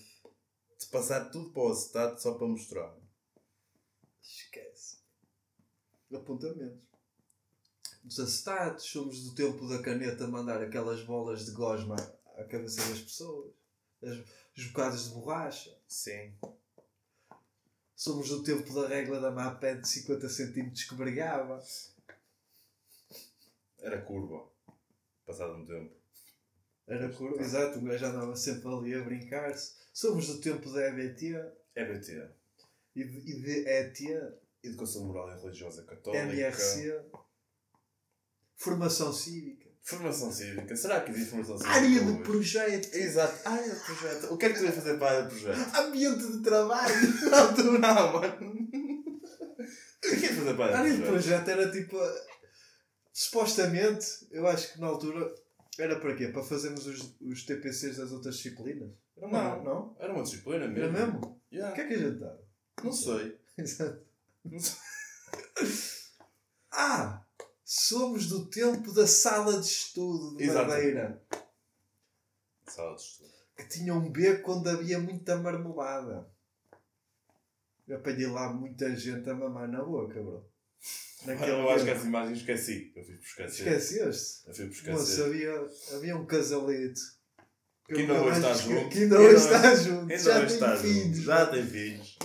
de 0.80 0.86
passar 0.88 1.30
tudo 1.30 1.52
para 1.52 1.62
o 1.62 1.72
acetato 1.72 2.20
só 2.22 2.34
para 2.34 2.48
mostrar? 2.48 2.92
Esquece. 4.22 4.98
Apontamentos. 6.12 6.82
Dos 8.04 8.20
acetatos, 8.20 8.86
somos 8.86 9.24
do 9.24 9.36
tempo 9.36 9.68
da 9.70 9.80
caneta 9.82 10.28
mandar 10.28 10.62
aquelas 10.62 11.02
bolas 11.04 11.46
de 11.46 11.52
gosma 11.52 11.96
à 12.38 12.44
cabeça 12.44 12.88
das 12.90 13.02
pessoas. 13.02 13.52
As, 14.02 14.18
os 14.58 14.68
bocados 14.68 15.06
de 15.06 15.16
borracha. 15.16 15.78
Sim. 15.88 16.34
Somos 17.96 18.30
do 18.30 18.44
tempo 18.44 18.74
da 18.74 18.88
regra 18.88 19.20
da 19.20 19.32
mapé 19.32 19.76
de 19.76 19.88
50 19.88 20.28
cm 20.28 20.72
que 20.72 20.96
brilhava. 20.96 21.64
Era 23.80 24.02
curva. 24.02 24.50
Passado 25.26 25.54
um 25.54 25.66
tempo. 25.66 25.96
Era 26.88 27.10
curva. 27.14 27.42
Exato, 27.42 27.80
um 27.80 27.86
gajo 27.86 28.06
andava 28.06 28.36
sempre 28.36 28.68
ali 28.68 28.94
a 28.94 29.04
brincar-se. 29.04 29.76
Somos 29.94 30.28
do 30.28 30.42
tempo 30.42 30.70
da 30.72 30.88
EBT 30.88 31.64
EBT. 31.76 32.30
e 32.96 33.04
de, 33.04 33.18
e 33.32 33.42
de 33.42 33.68
ET, 33.68 34.00
Educação 34.64 35.06
Moral 35.06 35.32
e 35.32 35.42
Religiosa 35.42 35.84
Católica. 35.84 36.24
MRC, 36.24 37.04
formação 38.56 39.12
cívica, 39.12 39.70
Formação 39.84 40.32
Cívica. 40.32 40.76
Será 40.78 41.02
que 41.02 41.12
existe 41.12 41.30
formação 41.32 41.58
cívica? 41.58 41.76
área 41.76 41.90
de 42.06 42.24
projeto, 42.24 42.96
Exato. 42.96 43.50
Área 43.50 43.70
de 43.76 43.80
projeto. 43.82 44.34
O 44.34 44.38
que 44.38 44.46
é 44.46 44.50
que 44.54 44.60
tu 44.60 44.64
ia 44.66 44.72
fazer 44.72 44.98
para 44.98 45.08
a 45.08 45.18
área 45.18 45.30
de 45.30 45.42
projeto? 45.42 45.76
ambiente 45.78 46.32
de 46.32 46.42
trabalho. 46.42 46.96
Não, 47.30 47.54
tu 47.54 47.64
não, 47.80 48.14
mano. 48.14 48.68
O 49.54 50.02
que 50.02 50.08
é 50.08 50.16
que 50.18 50.26
ia 50.26 50.36
fazer 50.36 50.54
para 50.56 50.66
A 50.66 50.68
área 50.68 50.80
área 50.80 50.94
de 50.98 51.02
projeto? 51.04 51.48
era 51.50 51.72
tipo. 51.72 51.98
Supostamente, 53.12 54.08
eu 54.32 54.48
acho 54.48 54.74
que 54.74 54.80
na 54.82 54.88
altura 54.88 55.34
era 55.78 56.00
para 56.00 56.16
quê? 56.16 56.30
Para 56.30 56.44
fazermos 56.44 56.88
os, 56.88 57.16
os 57.22 57.44
TPCs 57.46 57.98
das 57.98 58.12
outras 58.12 58.38
disciplinas? 58.38 58.90
Era 59.18 59.28
uma- 59.28 59.44
Não. 59.58 59.64
não? 59.64 59.96
Era 60.00 60.14
uma 60.14 60.24
disciplina 60.24 60.64
Era 60.66 60.68
mesmo. 60.68 60.92
mesmo? 60.94 61.20
O 61.52 61.56
Yeah. 61.56 61.76
que 61.76 61.82
é 61.82 61.88
que 61.88 61.94
a 61.94 61.98
gente 61.98 62.20
dava? 62.20 62.42
Não 62.84 62.92
sei. 62.92 63.38
Exato. 63.58 64.02
Não 64.46 64.60
sei. 64.60 64.76
Ah! 66.72 67.23
Somos 67.64 68.28
do 68.28 68.46
tempo 68.50 68.92
da 68.92 69.08
sala 69.08 69.60
de 69.60 69.68
estudo 69.68 70.36
de 70.38 70.44
Exato. 70.44 70.70
madeira. 70.70 71.22
Sala 72.68 72.96
de 72.96 73.02
estudo. 73.02 73.32
Que 73.56 73.68
tinha 73.68 73.94
um 73.94 74.12
beco 74.12 74.54
onde 74.54 74.70
havia 74.70 75.00
muita 75.00 75.38
marmelada. 75.38 76.28
Eu 77.88 77.98
apanhei 77.98 78.28
lá 78.28 78.52
muita 78.52 78.96
gente 78.96 79.30
a 79.30 79.34
mamar 79.34 79.68
na 79.68 79.84
boca, 79.84 80.22
bro. 80.22 80.46
Naquele 81.26 81.52
eu 81.62 81.70
acho 81.70 81.86
que 81.86 81.92
essa 81.92 82.06
imagem 82.06 82.34
esqueci. 82.34 82.92
Eu 82.96 83.04
por 83.04 83.14
esquecer. 83.14 83.68
Esqueceste? 83.68 84.48
Eu 84.48 84.54
fiz 84.54 84.82
por 84.82 84.92
Moço, 84.92 85.24
havia, 85.24 85.68
havia 85.94 86.18
um 86.18 86.26
casalito. 86.26 87.02
Que 87.86 88.02
ainda 88.02 88.22
hoje 88.22 88.38
está 88.38 88.54
junto. 88.54 88.90
Que 88.90 89.00
ainda 89.00 89.20
hoje 89.20 89.36
está 89.36 89.76
junto. 89.76 90.18
Já 90.18 90.46
tem 90.46 90.78
filhos. 90.78 91.18
Já 91.18 91.46
tem 91.46 91.66
filhos. 91.66 92.18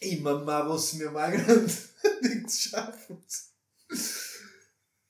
E 0.00 0.16
mamavam-se 0.20 0.96
mesmo 0.96 1.18
à 1.18 1.30
grande. 1.30 1.74
Digo-te 2.22 2.70
já, 2.70 2.82
puto. 2.82 3.52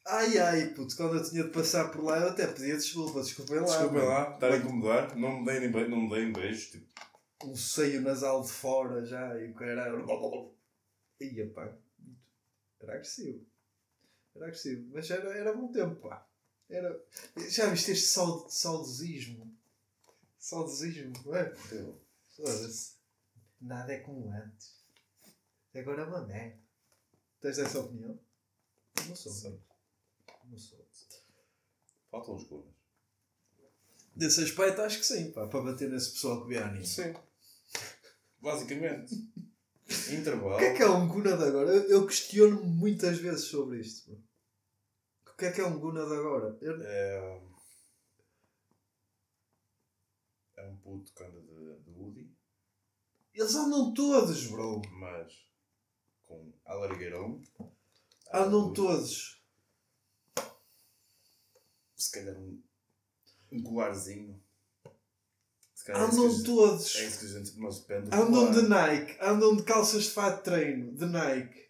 Ai 0.05 0.37
ai, 0.39 0.67
puto, 0.75 0.97
quando 0.97 1.17
eu 1.17 1.23
tinha 1.23 1.45
de 1.45 1.51
passar 1.51 1.91
por 1.91 2.03
lá 2.03 2.19
eu 2.19 2.29
até 2.31 2.47
pedia 2.47 2.77
desculpa, 2.77 3.23
desculpem 3.23 3.61
lá. 3.61 3.67
Desculpem 3.67 3.99
mano. 3.99 4.09
lá, 4.09 4.35
estar 4.35 4.53
a 4.53 4.57
incomodar. 4.57 5.17
Não 5.17 5.41
me 5.41 5.47
deem 5.47 5.89
não 5.89 6.03
me 6.03 6.11
deem 6.11 6.33
beijo. 6.33 6.73
Tipo, 6.73 6.87
Um 7.45 7.55
seio 7.55 8.03
nasal 8.03 8.43
de 8.43 8.51
fora 8.51 9.05
já 9.05 9.39
e 9.39 9.51
o 9.51 9.55
caralho. 9.55 10.53
Ia 11.21 11.49
pá, 11.51 11.73
era 12.81 12.95
agressivo. 12.95 13.47
Era 14.35 14.47
agressivo, 14.47 14.91
mas 14.93 15.09
era, 15.09 15.37
era 15.37 15.55
bom 15.55 15.71
tempo, 15.71 15.95
pá. 15.97 16.27
Era... 16.69 17.01
Já 17.49 17.67
viste 17.67 17.93
este 17.93 18.07
saud 18.07 18.53
saudosismo? 18.53 19.57
Saudosismo, 20.39 21.13
não 21.25 21.37
é? 21.37 21.55
Nada 23.61 23.93
é 23.93 24.01
como 24.01 24.33
antes. 24.33 24.83
Agora 25.75 26.03
é 26.03 26.05
uma 26.07 26.27
merda. 26.27 26.59
Tens 27.41 27.59
essa 27.59 27.81
opinião? 27.81 28.19
Não 29.07 29.15
sou. 29.15 29.33
Sim. 29.33 29.61
Faltam 32.11 32.37
os 32.37 32.45
gomas. 32.45 32.73
Desse 34.15 34.43
aspecto, 34.45 34.83
acho 34.83 34.99
que 34.99 35.07
sim, 35.07 35.33
pá, 35.33 35.47
para 35.47 35.63
bater 35.63 35.89
nesse 35.89 36.13
pessoal 36.13 36.43
que 36.43 36.49
vê 36.49 36.59
anime. 36.59 36.87
Sim. 36.87 37.15
Basicamente. 38.41 39.15
Intervalo. 40.13 40.57
O 40.57 40.59
que 40.59 40.65
é 40.65 40.75
que 40.75 40.83
é 40.83 40.89
um 40.89 41.09
Guna 41.09 41.37
de 41.37 41.45
agora? 41.45 41.71
Eu, 41.71 41.89
eu 41.89 42.07
questiono-me 42.07 42.67
muitas 42.67 43.19
vezes 43.19 43.47
sobre 43.47 43.81
isto. 43.81 44.13
O 45.27 45.35
que 45.37 45.47
é 45.47 45.53
que 45.53 45.61
é 45.61 45.67
um 45.67 45.79
Guna 45.79 46.05
de 46.07 46.15
agora? 46.15 46.57
Eu- 46.61 46.83
É. 46.83 47.43
É 50.57 50.69
um 50.69 50.77
puto 50.77 51.13
que 51.15 51.25
anda 51.25 51.41
de, 51.41 51.81
de 51.83 51.91
Woody, 51.91 52.31
Eles 53.35 53.55
andam 53.55 53.93
todos, 53.95 54.47
bro. 54.49 54.81
mas 55.01 55.33
com 56.27 56.53
alargueirão. 56.65 57.41
Andam 58.33 58.73
todos. 58.73 59.42
Se 62.03 62.11
calhar 62.13 62.37
um, 62.37 62.61
um 63.53 63.63
colarzinho. 63.63 64.43
Calhar 65.85 66.03
é 66.03 66.05
Andam 66.05 66.27
a 66.27 66.31
gente- 66.31 66.45
todos. 66.45 66.97
É 66.97 67.05
isso 67.07 67.19
que 67.21 67.25
a 67.27 67.29
gente 67.29 67.53
depende. 67.81 68.15
Andam 68.15 68.51
de 68.53 68.63
Nike. 68.69 69.17
Andam 69.21 69.57
de 69.57 69.63
calças 69.65 70.05
de 70.05 70.11
fato 70.11 70.39
de 70.39 70.45
treino. 70.45 70.93
De 70.97 71.07
Nike. 71.07 71.63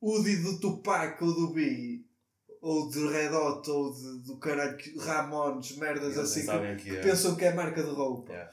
Udi 0.00 0.36
do 0.42 0.58
Tupac 0.60 1.22
ou 1.22 1.32
do 1.34 1.52
Biggie. 1.52 2.08
Ou 2.60 2.88
de 2.90 3.06
Red 3.08 3.30
Hot 3.30 3.70
ou 3.70 3.92
de, 3.92 4.18
do 4.24 4.36
caralho 4.38 4.78
Ramones, 4.98 5.76
merdas 5.76 6.16
Eles 6.16 6.18
assim 6.18 6.46
que, 6.46 6.76
que 6.84 6.90
que 6.90 6.96
é. 6.96 7.02
pensam 7.02 7.34
que 7.36 7.44
é 7.44 7.54
marca 7.54 7.82
de 7.82 7.88
roupa. 7.90 8.32
Yeah. 8.32 8.52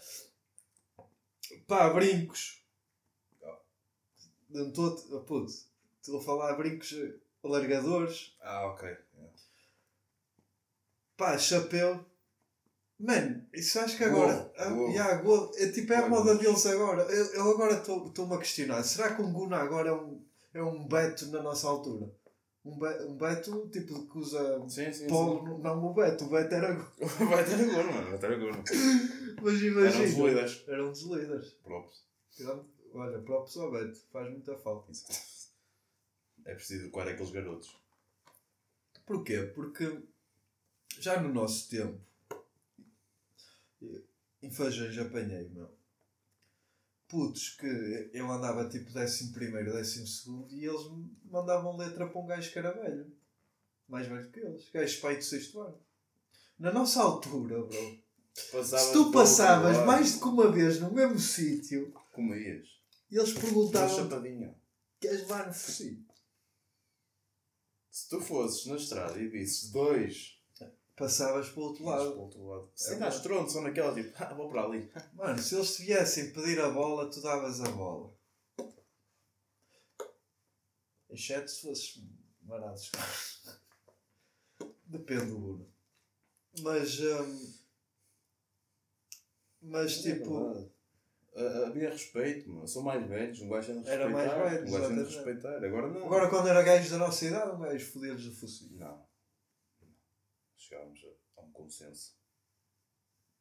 Pá, 1.68 1.90
brincos. 1.94 2.64
Não 4.50 4.70
estou. 4.70 4.88
a- 4.96 5.16
oh, 5.18 5.22
puto, 5.22 5.52
Estou 6.02 6.20
a 6.20 6.24
falar 6.24 6.56
brincos 6.56 6.94
eh, 6.94 7.16
alargadores. 7.44 8.34
Ah, 8.42 8.68
ok. 8.68 8.98
Pá, 11.18 11.38
chapéu. 11.38 12.06
Mano, 13.00 13.46
isso 13.54 13.80
acho 13.80 13.98
que 13.98 14.04
agora. 14.04 14.34
Gorro, 14.34 14.52
ah, 14.58 14.70
gorro. 14.70 14.92
yeah, 14.92 15.22
gorro. 15.22 15.52
é 15.56 15.72
tipo 15.72 15.94
é 15.94 15.98
a 15.98 16.08
moda 16.10 16.36
deles 16.36 16.66
agora. 16.66 17.04
Eu, 17.04 17.26
eu 17.34 17.52
agora 17.52 17.74
estou-me 17.74 18.34
a 18.36 18.38
questionar. 18.38 18.84
Será 18.84 19.16
que 19.16 19.22
um 19.22 19.32
Guna 19.34 19.58
agora 19.58 19.90
é 19.90 19.94
um, 19.94 20.22
é 20.54 20.64
um 20.64 20.88
Beto 20.88 21.28
na 21.28 21.42
nossa 21.42 21.68
altura? 21.68 22.10
Um, 22.66 22.78
be, 22.78 22.88
um 23.06 23.16
Beto 23.16 23.70
tipo 23.70 24.08
que 24.08 24.18
usa 24.18 24.64
Sim, 24.68 24.92
sim. 24.92 25.08
polo, 25.08 25.58
não 25.60 25.86
o 25.86 25.94
Beto. 25.94 26.26
O 26.26 26.30
Beto 26.30 26.54
era. 26.56 26.74
sim. 26.76 27.26
Vai 27.26 27.44
ter 27.46 27.70
agora, 27.70 27.92
mano. 27.92 28.10
Vai 28.10 28.18
ter 28.20 28.34
agora. 28.34 28.58
Mas 28.58 29.54
Eram 29.54 29.54
os 29.54 29.62
imagina. 29.64 30.28
líderes. 30.28 30.64
Era 30.68 30.86
um 30.86 30.92
dos 30.92 31.02
líderes. 31.04 31.50
Próprios. 31.64 32.04
Olha, 32.94 33.20
próprio 33.20 33.62
ao 33.62 33.72
Beto. 33.72 34.00
Faz 34.12 34.30
muita 34.32 34.56
falta. 34.58 34.92
É 36.46 36.56
preciso 36.56 36.86
educar 36.86 37.08
aqueles 37.08 37.32
garotos. 37.32 37.78
Porquê? 39.06 39.44
Porque 39.54 40.02
já 41.00 41.22
no 41.22 41.34
nosso 41.34 41.70
tempo, 41.70 42.00
em 44.42 44.52
Fajões 44.52 44.98
apanhei, 44.98 45.50
meu. 45.50 45.76
Putos 47.08 47.52
que 47.52 48.10
eu 48.14 48.30
andava 48.30 48.68
tipo 48.68 48.92
décimo 48.92 49.32
primeiro, 49.32 49.72
décimo 49.72 50.06
segundo 50.06 50.54
e 50.54 50.66
eles 50.66 50.82
mandavam 51.26 51.78
letra 51.78 52.08
para 52.08 52.20
um 52.20 52.26
gajo 52.26 52.52
que 52.52 52.60
era 52.60 52.72
velho. 52.72 53.16
Mais 53.88 54.08
velho 54.08 54.30
que 54.30 54.40
eles. 54.40 54.70
Gajo 54.72 55.02
pai 55.02 55.16
do 55.16 55.24
sexto 55.24 55.62
ano. 55.62 55.80
Na 56.60 56.72
nossa 56.72 57.02
altura, 57.02 57.64
bro. 57.64 58.00
Passavas 58.52 58.82
se 58.86 58.94
tu 58.94 59.12
passavas 59.12 59.86
mais 59.86 60.14
do 60.14 60.20
que 60.20 60.28
uma 60.28 60.52
vez 60.52 60.80
no 60.80 60.92
mesmo 60.92 61.18
sítio, 61.18 61.92
Comias. 62.12 62.68
eles 63.10 63.32
Uma 63.32 63.42
perguntavam 63.42 63.96
chapadinha. 63.96 64.56
queres 65.00 65.22
levar 65.22 65.48
no 65.48 65.54
focinho? 65.54 66.06
Se 67.90 68.10
tu 68.10 68.20
fosses 68.22 68.66
na 68.68 68.76
estrada 68.76 69.18
e 69.18 69.28
visses 69.28 69.72
dois 69.72 70.37
passavas 70.98 71.48
para 71.50 71.60
o 71.62 71.64
outro 71.64 71.86
lado. 71.86 72.10
para 72.12 72.18
o 72.18 72.22
outro 72.24 72.46
lado. 72.48 72.66
É 72.66 72.70
Sem 72.76 72.98
dar 73.00 73.10
estrondo, 73.10 73.50
só 73.50 73.62
naquela 73.62 73.94
tipo, 73.94 74.12
ah, 74.22 74.34
vou 74.34 74.50
para 74.50 74.64
ali. 74.64 74.92
Mano, 75.14 75.38
se 75.40 75.56
eles 75.56 75.76
te 75.78 75.84
viessem 75.84 76.32
pedir 76.34 76.60
a 76.60 76.70
bola, 76.70 77.10
tu 77.10 77.22
davas 77.22 77.62
a 77.62 77.70
bola. 77.70 78.14
Exceto 81.10 81.50
se 81.50 81.62
fosses 81.62 82.04
baratos. 82.42 82.92
Depende 84.86 85.28
do 85.28 85.38
Uno. 85.38 85.74
Mas. 86.62 87.00
hum, 87.00 87.54
mas 89.62 90.06
É 90.06 90.14
tipo. 90.14 90.72
Havia 91.68 91.92
respeito, 91.92 92.50
mano. 92.50 92.68
São 92.68 92.82
mais 92.82 93.08
velhos, 93.08 93.40
um 93.42 93.50
gajo 93.50 93.72
de 93.72 93.88
Era 93.88 94.08
respeitar. 94.08 94.40
mais 94.40 94.52
velho, 94.52 94.68
um 94.68 94.72
gajo 94.72 94.88
de 94.96 95.00
exatamente. 95.02 95.16
respeitar. 95.16 95.64
Agora 95.64 95.88
não. 95.88 96.06
Agora 96.06 96.30
quando 96.30 96.48
era 96.48 96.64
gajos 96.64 96.90
da 96.90 96.98
nossa 96.98 97.26
idade, 97.26 97.56
um 97.56 97.60
gajo 97.60 97.92
fodia-lhes 97.92 98.26
o 98.26 98.36
focinho. 98.36 98.80
Não. 98.80 99.07
Chegámos 100.68 101.00
a, 101.06 101.42
a 101.42 101.46
um 101.46 101.52
consenso. 101.52 102.16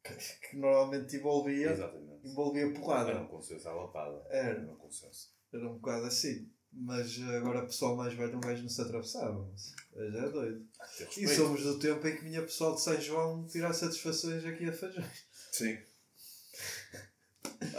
Que 0.03 0.57
normalmente 0.57 1.17
envolvia, 1.17 1.73
Exatamente. 1.73 2.29
envolvia 2.29 2.67
Era 2.67 2.79
porrada. 2.79 3.21
um 3.21 3.27
consenso 3.27 3.69
à 3.69 3.73
lapada. 3.73 4.25
Era. 4.31 4.61
Era 4.61 4.73
um 4.73 4.77
consenso. 4.77 5.35
Era 5.53 5.69
um 5.69 5.75
bocado 5.79 6.07
assim. 6.07 6.49
Mas 6.73 7.19
agora 7.23 7.65
pessoal 7.65 7.97
mais 7.97 8.13
velho, 8.15 8.37
um 8.37 8.41
gajo 8.41 8.63
não 8.63 8.69
se 8.69 8.83
atravessava. 8.83 9.49
mas 9.51 9.73
Já 10.13 10.27
é 10.27 10.29
doido. 10.29 10.69
Ter 10.99 11.23
E 11.23 11.27
somos 11.29 11.63
do 11.63 11.79
tempo 11.79 12.07
em 12.07 12.17
que 12.17 12.23
vinha 12.23 12.43
pessoal 12.43 12.75
de 12.75 12.83
São 12.83 13.01
João 13.01 13.47
tirar 13.47 13.73
satisfações 13.73 14.45
aqui 14.45 14.69
a 14.69 14.73
Fajões. 14.73 15.27
Sim. 15.53 15.77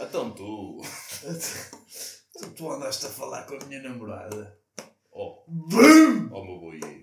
Então 0.00 0.34
tu. 0.34 0.82
Tu, 2.38 2.50
tu 2.54 2.70
andaste 2.70 3.04
a 3.04 3.08
falar 3.08 3.44
com 3.48 3.56
a 3.56 3.64
minha 3.66 3.82
namorada. 3.82 4.56
Oh, 5.10 5.42
BUM! 5.48 6.28
oh 6.32 6.44
meu 6.44 6.60
boieiro. 6.60 6.97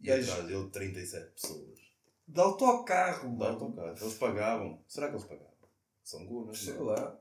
E 0.00 0.10
atrás 0.10 0.46
dele 0.46 0.70
37 0.70 1.30
pessoas. 1.32 1.78
De 2.28 2.40
autocarro, 2.40 3.28
mano. 3.30 3.52
autocarro. 3.52 3.96
Eles 4.00 4.14
pagavam. 4.14 4.84
Será 4.88 5.08
que 5.08 5.14
eles 5.14 5.26
pagavam? 5.26 5.54
São 6.02 6.26
gunas. 6.26 6.58
Sei 6.58 6.74
não? 6.74 6.84
lá. 6.84 7.20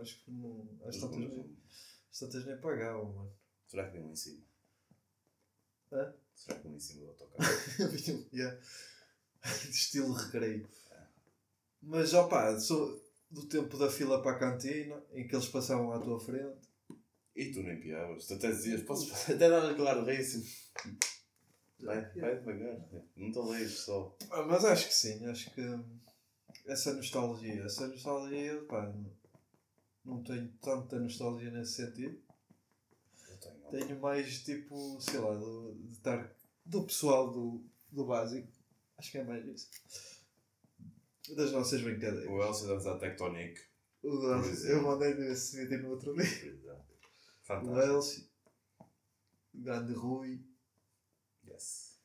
Acho 0.00 0.24
que 0.24 0.30
não. 0.30 0.68
As 0.84 0.96
tantas, 0.96 1.18
nem- 1.18 1.56
as 2.10 2.18
tantas 2.18 2.46
nem 2.46 2.56
pagavam, 2.58 3.12
mano. 3.12 3.32
Será 3.66 3.90
que 3.90 3.98
lá 3.98 4.06
em 4.06 4.16
cima? 4.16 4.44
Hã? 5.92 6.14
Será 6.34 6.58
que 6.58 6.68
lá 6.68 6.74
em 6.74 6.80
cima 6.80 7.00
do 7.02 7.08
autocarro? 7.08 7.48
yeah. 8.32 8.60
De 9.62 9.70
estilo 9.70 10.12
recreio. 10.12 10.68
Mas 11.82 12.14
opá, 12.14 12.58
sou 12.58 13.02
do 13.30 13.46
tempo 13.46 13.76
da 13.76 13.90
fila 13.90 14.22
para 14.22 14.36
a 14.36 14.38
cantina, 14.38 15.02
em 15.12 15.26
que 15.26 15.34
eles 15.34 15.48
passavam 15.48 15.92
à 15.92 16.00
tua 16.00 16.18
frente. 16.18 16.68
E 17.36 17.52
tu 17.52 17.62
nem 17.62 17.80
piavas. 17.80 18.26
Tu 18.26 18.34
até 18.34 18.50
dizias, 18.50 18.82
posso 18.82 19.12
até 19.30 19.48
dar 19.48 19.70
aquele 19.70 19.88
ar 19.88 20.04
de. 20.04 20.64
Vai, 21.84 22.00
vai 22.14 22.38
devagar. 22.38 22.80
Não 23.16 23.30
te 23.30 23.38
leixes 23.38 23.80
só. 23.80 24.16
Ah, 24.30 24.42
Mas 24.42 24.64
acho 24.64 24.88
que 24.88 24.94
sim, 24.94 25.26
acho 25.26 25.50
que 25.54 25.60
essa 26.66 26.94
nostalgia, 26.94 27.62
essa 27.64 27.86
nostalgia, 27.86 28.64
pá, 28.64 28.92
não, 30.04 30.22
tenho 30.22 30.48
tanta 30.62 30.98
nostalgia 30.98 31.50
nesse 31.50 31.74
sentido. 31.74 32.18
Eu 33.28 33.38
tenho. 33.38 33.86
Tenho 33.86 34.00
mais 34.00 34.42
tipo, 34.44 34.98
sei 35.00 35.18
lá, 35.18 35.34
do, 35.34 35.74
de 35.74 35.92
estar 35.92 36.34
do 36.64 36.84
pessoal 36.84 37.30
do, 37.30 37.64
do 37.90 38.06
básico. 38.06 38.48
Acho 38.96 39.10
que 39.10 39.18
é 39.18 39.24
mais 39.24 39.44
isso. 39.46 39.68
Das 41.36 41.52
nossas 41.52 41.80
brincadeiras. 41.82 42.28
O 42.28 42.42
Elcio 42.42 42.68
dança 42.68 42.98
Tectonic. 42.98 43.60
O 44.02 44.32
Elcio, 44.34 44.68
eu 44.70 44.82
mandei-lhe 44.82 45.32
esse 45.32 45.56
vídeo 45.56 45.82
no 45.82 45.90
outro 45.90 46.14
dia. 46.14 46.80
O. 47.62 47.78
Elcio, 47.78 48.26
grande 49.52 49.92
Rui, 49.94 50.42
Yes. 51.46 51.98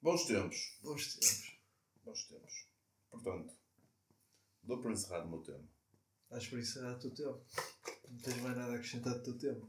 Bons 0.00 0.24
tempos. 0.26 0.78
bons 0.82 1.14
tempos. 1.14 1.58
Bons 2.04 2.24
tempos. 2.24 2.66
Portanto, 3.10 3.54
dou 4.62 4.80
por 4.80 4.92
encerrado 4.92 5.26
o 5.26 5.30
meu 5.30 5.42
tema. 5.42 5.68
Acho 6.30 6.50
por 6.50 6.58
era 6.58 6.96
o 6.96 6.98
teu 6.98 7.14
tempo. 7.14 7.44
Não 8.08 8.18
tens 8.18 8.40
mais 8.42 8.56
nada 8.56 8.72
a 8.72 8.76
acrescentar 8.76 9.14
do 9.14 9.22
teu 9.22 9.38
tempo. 9.38 9.68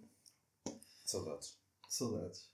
Saudades. 1.06 1.58
Saudades. 1.88 2.52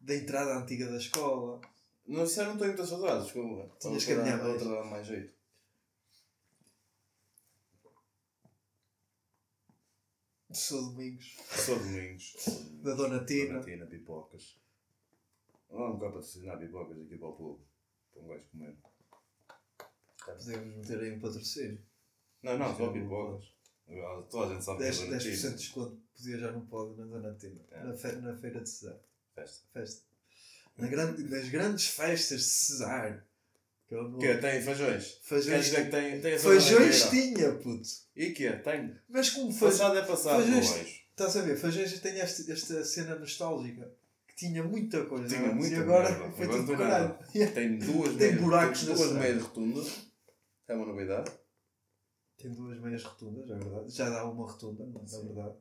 Da 0.00 0.14
entrada 0.14 0.56
antiga 0.56 0.88
da 0.88 0.96
escola. 0.96 1.60
Não, 2.06 2.24
isso 2.24 2.40
eu 2.40 2.46
não 2.46 2.56
tenho 2.56 2.68
muitas 2.68 2.88
saudades. 2.88 3.32
Tinhas 3.80 4.04
que 4.04 4.14
mais. 4.14 4.46
outra 4.46 4.68
dá 4.68 4.84
mais 4.84 5.06
jeito. 5.06 5.37
Sou 10.52 10.90
Domingos. 10.90 11.36
Sou 11.64 11.78
Domingos. 11.78 12.34
Da 12.82 12.94
Dona 12.94 13.24
Tina. 13.24 13.54
Dona 13.54 13.64
Tina, 13.64 13.86
pipocas. 13.86 14.56
Não 15.70 15.90
nunca 15.92 16.06
patrocinar 16.06 16.58
pipocas 16.58 16.98
aqui 17.00 17.16
para 17.18 17.28
o 17.28 17.32
povo. 17.36 17.60
Para 18.12 18.22
um 18.22 18.28
gajo 18.28 18.44
comer. 18.50 18.76
Podemos 20.24 20.76
meter 20.76 21.00
aí 21.00 21.12
um 21.12 21.20
patrocínio. 21.20 21.82
Não, 22.42 22.58
não, 22.58 22.76
só 22.76 22.92
pipocas. 22.92 23.52
Toda 24.30 24.50
a 24.50 24.54
gente 24.54 24.64
sabe 24.64 24.78
que 24.78 24.84
é 24.84 24.90
10%, 24.90 24.96
Dona 24.98 25.10
10 25.18 25.22
de 25.22 25.36
Tina. 25.40 25.50
desconto 25.56 26.02
podia 26.16 26.38
já 26.38 26.52
não 26.52 26.66
pode 26.66 26.96
na 26.98 27.04
Dona 27.06 27.34
Tina. 27.34 27.60
É. 27.70 27.84
Na, 27.84 27.96
fe- 27.96 28.12
na 28.16 28.36
feira 28.36 28.60
de 28.62 28.68
Cesar. 28.70 28.98
Festa. 29.34 29.66
Festa. 29.72 30.02
Na 30.78 30.86
grande, 30.88 31.22
nas 31.24 31.48
grandes 31.48 31.86
festas 31.88 32.40
de 32.40 32.46
Cesar. 32.48 33.26
Que 33.88 33.94
é. 33.94 34.18
Que 34.20 34.26
é? 34.26 34.36
Tem 34.36 34.62
feijões? 34.62 35.18
Feijões, 35.22 35.70
tem, 35.70 36.20
tem 36.20 36.38
feijões 36.38 37.02
tinha, 37.08 37.52
puto. 37.54 37.88
E 38.14 38.30
que 38.32 38.46
é? 38.46 38.56
Tem. 38.58 38.94
Mas 39.08 39.30
como 39.30 39.50
feijões. 39.50 39.78
Passado 39.78 39.98
é 39.98 40.02
passado, 40.02 40.42
Feijões-. 40.42 41.00
Estás 41.10 41.36
a 41.36 41.42
ver? 41.42 41.56
Feijões 41.56 41.98
tem 42.00 42.18
este- 42.20 42.52
esta 42.52 42.84
cena 42.84 43.14
nostálgica. 43.18 43.90
Que 44.28 44.34
tinha 44.36 44.62
muita 44.62 45.04
coisa. 45.06 45.26
Tinha 45.26 45.40
antes, 45.50 45.54
muita 45.56 45.74
E 45.76 45.78
agora 45.78 46.10
merda. 46.10 46.30
foi 46.36 46.44
Agora 46.44 46.58
tudo 46.60 46.66
do 46.72 46.76
tem 46.76 46.86
caralho. 46.86 47.18
Tem 47.54 47.78
duas 47.78 48.08
Tem 48.10 48.18
meias, 48.18 48.40
buracos 48.40 48.84
tem 48.84 48.94
duas 48.94 49.12
meias 49.12 49.42
rotundas. 49.42 50.08
É 50.68 50.74
uma 50.74 50.86
novidade. 50.86 51.32
Tem 52.36 52.50
duas 52.54 52.78
meias 52.80 53.02
rotundas, 53.02 53.50
é 53.50 53.54
verdade. 53.58 53.90
Já 53.90 54.10
dá 54.10 54.24
uma 54.30 54.46
rotunda, 54.46 54.84
é 55.02 55.06
Sim. 55.08 55.26
verdade. 55.26 55.54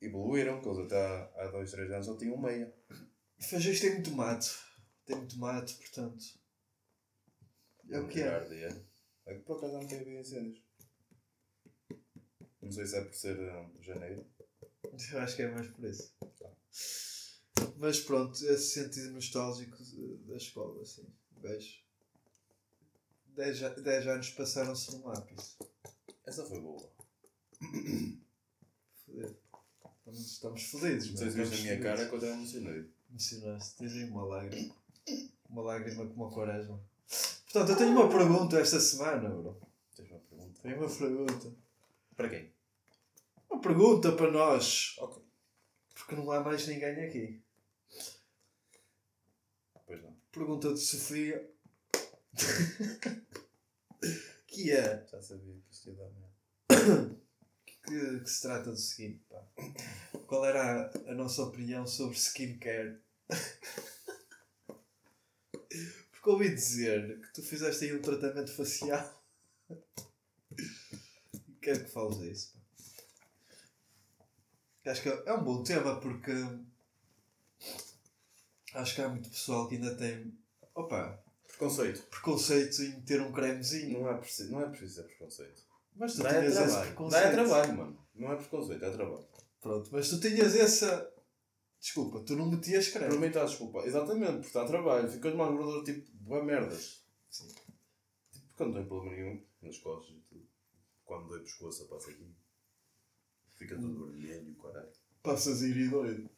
Evoluíram, 0.00 0.60
que 0.62 0.68
eles 0.68 0.78
até 0.86 0.96
há, 0.96 1.30
há 1.36 1.46
dois, 1.48 1.70
três 1.72 1.90
anos 1.90 2.06
só 2.06 2.16
tinham 2.16 2.38
meia. 2.40 2.72
Feijões 3.40 3.80
tem 3.80 3.92
muito 3.94 4.12
mato. 4.12 4.46
Tem 5.04 5.16
muito 5.16 5.38
mato, 5.38 5.74
portanto. 5.76 6.24
É 7.90 7.98
o 7.98 8.08
que 8.08 8.20
é. 8.20 8.26
É. 8.26 8.84
É 9.26 9.34
que 9.34 9.40
por 9.40 9.56
acaso 9.58 9.74
não 9.74 9.86
tem 9.86 10.00
havido 10.00 10.18
incêndios. 10.18 10.62
Não 12.60 12.72
sei 12.72 12.86
se 12.86 12.96
é 12.96 13.04
por 13.04 13.14
ser 13.14 13.38
ah, 13.50 13.70
janeiro. 13.80 14.26
Eu 15.12 15.20
acho 15.20 15.36
que 15.36 15.42
é 15.42 15.50
mais 15.50 15.68
por 15.68 15.84
isso. 15.84 16.14
Mas 17.76 18.00
pronto, 18.00 18.32
esse 18.32 18.74
sentido 18.74 19.12
nostálgico 19.12 19.76
da 20.26 20.36
escola, 20.36 20.82
assim. 20.82 21.06
Vejo. 21.36 21.82
10 23.36 24.06
anos 24.06 24.30
passaram-se 24.30 24.92
num 24.92 25.06
lápis. 25.06 25.58
Essa 26.24 26.46
foi 26.46 26.60
boa. 26.60 26.90
Foder. 29.04 29.36
Estamos, 29.98 30.32
estamos 30.32 30.62
fodidos, 30.64 31.10
Não 31.10 31.16
sei 31.16 31.30
se 31.30 31.36
mano. 31.36 31.50
viste 31.50 31.60
a 31.60 31.64
minha 31.64 31.82
cara 31.82 32.08
que 32.08 32.14
eu 32.14 32.24
emocionei. 32.24 32.90
Mencionaste, 33.10 33.76
tens 33.76 33.92
aí 33.92 34.04
uma 34.04 34.24
lágrima. 34.24 34.74
Uma 35.48 35.62
lágrima 35.62 36.06
como 36.06 36.26
a 36.26 36.32
quaresma. 36.32 36.80
Portanto, 37.54 37.70
eu 37.70 37.76
tenho 37.76 37.92
uma 37.92 38.08
pergunta 38.08 38.58
esta 38.58 38.80
semana, 38.80 39.28
bro. 39.28 39.56
Tens 39.94 40.10
uma 40.10 40.18
pergunta? 40.18 40.60
Tenho 40.60 40.76
uma 40.76 40.88
pergunta. 40.88 41.56
Para 42.16 42.28
quem? 42.28 42.52
Uma 43.48 43.60
pergunta 43.60 44.10
para 44.10 44.32
nós. 44.32 44.96
Ok. 44.98 45.22
Porque 45.94 46.16
não 46.16 46.32
há 46.32 46.40
mais 46.40 46.66
ninguém 46.66 47.04
aqui. 47.04 47.40
Pois 49.86 50.02
não. 50.02 50.16
Pergunta 50.32 50.74
de 50.74 50.80
Sofia. 50.80 51.48
que 54.48 54.72
é. 54.72 55.06
Já 55.06 55.22
sabia 55.22 55.54
que 55.54 55.72
isto 55.72 55.90
ia 55.90 55.94
dar 55.94 56.10
merda. 56.10 57.20
Que, 57.86 58.18
que 58.18 58.30
se 58.30 58.42
trata 58.42 58.72
do 58.72 58.76
seguinte, 58.76 59.24
pá. 59.30 59.46
Qual 60.26 60.44
era 60.44 60.90
a, 61.06 61.12
a 61.12 61.14
nossa 61.14 61.44
opinião 61.44 61.86
sobre 61.86 62.18
skincare? 62.18 63.00
Porque 66.24 66.30
ouvi 66.42 66.54
dizer 66.54 67.20
que 67.20 67.34
tu 67.34 67.42
fizeste 67.42 67.84
aí 67.84 67.94
um 67.94 68.00
tratamento 68.00 68.50
facial. 68.56 69.22
Quero 71.60 71.84
que 71.84 71.90
fales 71.90 72.18
disso. 72.18 72.54
Acho 74.86 75.02
que 75.02 75.08
é 75.10 75.32
um 75.34 75.44
bom 75.44 75.62
tema 75.62 76.00
porque 76.00 76.32
acho 78.72 78.94
que 78.94 79.02
há 79.02 79.08
muito 79.10 79.28
pessoal 79.28 79.68
que 79.68 79.74
ainda 79.74 79.94
tem 79.96 80.34
opa, 80.74 81.22
Preconceito. 81.46 82.02
preconceito 82.08 82.82
em 82.82 83.02
ter 83.02 83.20
um 83.20 83.30
cremezinho. 83.30 84.00
Não 84.00 84.10
é 84.10 84.16
preciso, 84.16 84.50
não 84.50 84.62
é 84.62 84.68
preciso 84.70 85.02
ter 85.02 85.08
preconceito. 85.08 85.62
Mas 85.94 86.14
tu 86.14 86.22
Dá 86.22 86.30
é 86.30 86.38
tinhas 86.40 86.56
esse 86.56 86.64
trabalho. 86.64 86.86
preconceito. 86.86 87.22
Dá 87.22 87.28
é 87.28 87.32
trabalho, 87.32 87.76
mano. 87.76 88.06
Não 88.14 88.32
é 88.32 88.36
preconceito, 88.36 88.82
é 88.84 88.90
trabalho. 88.90 89.28
Pronto, 89.60 89.90
mas 89.92 90.08
tu 90.08 90.18
tinhas 90.20 90.56
essa. 90.56 91.10
Desculpa, 91.80 92.20
tu 92.20 92.34
não 92.34 92.50
metias 92.50 92.88
Para 92.88 93.08
creme. 93.08 93.18
mim 93.20 93.26
está 93.26 93.44
desculpa. 93.44 93.80
Exatamente, 93.86 94.32
porque 94.32 94.46
está 94.46 94.62
a 94.62 94.66
trabalho. 94.66 95.06
Ficas 95.10 95.34
mais 95.34 95.50
gordura 95.54 95.84
tipo, 95.84 96.10
boa 96.24 96.44
merdas. 96.44 97.04
Sim. 97.30 97.48
Tipo, 98.32 98.64
não 98.64 98.72
tenho 98.72 98.86
problema 98.86 99.16
nenhum 99.16 99.46
nas 99.62 99.78
costas 99.78 100.16
e 100.16 100.20
tudo. 100.20 100.48
Quando 101.04 101.28
dói 101.28 101.40
pescoço, 101.40 101.82
eu 101.82 101.88
passo 101.88 102.10
aqui. 102.10 102.34
Fica 103.54 103.76
tudo 103.76 104.06
vermelho, 104.06 104.54
caralho. 104.56 104.92
Passas 105.22 105.62
iridoide. 105.62 106.28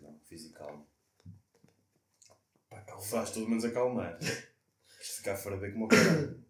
Não, 0.00 0.18
fisical. 0.20 0.86
Faz 3.08 3.30
tudo 3.30 3.48
menos 3.48 3.64
acalmar. 3.64 4.18
Isto 4.20 5.16
ficar 5.16 5.36
fora 5.36 5.56
bem 5.56 5.72
como 5.72 5.88
caralho. 5.88 6.44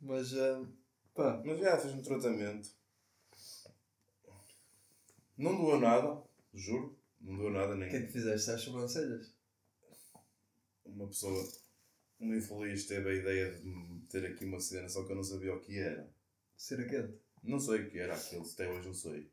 Mas, 0.00 0.32
ah, 0.34 0.64
pá, 1.14 1.42
Mas 1.44 1.58
já 1.58 1.78
fez 1.78 1.94
um 1.94 2.02
tratamento. 2.02 2.70
Não 5.36 5.56
doeu 5.56 5.80
nada, 5.80 6.22
juro. 6.54 6.98
Não 7.20 7.36
doeu 7.36 7.50
nada 7.50 7.74
o 7.74 7.78
que 7.78 7.84
é 7.84 7.98
nem. 7.98 8.06
que 8.06 8.12
fizeste 8.12 8.50
às 8.50 8.60
sobrancelhas? 8.60 9.34
Uma 10.84 11.08
pessoa, 11.08 11.46
um 12.20 12.34
infeliz, 12.34 12.86
teve 12.86 13.10
a 13.10 13.14
ideia 13.14 13.52
de 13.52 14.00
ter 14.08 14.24
aqui 14.26 14.44
uma 14.44 14.58
cena, 14.60 14.88
só 14.88 15.04
que 15.04 15.12
eu 15.12 15.16
não 15.16 15.22
sabia 15.22 15.54
o 15.54 15.60
que 15.60 15.78
era. 15.78 16.08
Cera 16.56 16.84
quente. 16.88 17.14
Não 17.42 17.58
sei 17.60 17.82
o 17.82 17.90
que 17.90 17.98
era 17.98 18.14
aquilo, 18.14 18.42
até 18.42 18.68
hoje 18.68 18.86
não 18.86 18.94
sei. 18.94 19.30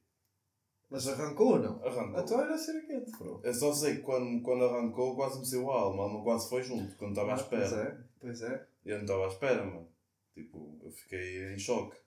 Mas 0.89 1.07
arrancou 1.07 1.53
ou 1.53 1.59
não? 1.59 1.83
Arrancou. 1.83 2.19
Então 2.21 2.41
era 2.41 2.57
cera 2.57 2.81
quente, 2.85 3.11
bro. 3.17 3.41
Eu 3.43 3.53
só 3.53 3.73
sei 3.73 3.95
que 3.95 4.01
quando, 4.01 4.41
quando 4.43 4.65
arrancou 4.65 5.15
quase 5.15 5.39
me 5.39 5.45
saiu 5.45 5.71
a 5.71 5.79
alma, 5.81 6.03
a 6.03 6.05
alma 6.05 6.23
quase 6.23 6.49
foi 6.49 6.61
junto, 6.63 6.95
quando 6.97 7.11
estava 7.11 7.31
à 7.31 7.35
Ah, 7.35 7.43
Pois 7.43 7.63
espera. 7.63 7.81
é, 7.83 8.03
pois 8.19 8.41
é. 8.41 8.67
Eu 8.85 8.95
não 8.97 9.03
estava 9.05 9.25
à 9.25 9.27
espera, 9.29 9.65
mano. 9.65 9.87
Tipo, 10.33 10.79
eu 10.83 10.91
fiquei 10.91 11.53
em 11.53 11.57
choque. 11.57 11.97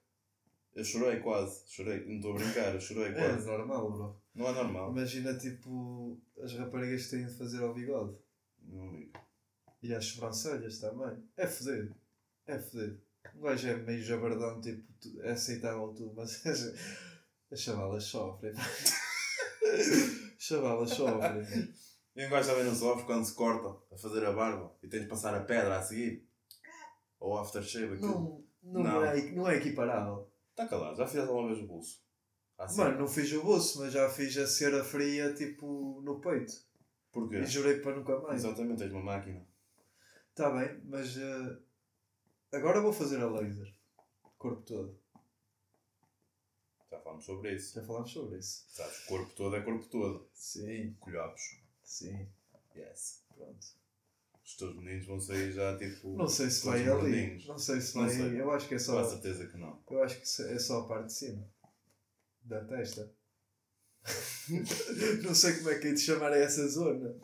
Eu 0.75 0.85
chorei 0.85 1.21
quase, 1.21 1.63
chorei, 1.69 2.05
não 2.05 2.17
estou 2.17 2.33
a 2.33 2.35
brincar, 2.39 2.75
eu 2.75 2.81
chorei 2.81 3.07
É 3.07 3.13
quase. 3.15 3.47
normal, 3.47 3.91
bro. 3.91 4.21
Não 4.35 4.47
é 4.49 4.53
normal. 4.53 4.91
Imagina, 4.93 5.37
tipo, 5.39 6.21
as 6.41 6.53
raparigas 6.53 7.05
que 7.07 7.17
têm 7.17 7.27
de 7.27 7.33
fazer 7.35 7.63
ao 7.63 7.73
bigode. 7.73 8.15
Não 8.63 8.93
ligo. 8.95 9.19
E 9.87 9.95
às 9.95 10.07
sobrancelhas 10.07 10.81
também. 10.81 11.17
É 11.37 11.47
fodido. 11.47 11.95
É 12.45 12.59
fodido. 12.59 13.01
Um 13.37 13.41
gajo 13.43 13.69
é 13.69 13.77
meio 13.77 14.03
jabardão, 14.03 14.61
tipo, 14.61 14.85
é 15.23 15.31
aceitável 15.31 15.95
tudo, 15.95 16.13
mas 16.17 16.45
as, 16.45 16.75
as 17.53 17.61
chavalas 17.61 18.03
sofrem. 18.05 18.53
chavalas 20.39 20.91
sofrem. 20.91 21.73
E 22.17 22.27
um 22.27 22.31
gajo 22.31 22.49
também 22.49 22.65
não 22.65 22.75
sofre 22.75 23.05
quando 23.05 23.25
se 23.25 23.35
corta 23.35 23.81
a 23.95 23.97
fazer 23.97 24.25
a 24.25 24.33
barba 24.33 24.75
e 24.83 24.89
tem 24.89 25.03
de 25.03 25.07
passar 25.07 25.35
a 25.35 25.45
pedra 25.45 25.79
a 25.79 25.83
seguir. 25.83 26.27
Ou 27.21 27.39
aftershave 27.39 27.95
aquilo. 27.95 28.45
Não, 28.63 28.83
não, 28.83 28.83
Não. 28.83 29.05
É, 29.05 29.31
não 29.33 29.49
é 29.49 29.57
equiparável. 29.57 30.29
Está 30.51 30.67
calado, 30.67 30.97
já 30.97 31.07
fizeste 31.07 31.29
alguma 31.29 31.49
vez 31.49 31.61
o 31.61 31.67
bolso? 31.69 32.05
Assim. 32.59 32.79
Mano, 32.79 32.99
não 32.99 33.07
fiz 33.07 33.31
o 33.33 33.43
bolso, 33.43 33.81
mas 33.81 33.93
já 33.93 34.09
fiz 34.09 34.37
a 34.39 34.47
cera 34.47 34.83
fria, 34.83 35.33
tipo, 35.35 36.01
no 36.03 36.21
peito. 36.21 36.55
Porquê? 37.13 37.37
E 37.37 37.47
jurei 37.47 37.81
para 37.81 37.97
nunca 37.97 38.19
mais. 38.21 38.43
Exatamente, 38.43 38.79
tens 38.79 38.93
uma 38.93 39.03
máquina. 39.03 39.47
Está 40.37 40.51
bem, 40.51 40.79
mas 40.85 41.17
eh, 41.17 41.57
agora 42.53 42.83
vou 42.83 42.93
fazer 42.93 43.19
a 43.23 43.31
laser. 43.31 43.73
Corpo 44.37 44.61
todo. 44.67 45.01
Já 46.91 47.01
falamos 47.01 47.25
sobre 47.25 47.55
isso. 47.55 47.75
Já 47.75 47.83
falámos 47.87 48.13
sobre 48.13 48.39
isso. 48.39 48.67
Sabes, 48.69 48.99
corpo 49.07 49.33
todo 49.35 49.57
é 49.57 49.63
corpo 49.63 49.87
todo. 49.87 50.29
Sim, 50.35 50.95
Colhapos. 51.01 51.41
sim. 51.83 52.29
Yes. 52.77 53.23
Pronto. 53.35 53.67
Os 54.45 54.57
teus 54.59 54.77
meninos 54.77 55.07
vão 55.07 55.19
sair 55.19 55.53
já 55.53 55.75
tipo. 55.79 56.15
Não 56.19 56.29
sei 56.29 56.51
se 56.51 56.67
vai 56.67 56.81
ali. 56.83 56.91
gordinhos. 56.91 57.47
Não 57.47 57.59
sei 57.59 57.81
se 57.81 57.95
vai. 57.95 58.11
sei. 58.11 58.39
Eu 58.39 58.51
acho 58.51 58.69
que 58.69 58.75
é 58.75 58.79
Com 58.79 58.85
só. 58.85 58.99
a 59.01 59.05
certeza 59.09 59.47
que 59.47 59.57
não. 59.57 59.83
Eu 59.91 60.03
acho 60.03 60.17
que 60.21 60.43
é 60.53 60.59
só 60.59 60.81
a 60.83 60.87
parte 60.87 61.07
de 61.07 61.13
cima. 61.15 61.51
Da 62.43 62.63
testa. 62.67 63.11
não 65.25 65.35
sei 65.35 65.57
como 65.57 65.71
é 65.71 65.79
que 65.79 65.89
é 65.89 65.93
de 65.95 66.01
chamar 66.01 66.31
a 66.33 66.37
essa 66.37 66.69
zona. 66.69 67.17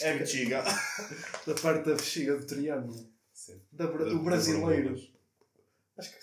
É 0.00 0.18
bexiga. 0.18 0.62
da 1.46 1.54
parte 1.54 1.88
da 1.88 1.94
bexiga 1.94 2.36
do 2.36 2.46
triângulo. 2.46 3.10
Sim. 3.32 3.60
Da, 3.72 3.86
bra- 3.86 4.04
Da- 4.04 4.12
o 4.12 4.18
da 4.18 4.22
brasileiro. 4.22 4.94
Acho 5.98 6.10
que, 6.10 6.18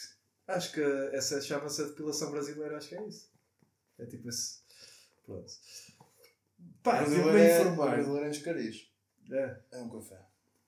acho 0.47 0.71
que 0.73 0.81
essa 1.13 1.41
chama-se 1.41 1.81
a 1.81 1.85
depilação 1.85 2.31
brasileira, 2.31 2.77
acho 2.77 2.89
que 2.89 2.95
é 2.95 3.07
isso. 3.07 3.29
É 3.97 4.05
tipo 4.05 4.27
esse. 4.29 4.59
Pronto. 5.25 5.51
Pá, 6.83 7.03
tive-me 7.03 7.29
a 7.29 7.39
é- 7.39 7.61
informar. 7.61 7.95
Brasileiro 7.95 8.25
é 8.25 8.29
escariz. 8.31 8.89
É, 9.31 9.57
É 9.73 9.77
um 9.79 9.89
café. 9.89 10.19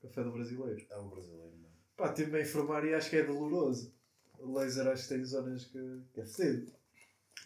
café 0.01 0.23
do 0.23 0.31
brasileiro. 0.31 0.85
É 0.89 0.97
o 0.97 1.07
brasileiro, 1.09 1.51
mano. 1.57 1.73
Pá, 1.97 2.13
tive-me 2.13 2.37
a 2.39 2.41
informar 2.41 2.85
e 2.85 2.93
acho 2.93 3.09
que 3.09 3.15
é 3.17 3.23
doloroso. 3.23 3.93
O 4.37 4.53
laser 4.57 4.87
acho 4.87 5.03
que 5.03 5.09
tem 5.15 5.23
zonas 5.25 5.65
que, 5.65 6.01
que 6.13 6.21
é 6.21 6.25
fedido. 6.25 6.73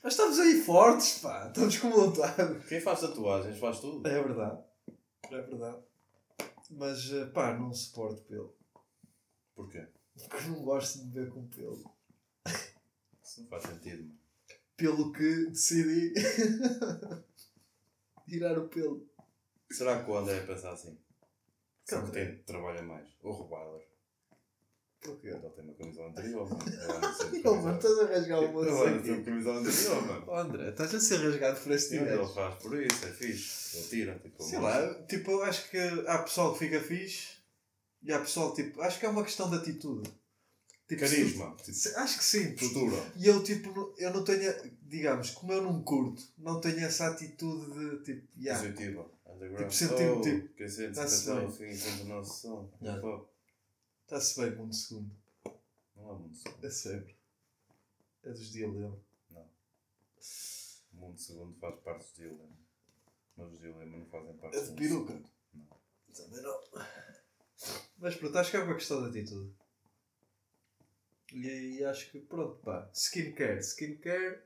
Mas 0.04 0.14
estamos 0.14 0.40
aí 0.40 0.62
fortes, 0.62 1.20
pá. 1.20 1.48
Estamos 1.48 1.78
com 1.78 1.90
vontade. 1.92 2.60
Quem 2.68 2.82
faz 2.82 3.02
tatuagens 3.02 3.58
faz 3.60 3.80
tudo. 3.80 4.06
É 4.08 4.22
verdade. 4.22 4.62
É 5.32 5.42
verdade. 5.42 5.84
Mas, 6.72 7.12
eh, 7.12 7.26
pá, 7.28 7.58
não 7.58 7.74
suporto 7.74 8.22
pelo. 8.24 8.56
Porquê? 9.54 9.88
Porque 10.30 10.48
não 10.48 10.64
gosto 10.64 11.00
de 11.00 11.06
beber 11.06 11.32
com 11.32 11.48
pelo. 11.48 11.92
Isso 13.24 13.42
não 13.42 13.48
faz 13.48 13.64
sentido, 13.64 14.04
mano. 14.04 14.20
Pelo 14.78 15.12
que 15.12 15.46
decidi 15.48 16.14
tirar 18.28 18.58
o 18.58 18.68
pelo. 18.68 19.08
Será 19.72 20.04
que 20.04 20.10
o 20.10 20.18
André 20.18 20.46
pensa 20.46 20.72
assim? 20.72 20.98
Só 21.86 22.04
que 22.04 22.12
tem, 22.12 22.38
trabalha 22.44 22.82
mais. 22.82 23.08
O 23.22 23.32
Rebaler. 23.32 23.88
Porquê? 25.06 25.28
Ele 25.28 25.40
tem 25.50 25.64
uma 25.64 25.74
camisola 25.76 26.10
anterior, 26.10 26.50
mano. 26.50 26.66
Não, 27.44 27.56
mano, 27.62 27.76
estás 27.78 28.00
a 28.00 28.06
rasgar 28.06 28.40
o 28.44 28.52
moço 28.52 28.70
ando 28.70 28.96
aqui. 28.98 29.08
sempre 29.08 29.24
camisola 29.24 29.60
anterior, 29.60 30.08
mano. 30.08 30.24
Oh, 30.28 30.36
André, 30.36 30.70
estás 30.70 30.96
a 30.96 31.00
ser 31.00 31.18
rasgado 31.18 31.60
por 31.62 31.72
este 31.72 31.90
Sim, 31.90 31.98
ele 31.98 32.26
faz 32.28 32.56
por 32.56 32.82
isso, 32.84 33.06
é 33.06 33.12
fixe. 33.12 33.78
Ele 33.78 33.88
tira, 33.88 34.20
tipo, 34.20 34.44
Sei 34.44 34.58
uma- 34.60 34.70
lá, 34.70 35.04
tipo, 35.06 35.32
eu 35.32 35.44
acho 35.44 35.70
que 35.70 35.78
há 36.08 36.18
pessoal 36.20 36.54
que 36.54 36.60
fica 36.60 36.80
fixe 36.82 37.36
e 38.04 38.12
há 38.14 38.20
pessoal, 38.20 38.54
tipo, 38.54 38.82
acho 38.82 39.00
que 39.00 39.06
é 39.06 39.10
uma 39.10 39.24
questão 39.24 39.50
de 39.50 39.56
atitude. 39.58 40.10
Tipo, 40.88 41.02
Carisma, 41.02 41.56
tipo, 41.64 42.00
Acho 42.00 42.18
que 42.20 42.24
sim, 42.24 42.52
postura. 42.56 42.96
E 43.16 43.26
eu, 43.26 43.44
tipo, 43.44 43.96
eu 43.98 44.14
não 44.14 44.24
tenho, 44.24 44.54
digamos, 44.84 45.32
como 45.32 45.52
eu 45.52 45.64
não 45.64 45.82
curto, 45.82 46.22
não 46.38 46.62
tenho 46.62 46.80
essa 46.86 47.08
atitude 47.08 47.72
de, 47.74 48.04
tipo, 48.04 48.28
yeah, 48.40 48.62
Positiva. 48.62 49.10
Underground. 49.26 49.58
Tipo, 49.58 49.74
sentir-me, 49.74 50.10
oh, 50.12 50.22
tipo, 50.22 50.54
Quem 50.56 50.70
sente 50.70 50.94
tá-se 50.94 51.24
se 51.24 51.30
até 51.32 51.40
bem. 51.40 51.46
ao 51.48 51.52
fim, 51.52 51.76
sente 51.76 52.02
o 52.04 52.06
nosso 52.06 52.40
som. 52.42 52.72
Yeah. 52.84 53.02
Está-se 54.06 54.40
bem 54.40 54.56
mundo 54.56 54.74
segundo. 54.74 55.12
Não 55.96 56.10
é 56.12 56.14
mundo 56.20 56.36
segundo. 56.36 56.66
É 56.66 56.70
sempre. 56.70 57.16
É 58.24 58.30
dos 58.30 58.52
dilema. 58.52 58.98
O 60.94 60.98
mundo 60.98 61.20
segundo 61.20 61.56
faz 61.60 61.80
parte 61.82 62.04
dos 62.06 62.14
dilema. 62.16 62.56
Mas 63.36 63.52
os 63.52 63.60
dilema 63.60 63.86
não 63.86 64.06
fazem 64.06 64.34
parte 64.38 64.58
É 64.58 64.62
do 64.62 64.76
de 64.76 64.88
mundo 64.90 65.06
peruca. 65.08 65.12
segundo. 65.14 65.30
Não. 65.54 65.78
Também 66.14 66.42
não. 66.44 66.62
Mas 67.98 68.16
pronto, 68.16 68.38
acho 68.38 68.52
que 68.52 68.58
é 68.58 68.64
uma 68.64 68.76
questão 68.76 69.02
de 69.10 69.20
atitude. 69.20 69.54
E 71.34 71.50
aí 71.50 71.84
acho 71.86 72.12
que, 72.12 72.20
pronto, 72.20 72.56
pá. 72.62 72.90
Skincare. 72.94 73.60
Skincare. 73.60 74.42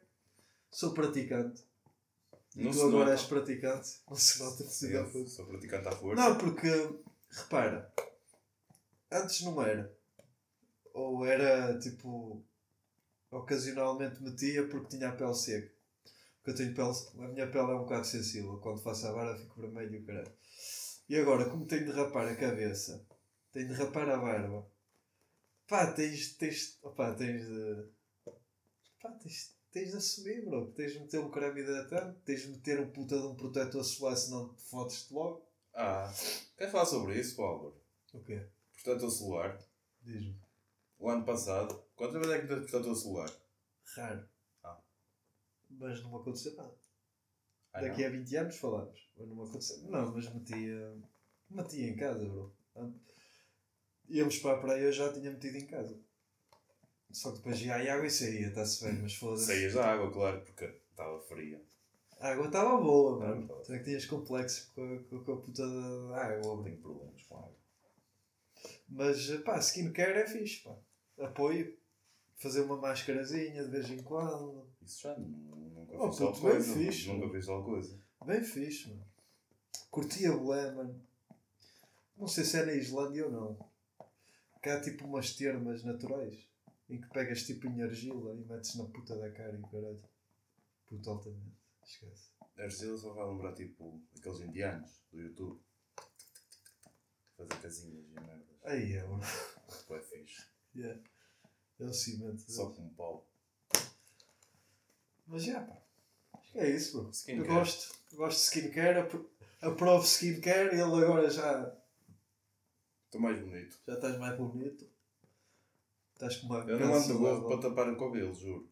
Sou 0.72 0.94
praticante. 0.94 1.64
E 2.56 2.64
Não 2.64 2.72
tu 2.72 2.82
agora 2.82 3.10
nota. 3.10 3.12
és 3.12 3.24
praticante. 3.24 4.00
Não 4.10 4.16
se 4.16 4.40
nota 4.42 4.64
possível. 4.64 5.28
sou 5.28 5.46
praticante 5.46 5.88
à 5.88 5.92
força. 5.92 6.22
Não, 6.30 6.38
porque, 6.38 6.68
repara, 7.30 7.94
antes 9.12 9.42
não 9.42 9.62
era. 9.62 9.94
Ou 10.94 11.26
era 11.26 11.78
tipo. 11.80 12.44
Ocasionalmente 13.32 14.24
metia 14.24 14.68
porque 14.68 14.98
tinha 14.98 15.10
a 15.10 15.16
pele 15.16 15.36
seca. 15.36 15.72
Porque 16.38 16.52
eu 16.52 16.56
tenho 16.56 16.76
pele. 16.76 17.26
A 17.26 17.28
minha 17.28 17.48
pele 17.48 17.72
é 17.72 17.76
um 17.76 17.84
bocado 17.84 18.06
sensível. 18.06 18.58
Quando 18.60 18.82
faço 18.82 19.08
a 19.08 19.14
barba 19.14 19.40
fico 19.40 19.62
vermelho 19.62 19.96
e 19.96 20.04
caralho. 20.04 20.34
E 21.08 21.16
agora, 21.16 21.50
como 21.50 21.66
tenho 21.66 21.86
de 21.86 21.92
rapar 21.92 22.28
a 22.28 22.36
cabeça, 22.36 23.06
tenho 23.52 23.68
de 23.68 23.74
rapar 23.74 24.10
a 24.10 24.18
barba. 24.18 24.68
Pá, 25.68 25.92
tens. 25.92 26.34
tens 26.36 26.78
opá, 26.82 27.14
tens 27.14 27.46
de. 27.46 27.88
Pá, 29.02 29.12
tens, 29.12 29.56
tens 29.72 29.92
de 29.92 29.98
assumir, 29.98 30.46
bro. 30.46 30.72
Tens 30.72 30.94
de 30.94 31.00
meter 31.00 31.20
um 31.20 31.30
creme 31.30 31.62
hidratante, 31.62 32.20
tens 32.26 32.42
de 32.42 32.50
meter 32.50 32.80
um 32.80 32.92
puta 32.92 33.18
de 33.20 33.26
um 33.26 33.36
protetor 33.36 33.84
solar, 33.84 34.18
senão 34.18 34.54
te 34.54 34.62
fodes-te 34.64 35.14
logo. 35.14 35.48
Ah, 35.74 36.12
quer 36.58 36.72
falar 36.72 36.86
sobre 36.86 37.20
isso, 37.20 37.42
Álvaro? 37.42 37.80
O 38.14 38.24
quê? 38.24 38.48
Protetor 38.84 39.12
solar. 39.12 39.60
Diz-me. 40.02 40.40
O 40.98 41.10
ano 41.10 41.26
passado, 41.26 41.84
quantas 41.96 42.16
vezes 42.22 42.32
é 42.36 42.40
que 42.40 42.48
meteste 42.48 42.72
protetor 42.72 42.96
solar? 42.96 43.32
Raro. 43.96 44.30
Ah. 44.64 44.82
Mas 45.70 46.02
não 46.04 46.12
me 46.12 46.16
aconteceu 46.18 46.56
nada. 46.56 46.76
Ah, 47.74 47.82
Daqui 47.82 48.02
não? 48.02 48.08
a 48.08 48.12
20 48.12 48.36
anos 48.38 48.56
falamos. 48.58 49.10
Mas 49.18 49.28
não 49.28 49.36
me 49.36 49.44
aconteceu. 49.44 49.78
Não, 49.90 50.12
mas 50.14 50.34
metia. 50.34 50.98
Metia 51.50 51.88
em 51.90 51.96
casa, 51.96 52.26
bro. 52.26 52.54
Íamos 54.10 54.38
para 54.40 54.58
a 54.58 54.62
praia 54.62 54.82
eu 54.82 54.92
já 54.92 55.12
tinha 55.14 55.32
metido 55.32 55.58
em 55.58 55.66
casa. 55.68 56.00
Só 57.12 57.32
que 57.32 57.38
depois 57.38 57.60
ia 57.62 57.76
a 57.76 57.94
água 57.96 58.06
e 58.06 58.10
saía, 58.10 58.48
está-se 58.50 58.84
bem, 58.84 59.02
mas 59.02 59.16
foda-se. 59.16 59.46
Saías 59.48 59.74
da 59.74 59.94
água, 59.94 60.12
claro, 60.12 60.42
porque 60.42 60.66
estava 60.66 61.20
fria. 61.22 61.62
A 62.20 62.30
água 62.32 62.48
estava 62.48 62.78
boa, 62.78 63.20
mano. 63.20 63.48
Tu 63.66 63.74
é 63.74 63.78
que 63.80 63.86
tinhas 63.86 64.06
complexos 64.06 64.68
com 64.76 64.82
a, 64.84 65.04
com 65.24 65.32
a- 65.32 65.36
a 65.36 65.42
puta 65.42 65.68
da 65.68 66.18
água. 66.24 66.64
Tenho 66.64 66.78
problemas 66.82 67.24
com 67.24 67.38
água. 67.38 67.59
Mas 68.88 69.30
pá, 69.44 69.58
skincare 69.60 70.20
é 70.20 70.28
fixe, 70.28 70.62
pá. 70.64 70.76
Apoio. 71.20 71.78
Fazer 72.38 72.62
uma 72.62 72.78
máscarazinha 72.78 73.64
de 73.66 73.70
vez 73.70 73.90
em 73.90 74.02
quando. 74.02 74.66
Isso 74.82 75.02
já 75.04 75.18
nu- 75.18 75.28
nunca 75.28 75.98
Oh, 75.98 76.10
fiz 76.10 76.20
tal 76.20 76.34
coisa. 76.40 76.74
fixe, 76.74 77.08
Nunca 77.10 77.30
fiz 77.30 77.46
tal 77.46 77.64
coisa. 77.66 78.00
Bem 78.26 78.42
fixe, 78.44 78.90
mano. 78.90 79.06
Curtia 79.92 80.32
bué, 80.38 80.72
mano. 80.72 81.02
Não 82.18 82.28
sei 82.28 82.44
se 82.46 82.58
é 82.58 82.66
na 82.66 82.74
Islândia 82.74 83.26
ou 83.26 83.32
não. 83.32 83.70
Que 84.64 84.70
há 84.70 84.80
tipo 84.82 85.06
umas 85.06 85.34
termas 85.36 85.84
naturais 85.84 86.48
em 86.90 87.00
que 87.02 87.08
pegas 87.10 87.44
tipo 87.44 87.68
em 87.68 87.82
argila 87.82 88.34
e 88.34 88.46
metes 88.46 88.76
na 88.76 88.86
puta 88.86 89.18
da 89.18 89.30
cara 89.32 89.58
e 89.58 89.62
caralho. 89.70 90.02
Puto 90.88 91.10
altamente. 91.10 91.58
Esquece. 91.86 92.30
A 92.58 92.64
argila 92.64 92.98
só 92.98 93.14
vai 93.14 93.26
lembrar 93.28 93.54
tipo 93.54 94.02
aqueles 94.18 94.40
indianos 94.42 95.02
do 95.12 95.20
YouTube. 95.22 95.60
Fazer 97.40 97.62
casinhas 97.62 98.06
e 98.06 98.12
merdas. 98.20 98.48
Aí 98.66 98.94
é, 98.94 99.04
bro. 99.04 99.20
Pô, 99.88 99.96
é 99.96 100.02
fixe. 100.02 100.46
Yeah. 100.76 101.02
É 101.80 101.86
o 101.86 101.94
cimento. 101.94 102.40
Só 102.52 102.70
com 102.72 102.82
um 102.84 102.90
pau. 102.94 103.26
Mas 105.26 105.44
já, 105.46 105.62
pá. 105.62 105.82
Acho 106.34 106.52
que 106.52 106.60
é 106.60 106.70
isso, 106.70 106.98
bro. 106.98 107.08
Eu 107.08 107.12
Skincare. 107.14 107.48
gosto. 107.48 107.96
Gosto 108.14 108.38
de 108.38 108.44
skincare. 108.44 109.00
apro- 109.00 109.32
Aprovo 109.62 110.04
skincare 110.06 110.76
e 110.76 110.80
ele 110.82 111.04
agora 111.04 111.30
já, 111.30 111.76
Estou 113.06 113.22
mais 113.22 113.40
bonito. 113.40 113.80
já 113.88 113.94
estás 113.96 114.18
mais 114.20 114.38
bonito. 114.38 114.90
Estás 116.14 116.38
com 116.38 116.48
uma 116.48 116.60
Eu 116.60 116.80
não 116.80 116.94
ando 116.94 117.18
gorro 117.20 117.48
para 117.48 117.62
tapar 117.70 117.90
o 117.90 117.98
cabelo, 117.98 118.34
juro. 118.34 118.70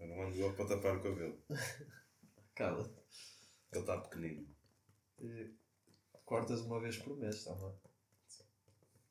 Eu 0.00 0.08
não 0.08 0.22
ando 0.22 0.32
de 0.34 0.40
gorro 0.40 0.54
para 0.56 0.68
tapar 0.68 0.96
o 0.96 1.02
cabelo. 1.02 1.40
Cala. 2.54 2.92
Ele 3.72 3.80
está 3.80 4.00
pequenino. 4.00 4.48
E 5.20 5.52
cortas 6.28 6.60
uma 6.60 6.78
vez 6.78 6.98
por 6.98 7.16
mês, 7.16 7.36
está 7.36 7.54
bem? 7.54 7.72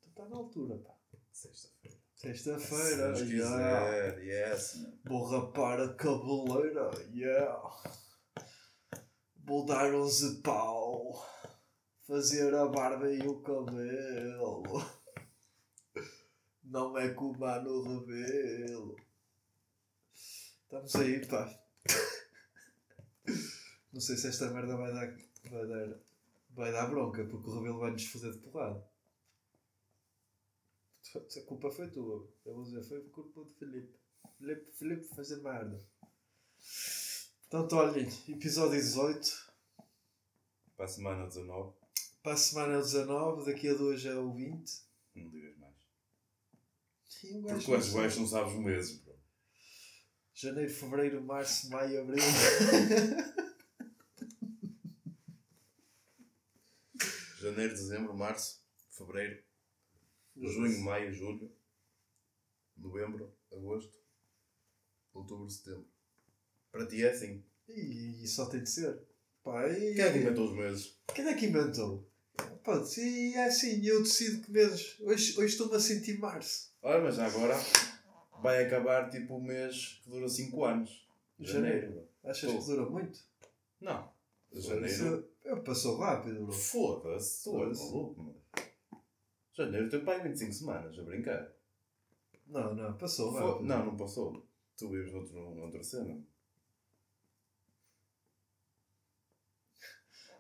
Tu 0.02 0.10
está 0.10 0.26
na 0.30 0.38
altura, 0.38 0.78
pá. 0.78 0.94
Sexta-feira. 1.32 1.98
Sexta-feira, 2.16 3.16
Se 3.16 3.36
yeah. 3.36 4.22
yes. 4.22 4.86
Vou 5.04 5.26
rapar 5.26 5.82
a 5.82 5.96
cabeleira, 5.96 6.92
yeah. 7.12 7.60
Vou 9.44 9.66
dar 9.66 9.94
uns 9.96 10.20
de 10.20 10.42
pau. 10.42 11.26
Fazer 12.06 12.54
a 12.54 12.68
barba 12.68 13.12
e 13.12 13.28
o 13.28 13.42
cabelo. 13.42 14.64
Não 16.64 16.98
é 16.98 17.14
cumar 17.14 17.64
no 17.64 17.82
rebelo. 17.82 18.96
Estamos 20.14 20.96
aí, 20.96 21.26
pá. 21.26 21.60
Não 23.92 24.02
sei 24.02 24.18
se 24.18 24.28
esta 24.28 24.52
merda 24.52 24.78
vai 24.78 24.94
dar, 24.94 25.18
vai 25.50 25.68
dar, 25.68 26.00
vai 26.58 26.72
dar 26.72 26.88
bronca, 26.88 27.24
porque 27.26 27.50
o 27.50 27.54
rebelo 27.54 27.80
vai 27.80 27.92
nos 27.92 28.06
foder 28.06 28.32
de 28.32 28.40
porrada. 28.40 28.84
A 31.16 31.42
culpa 31.46 31.72
foi 31.72 31.90
tua. 31.90 32.28
Eu 32.46 32.54
vou 32.56 32.64
dizer, 32.64 32.84
foi 32.84 33.02
culpa 33.10 33.44
de 33.46 33.54
Felipe. 33.54 33.98
Felipe, 34.38 34.72
Felipe 34.74 35.16
fazer 35.16 35.38
merda. 35.42 35.82
Portanto, 37.50 37.76
olhem, 37.78 38.08
episódio 38.28 38.72
18. 38.80 39.48
Para 40.76 40.86
a 40.86 40.88
semana 40.90 41.28
19, 41.28 41.74
Para 42.22 42.34
a 42.34 42.38
semana 42.38 42.74
é 42.74 42.78
o 42.78 42.82
19, 42.82 43.46
daqui 43.52 43.70
a 43.70 43.74
duas 43.74 44.06
é 44.06 44.16
o 44.16 44.34
20. 44.34 44.84
não 45.16 45.30
digas 45.30 45.58
mais. 45.58 45.74
Gajo 47.24 47.66
Porque 47.66 47.82
sabe. 47.82 47.94
baixos 47.96 48.20
não 48.20 48.28
sabes 48.28 48.54
os 48.54 48.60
meses, 48.60 49.00
bro. 49.00 49.16
Janeiro, 50.34 50.72
fevereiro, 50.72 51.24
março, 51.24 51.70
maio, 51.70 52.02
abril. 52.02 52.24
Janeiro, 57.58 57.74
dezembro, 57.74 58.16
março, 58.16 58.62
fevereiro, 58.92 59.42
junho, 60.36 60.80
maio, 60.82 61.12
julho, 61.12 61.52
novembro, 62.78 63.34
agosto, 63.52 63.98
outubro, 65.12 65.50
setembro. 65.50 65.88
Para 66.72 66.86
ti 66.86 67.04
é 67.04 67.10
assim. 67.10 67.44
E, 67.68 68.24
e 68.24 68.28
só 68.28 68.46
tem 68.46 68.62
de 68.62 68.70
ser. 68.70 69.02
Pá, 69.44 69.68
e... 69.70 69.96
Quem 69.96 70.04
é 70.04 70.12
que 70.12 70.20
inventou 70.20 70.46
os 70.46 70.56
meses? 70.56 71.00
Quem 71.16 71.26
é 71.26 71.34
que 71.34 71.48
inventou? 71.48 72.08
Pá, 72.64 72.80
e 72.96 73.34
é 73.34 73.46
assim, 73.46 73.84
eu 73.84 74.04
decido 74.04 74.46
que 74.46 74.52
meses. 74.52 74.96
Hoje, 75.00 75.40
hoje 75.40 75.54
estou-me 75.54 75.76
a 75.76 75.80
sentir 75.80 76.20
março. 76.20 76.72
Olha, 76.84 77.06
mas 77.06 77.18
agora 77.18 77.56
vai 78.40 78.64
acabar 78.64 79.10
tipo 79.10 79.36
o 79.36 79.44
mês 79.44 80.00
que 80.04 80.12
dura 80.12 80.30
5 80.30 80.64
anos. 80.64 81.08
Janeiro. 81.40 81.92
bro. 81.92 82.08
Achas 82.24 82.52
Tô. 82.52 82.60
que 82.60 82.66
dura 82.66 82.88
muito? 82.88 83.20
Não. 83.82 84.16
Isso, 84.52 84.70
Janeiro. 84.70 85.30
eu- 85.44 85.64
passou 85.64 85.98
rápido, 85.98 86.46
bro. 86.46 86.52
Foda-se, 86.54 87.44
tu 87.44 87.64
és 87.66 87.78
maluco, 87.80 88.22
mano. 88.24 88.42
Janeiro 89.54 89.90
tem 89.90 90.04
pai 90.06 90.22
25 90.22 90.54
semanas 90.54 90.98
a 90.98 91.04
brincar. 91.04 91.52
Não, 92.48 92.74
não, 92.76 92.98
passou 92.98 93.32
Fo- 93.32 93.38
rápido. 93.40 93.66
Não, 93.68 93.86
não 93.88 93.98
passou. 93.98 94.46
Tu 94.78 94.90
vives 94.90 95.12
noutro, 95.14 95.56
noutra 95.56 95.84
cena. 95.84 96.22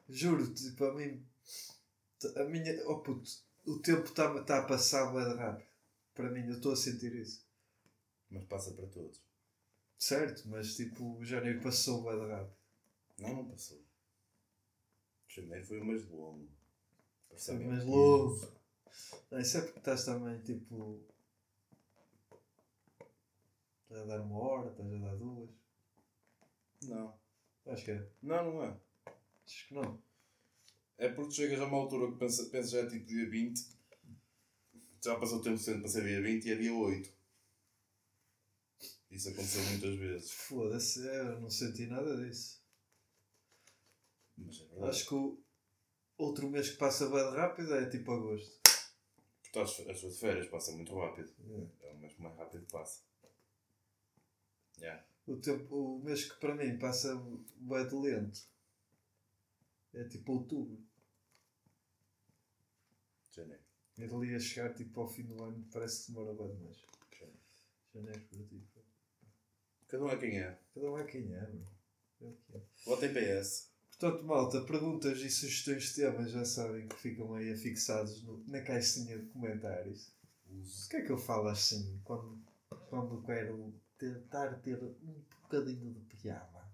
Juro-te, 0.10 0.72
para 0.72 0.94
mim, 0.94 1.26
t- 2.20 2.40
a 2.40 2.44
minha, 2.46 2.74
oh 2.88 3.00
puto, 3.02 3.30
o 3.66 3.80
tempo 3.80 4.06
está 4.06 4.42
tá 4.44 4.60
a 4.60 4.66
passar 4.66 5.12
bem 5.14 5.36
rápido. 5.36 5.68
Para 6.14 6.30
mim, 6.32 6.48
eu 6.48 6.56
estou 6.56 6.72
a 6.72 6.76
sentir 6.76 7.14
isso. 7.16 7.46
Mas 8.30 8.44
passa 8.46 8.72
para 8.74 8.88
todos. 8.88 9.22
Certo, 9.98 10.48
mas 10.48 10.76
tipo, 10.76 11.24
janeiro 11.24 11.62
passou 11.62 12.04
bem 12.04 12.28
rápido. 12.30 12.56
Não, 13.20 13.36
não 13.38 13.46
passou. 13.50 13.82
Janeiro 15.42 15.66
foi 15.66 15.82
um 15.82 15.86
mês 15.86 16.10
longo. 16.10 16.50
Foi 17.36 17.58
mês 17.58 17.84
longo. 17.86 18.58
Não, 19.30 19.40
isso 19.40 19.58
é 19.58 19.62
porque 19.62 19.80
estás 19.80 20.06
também, 20.06 20.42
tipo, 20.42 21.06
estás 23.84 24.02
a 24.02 24.06
dar 24.06 24.22
uma 24.22 24.40
hora, 24.40 24.72
estás 24.72 24.92
a 24.92 24.98
dar 24.98 25.16
duas. 25.16 25.50
Não. 26.84 27.20
Acho 27.68 27.86
que 27.86 27.92
é. 27.92 28.10
Não, 28.22 28.54
não 28.54 28.64
é. 28.64 28.80
Acho 29.46 29.68
que 29.68 29.74
não. 29.74 30.02
É 30.98 31.10
porque 31.10 31.32
chegas 31.32 31.60
a 31.60 31.66
uma 31.66 31.78
altura 31.78 32.12
que 32.12 32.18
pensa, 32.18 32.50
pensa 32.50 32.70
já 32.70 32.80
é 32.80 32.90
tipo 32.90 33.06
dia 33.06 33.30
20. 33.30 33.78
Já 35.04 35.16
passou 35.20 35.38
o 35.40 35.42
tempo 35.42 35.58
suficiente 35.58 35.82
para 35.82 35.90
ser 35.90 36.04
dia 36.04 36.22
20 36.22 36.46
e 36.46 36.52
é 36.52 36.56
dia 36.56 36.74
8. 36.74 37.18
Isso 39.12 39.30
aconteceu 39.30 39.64
muitas 39.64 39.96
vezes. 39.96 40.32
Foda-se, 40.32 41.06
eu 41.06 41.40
não 41.40 41.50
senti 41.50 41.86
nada 41.86 42.18
disso. 42.18 42.62
Mas 44.38 44.62
é 44.62 44.66
verdade. 44.66 44.90
Acho 44.90 45.08
que 45.08 45.16
o 45.16 45.44
outro 46.18 46.50
mês 46.50 46.70
que 46.70 46.78
passa 46.78 47.10
bem 47.10 47.32
rápido 47.32 47.74
é 47.74 47.90
tipo 47.90 48.12
agosto. 48.12 48.60
Porque 49.42 49.60
as, 49.60 49.80
as 49.88 50.00
suas 50.00 50.20
férias 50.20 50.48
passam 50.48 50.76
muito 50.76 50.96
rápido. 50.96 51.34
É. 51.82 51.88
É 51.88 51.94
o 51.94 51.98
mês 51.98 52.14
que 52.14 52.22
mais 52.22 52.36
rápido 52.36 52.66
passa. 52.72 53.02
Yeah. 54.80 55.04
O, 55.26 55.38
tempo, 55.38 55.76
o 55.76 56.04
mês 56.04 56.32
que 56.32 56.40
para 56.40 56.56
mim 56.56 56.78
passa 56.78 57.16
bem 57.56 57.88
de 57.88 57.96
lento 57.96 58.40
é 59.94 60.04
tipo 60.06 60.34
outubro. 60.34 60.86
Janeiro. 63.32 63.64
Ele 63.98 64.14
ali 64.14 64.36
a 64.36 64.40
chegar 64.40 64.74
tipo 64.74 65.02
ao 65.02 65.08
fim 65.08 65.24
do 65.24 65.44
ano 65.44 65.68
parece 65.72 66.06
que 66.06 66.12
demora 66.12 66.34
bem 66.34 66.56
demais. 66.56 66.78
Janeiro. 67.12 67.40
Janeiro 67.94 68.22
para 68.28 68.44
ti. 68.44 68.68
pá. 68.74 68.82
Cada 69.88 70.04
um 70.04 70.10
é 70.10 70.18
quem 70.18 70.40
é. 70.40 70.60
Cada 70.74 70.92
um 70.92 70.98
é 70.98 71.04
quem 71.06 71.34
é, 71.34 71.42
mano. 71.42 71.78
É 72.22 72.26
o 72.26 72.34
que 72.34 72.58
é. 72.58 72.62
Bota 72.86 73.06
em 73.06 73.14
PS. 73.14 73.77
Portanto, 74.00 74.24
malta, 74.26 74.62
perguntas 74.62 75.18
e 75.20 75.30
sugestões 75.30 75.84
de 75.86 75.96
temas 75.96 76.32
já 76.32 76.46
sabem 76.46 76.88
que 76.88 76.96
ficam 76.98 77.34
aí 77.34 77.52
afixados 77.52 78.22
no- 78.24 78.44
na 78.48 78.62
caixinha 78.62 79.18
de 79.18 79.26
comentários. 79.28 80.12
O 80.50 80.90
que 80.90 80.98
é 80.98 81.02
que 81.02 81.12
eu 81.12 81.18
falo 81.18 81.48
assim 81.50 82.00
quando, 82.04 82.40
quando 82.90 83.24
quero 83.26 83.74
tentar 83.98 84.56
ter 84.62 84.82
um 84.84 85.24
bocadinho 85.42 85.94
de 85.94 86.16
piada? 86.16 86.68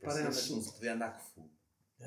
Parece- 0.00 0.48
que 0.48 0.54
não 0.54 0.62
se 0.62 0.72
podia 0.72 0.94
andar 0.94 1.12
com 1.18 1.24
fogo. 1.24 1.50
O 2.00 2.04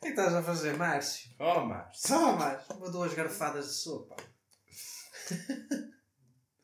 que 0.00 0.08
é 0.08 0.14
que 0.14 0.20
estás 0.20 0.34
a 0.34 0.42
fazer, 0.42 0.76
Márcio? 0.76 1.30
Oh, 1.38 1.60
mas. 1.66 2.00
Só 2.00 2.36
mais 2.36 2.68
uma 2.70 2.90
duas 2.90 3.12
garfadas 3.12 3.66
de 3.66 3.72
sopa. 3.74 4.16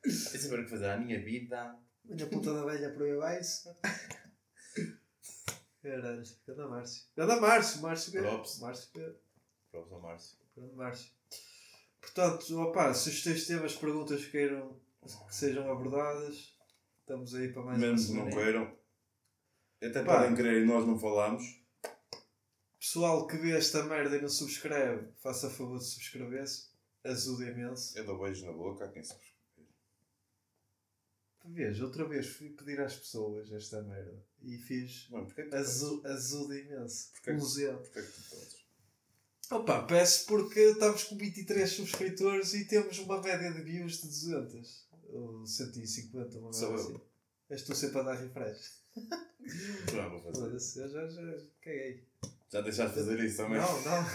Eu 0.04 0.10
saber 0.40 0.60
o 0.60 0.64
que 0.64 0.70
fazer 0.70 0.88
à 0.90 0.96
minha 0.96 1.22
vida. 1.22 1.76
Minha 2.04 2.26
puta 2.28 2.54
da 2.54 2.64
velha 2.64 2.92
por 2.94 3.02
aí 3.02 3.12
abaixo. 3.12 3.68
Caralho, 5.82 6.22
cada 6.46 6.68
Márcio. 6.68 7.02
Cada 7.16 7.40
Márcio, 7.40 7.82
Márcio 7.82 8.12
Pedro. 8.12 8.28
Props. 8.30 8.58
Márcio 8.60 8.88
Pedro. 8.92 9.18
Professor 9.70 10.00
Márcio. 10.00 10.38
Grande 10.56 10.74
Márcio. 10.76 11.10
Portanto, 12.00 12.60
opá, 12.60 12.92
sugestões 12.94 13.46
temas, 13.46 13.74
perguntas 13.74 14.24
que 14.24 14.30
queiram 14.32 14.80
que 15.26 15.34
sejam 15.34 15.70
abordadas, 15.70 16.56
estamos 17.00 17.34
aí 17.34 17.52
para 17.52 17.62
mais 17.62 17.78
Menos 17.78 18.08
uma 18.10 18.24
não 18.24 18.30
semana. 18.30 18.44
queiram. 18.44 18.76
Até 19.82 20.04
Pá. 20.04 20.18
podem 20.18 20.36
querer 20.36 20.62
e 20.62 20.66
nós 20.66 20.86
não 20.86 20.96
falamos. 20.98 21.42
Pessoal 22.78 23.26
que 23.26 23.36
vê 23.36 23.56
esta 23.56 23.82
merda 23.84 24.16
e 24.16 24.20
não 24.20 24.28
subscreve, 24.28 25.08
faça 25.20 25.50
favor 25.50 25.78
de 25.78 25.84
subscrever-se. 25.84 26.70
Ajuda 27.04 27.44
imenso. 27.50 27.98
Eu 27.98 28.04
dou 28.04 28.20
beijos 28.20 28.44
na 28.44 28.52
boca 28.52 28.84
a 28.84 28.88
quem 28.88 29.02
se 29.02 29.12
Veja, 31.44 31.84
outra 31.84 32.04
vez 32.06 32.26
fui 32.26 32.50
pedir 32.50 32.80
às 32.80 32.94
pessoas 32.96 33.50
esta 33.52 33.82
merda 33.82 34.22
e 34.42 34.56
fiz 34.58 35.08
Mano, 35.10 35.26
porquê 35.26 35.42
que 35.42 35.48
tu 35.50 35.56
fazes? 35.56 35.82
azu- 35.82 36.02
ajuda 36.06 36.58
imenso. 36.58 37.10
Porquê? 37.12 37.32
Um 37.32 37.40
zero. 37.40 37.78
Porquê 37.78 38.02
que 38.02 38.12
tu 38.12 38.22
fazes? 38.22 38.62
Opa, 39.50 39.82
peço 39.84 40.26
porque 40.26 40.60
estamos 40.60 41.04
com 41.04 41.16
23 41.16 41.68
subscritores 41.68 42.54
e 42.54 42.64
temos 42.66 42.98
uma 43.00 43.20
média 43.20 43.52
de 43.52 43.62
views 43.62 43.98
de 44.00 44.06
200. 44.08 44.88
Ou 45.10 45.46
150, 45.46 46.38
uma 46.38 46.50
merda 46.50 46.74
assim. 46.74 47.00
És 47.50 47.62
tu 47.62 47.74
sempre 47.74 47.98
a 47.98 48.02
dar 48.02 48.14
refresh. 48.14 48.80
Já 49.92 50.08
vou 50.08 50.20
fazer. 50.22 50.80
Eu 50.82 50.88
já, 50.88 51.08
já 51.08 51.36
caguei. 51.60 52.06
Já 52.50 52.60
deixaste 52.62 52.96
de 52.96 53.04
fazer 53.04 53.24
isso 53.24 53.36
também? 53.38 53.58
Não, 53.58 53.82
não. 53.82 54.06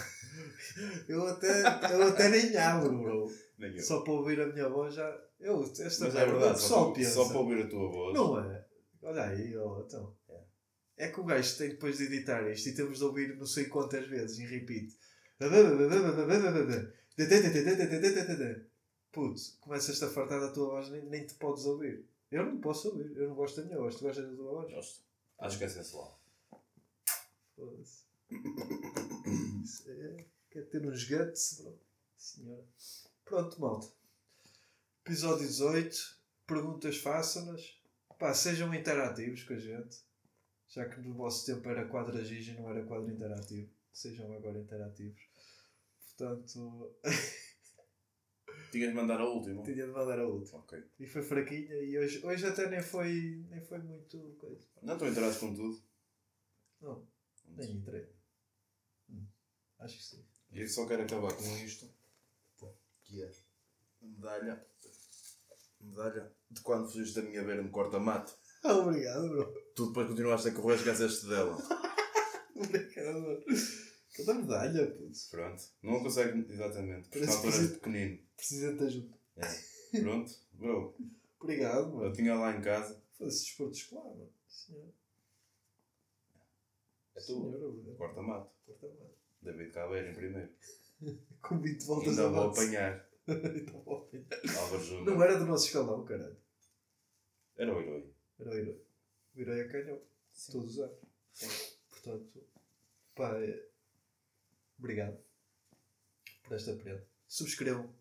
Eu 1.08 1.26
até, 1.26 1.62
eu 1.92 2.02
até 2.08 2.28
nem 2.30 2.56
abro, 2.56 2.98
bro. 2.98 3.32
Nem 3.58 3.74
eu. 3.76 3.82
Só 3.82 4.00
para 4.02 4.12
ouvir 4.12 4.40
a 4.40 4.46
minha 4.46 4.68
voz 4.68 4.94
já. 4.94 5.20
Eu, 5.40 5.62
esta 5.62 5.84
Mas 6.04 6.14
é 6.14 6.24
verdade, 6.26 6.60
só, 6.60 6.84
para- 6.86 6.94
pensa. 6.94 7.10
só 7.12 7.28
para 7.28 7.38
ouvir 7.38 7.64
a 7.64 7.68
tua 7.68 7.90
voz. 7.90 8.14
Não 8.14 8.38
é? 8.40 8.66
Olha 9.02 9.22
aí, 9.24 9.56
ó, 9.56 9.80
então. 9.80 10.16
É 10.96 11.08
que 11.08 11.20
o 11.20 11.24
gajo 11.24 11.56
tem 11.58 11.68
depois 11.70 11.96
de 11.98 12.04
editar 12.04 12.48
isto 12.50 12.68
e 12.68 12.74
temos 12.74 12.98
de 12.98 13.04
ouvir 13.04 13.36
não 13.36 13.46
sei 13.46 13.66
quantas 13.66 14.06
vezes 14.08 14.38
em 14.40 14.46
repeat. 14.46 14.92
Putz, 19.12 19.56
começas-te 19.60 20.04
a 20.04 20.08
fartar 20.10 20.40
da 20.40 20.52
tua 20.52 20.66
voz, 20.70 20.90
nem, 20.90 21.02
nem 21.06 21.26
te 21.26 21.34
podes 21.34 21.64
ouvir. 21.64 22.04
Eu 22.30 22.44
não 22.46 22.60
posso 22.60 22.88
ouvir, 22.90 23.16
eu 23.16 23.28
não 23.28 23.34
gosto 23.36 23.60
da 23.60 23.66
minha 23.66 23.78
voz. 23.78 23.94
Tu 23.96 24.02
gostas 24.04 24.28
da 24.28 24.36
tua 24.36 24.50
voz? 24.50 24.72
Gosto. 24.74 25.02
Acho 25.38 25.58
que 25.58 25.64
é 25.64 25.68
sensual. 25.68 26.20
Foda-se. 27.56 28.04
É- 29.88 30.24
Quer 30.50 30.62
ter 30.68 30.84
uns 30.86 31.04
guts, 31.08 31.60
bro. 31.62 31.78
Senhora. 32.16 32.64
Pronto, 33.28 33.60
malta. 33.60 33.88
Episódio 35.04 35.46
18. 35.46 36.18
Perguntas 36.46 36.96
façam-nas. 36.96 37.78
Pá, 38.18 38.32
sejam 38.32 38.74
interativos 38.74 39.42
com 39.44 39.52
a 39.52 39.58
gente. 39.58 39.98
Já 40.68 40.88
que 40.88 40.98
no 41.00 41.14
vosso 41.14 41.44
tempo 41.44 41.68
era 41.68 41.86
quadragígio 41.88 42.54
e 42.54 42.56
não 42.56 42.70
era 42.70 42.84
quadro 42.84 43.10
interativo. 43.10 43.70
Sejam 43.92 44.32
agora 44.32 44.58
interativos. 44.58 45.20
Portanto, 46.06 46.96
Tinhas 48.72 48.90
de 48.90 48.94
mandar 48.94 49.20
a 49.20 49.28
última. 49.28 49.62
tinha 49.62 49.86
de 49.86 49.92
mandar 49.92 50.18
a 50.18 50.26
última. 50.26 50.60
Ok. 50.60 50.82
E 50.98 51.06
foi 51.06 51.22
fraquinha 51.22 51.74
e 51.74 51.98
hoje, 51.98 52.24
hoje 52.24 52.46
até 52.46 52.68
nem 52.68 52.82
foi, 52.82 53.44
nem 53.50 53.60
foi 53.60 53.78
muito 53.78 54.18
coisa. 54.38 54.66
Não 54.82 54.94
estou 54.94 55.08
inteirado 55.08 55.38
com 55.38 55.54
tudo. 55.54 55.82
Não, 56.80 57.06
nem 57.46 57.72
entrei. 57.72 58.08
Hum, 59.10 59.26
acho 59.80 59.96
que 59.96 60.02
sim. 60.02 60.26
E 60.50 60.60
eu 60.62 60.68
só 60.68 60.86
quero 60.86 61.02
acabar 61.02 61.34
com 61.34 61.44
isto. 61.58 61.97
Que 63.08 63.22
é 63.22 63.30
medalha. 64.02 64.66
Medalha 65.80 66.32
de 66.50 66.60
quando 66.60 66.90
fugiste 66.90 67.14
da 67.20 67.22
minha 67.22 67.42
beira 67.42 67.62
no 67.62 67.70
corta-mato. 67.70 68.36
Obrigado, 68.64 69.28
bro. 69.28 69.54
Tu 69.74 69.86
depois 69.86 70.08
continuaste 70.08 70.48
a 70.48 70.52
correr, 70.52 70.76
esqueceste 70.76 71.26
dela. 71.26 71.56
Obrigado, 72.54 73.22
bro. 73.22 73.44
Cada 74.14 74.34
medalha, 74.34 74.90
putz. 74.90 75.28
Pronto. 75.28 75.62
Não 75.82 76.02
consegue 76.02 76.52
exatamente. 76.52 77.08
Porque 77.08 77.24
na 77.26 77.32
altura 77.32 77.52
sim. 77.52 77.68
pequenino. 77.74 78.18
Precisa 78.36 78.74
de 78.74 78.84
ajuda. 78.84 79.14
É. 79.36 80.00
Pronto. 80.00 80.32
Bro. 80.52 80.96
Obrigado, 81.40 81.88
Eu 81.90 81.96
mano. 81.96 82.12
tinha 82.12 82.34
lá 82.34 82.56
em 82.56 82.60
casa. 82.60 83.00
Foda-se 83.16 83.44
desporto 83.44 83.76
escolar, 83.76 84.04
mano. 84.16 84.32
Senhor. 84.48 84.92
É 87.14 87.20
tu. 87.20 87.94
Corta-mato. 87.96 88.50
Corta-mato. 88.66 89.14
David 89.40 89.70
Cabeira 89.72 90.10
em 90.10 90.14
primeiro. 90.14 90.50
Com 91.42 91.58
20 91.60 91.84
voltas 91.84 92.08
Ainda 92.10 92.26
a 92.26 92.28
vou 92.28 92.50
apanhar. 92.50 93.08
Ainda 93.28 93.72
vou 93.72 93.96
apanhar. 93.98 94.58
Álvaro 94.58 94.84
Júnior. 94.84 95.04
Não 95.04 95.22
era 95.22 95.38
do 95.38 95.46
nosso 95.46 95.66
escalão, 95.66 96.04
caralho. 96.04 96.36
Era 97.56 97.74
o 97.74 97.80
herói. 97.80 98.12
Era 98.38 98.50
o 98.50 98.54
herói. 98.54 98.82
O 99.34 99.40
herói 99.40 99.60
é 99.60 99.68
canhão. 99.68 100.00
Todos 100.50 100.70
os 100.72 100.78
anos. 100.78 101.78
Portanto, 101.90 102.44
pá, 103.14 103.36
é... 103.40 103.66
obrigado 104.78 105.18
por 106.42 106.54
esta 106.56 106.74
prenda. 106.74 107.06
Subscrevam. 107.26 107.92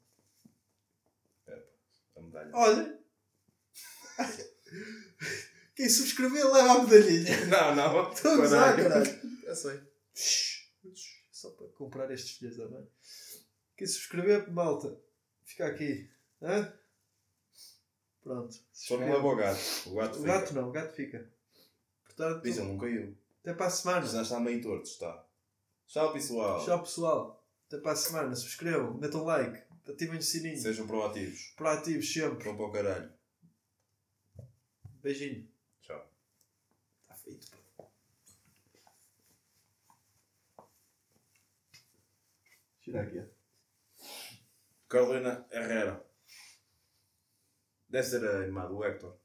A 2.15 2.21
medalha. 2.21 2.51
Olha! 2.53 2.99
Quem 5.75 5.89
subscrever 5.89 6.51
leva 6.51 6.73
a 6.73 6.83
medalhinha. 6.83 7.45
Não, 7.45 7.75
não. 7.75 8.11
Estou 8.11 8.31
a 8.31 8.37
gozar, 8.37 8.75
Caralho. 8.75 9.05
caralho. 9.05 9.43
Eu 9.43 9.55
sei. 9.55 9.79
Comprar 11.77 12.09
estes 12.11 12.37
filhos 12.37 12.57
da 12.57 12.67
mãe. 12.67 12.87
Quem 13.75 13.85
subscrever, 13.85 14.51
malta, 14.51 14.99
fica 15.43 15.67
aqui. 15.67 16.09
Hã? 16.41 16.73
Pronto. 18.23 18.55
Só 18.73 18.97
não 18.97 19.05
leva 19.07 19.27
o 19.27 19.35
gato. 19.35 19.59
O 19.85 19.95
gato 19.95 20.15
O 20.15 20.21
fica. 20.21 20.27
gato 20.27 20.53
não, 20.55 20.69
o 20.69 20.71
gato 20.71 20.93
fica. 20.95 21.31
Portanto, 22.03 22.41
Diz, 22.43 22.57
ele 22.57 22.67
não 22.67 22.77
caiu. 22.79 23.15
até 23.41 23.53
para 23.53 23.67
a 23.67 23.69
semana. 23.69 24.05
Já 24.07 24.21
está 24.23 24.39
meio 24.39 24.61
torto, 24.61 24.87
está. 24.89 25.25
Tchau, 25.85 26.11
pessoal. 26.13 26.65
Tchau 26.65 26.81
pessoal. 26.81 27.47
Até 27.67 27.77
para 27.77 27.91
a 27.91 27.95
semana. 27.95 28.35
Subscrevam, 28.35 28.95
metam 28.97 29.23
like, 29.23 29.63
ativem 29.87 30.17
o 30.17 30.21
sininho. 30.23 30.57
Sejam 30.57 30.87
proativos. 30.87 31.53
Proativos 31.55 32.11
sempre. 32.11 32.43
Vão 32.43 32.57
para 32.57 32.65
o 32.65 32.71
caralho. 32.71 33.13
Beijinho. 35.03 35.47
Tchau. 35.81 36.11
Está 37.03 37.13
feito. 37.15 37.47
Pá. 42.91 42.91
Tira 42.91 43.01
aqui. 43.01 43.21
Carolina 44.87 45.45
Herrera. 45.51 46.05
Deve 47.89 48.07
ser 48.07 48.23
a 48.25 48.39
irmã 48.39 48.65
do 48.67 48.83
Hector. 48.83 49.19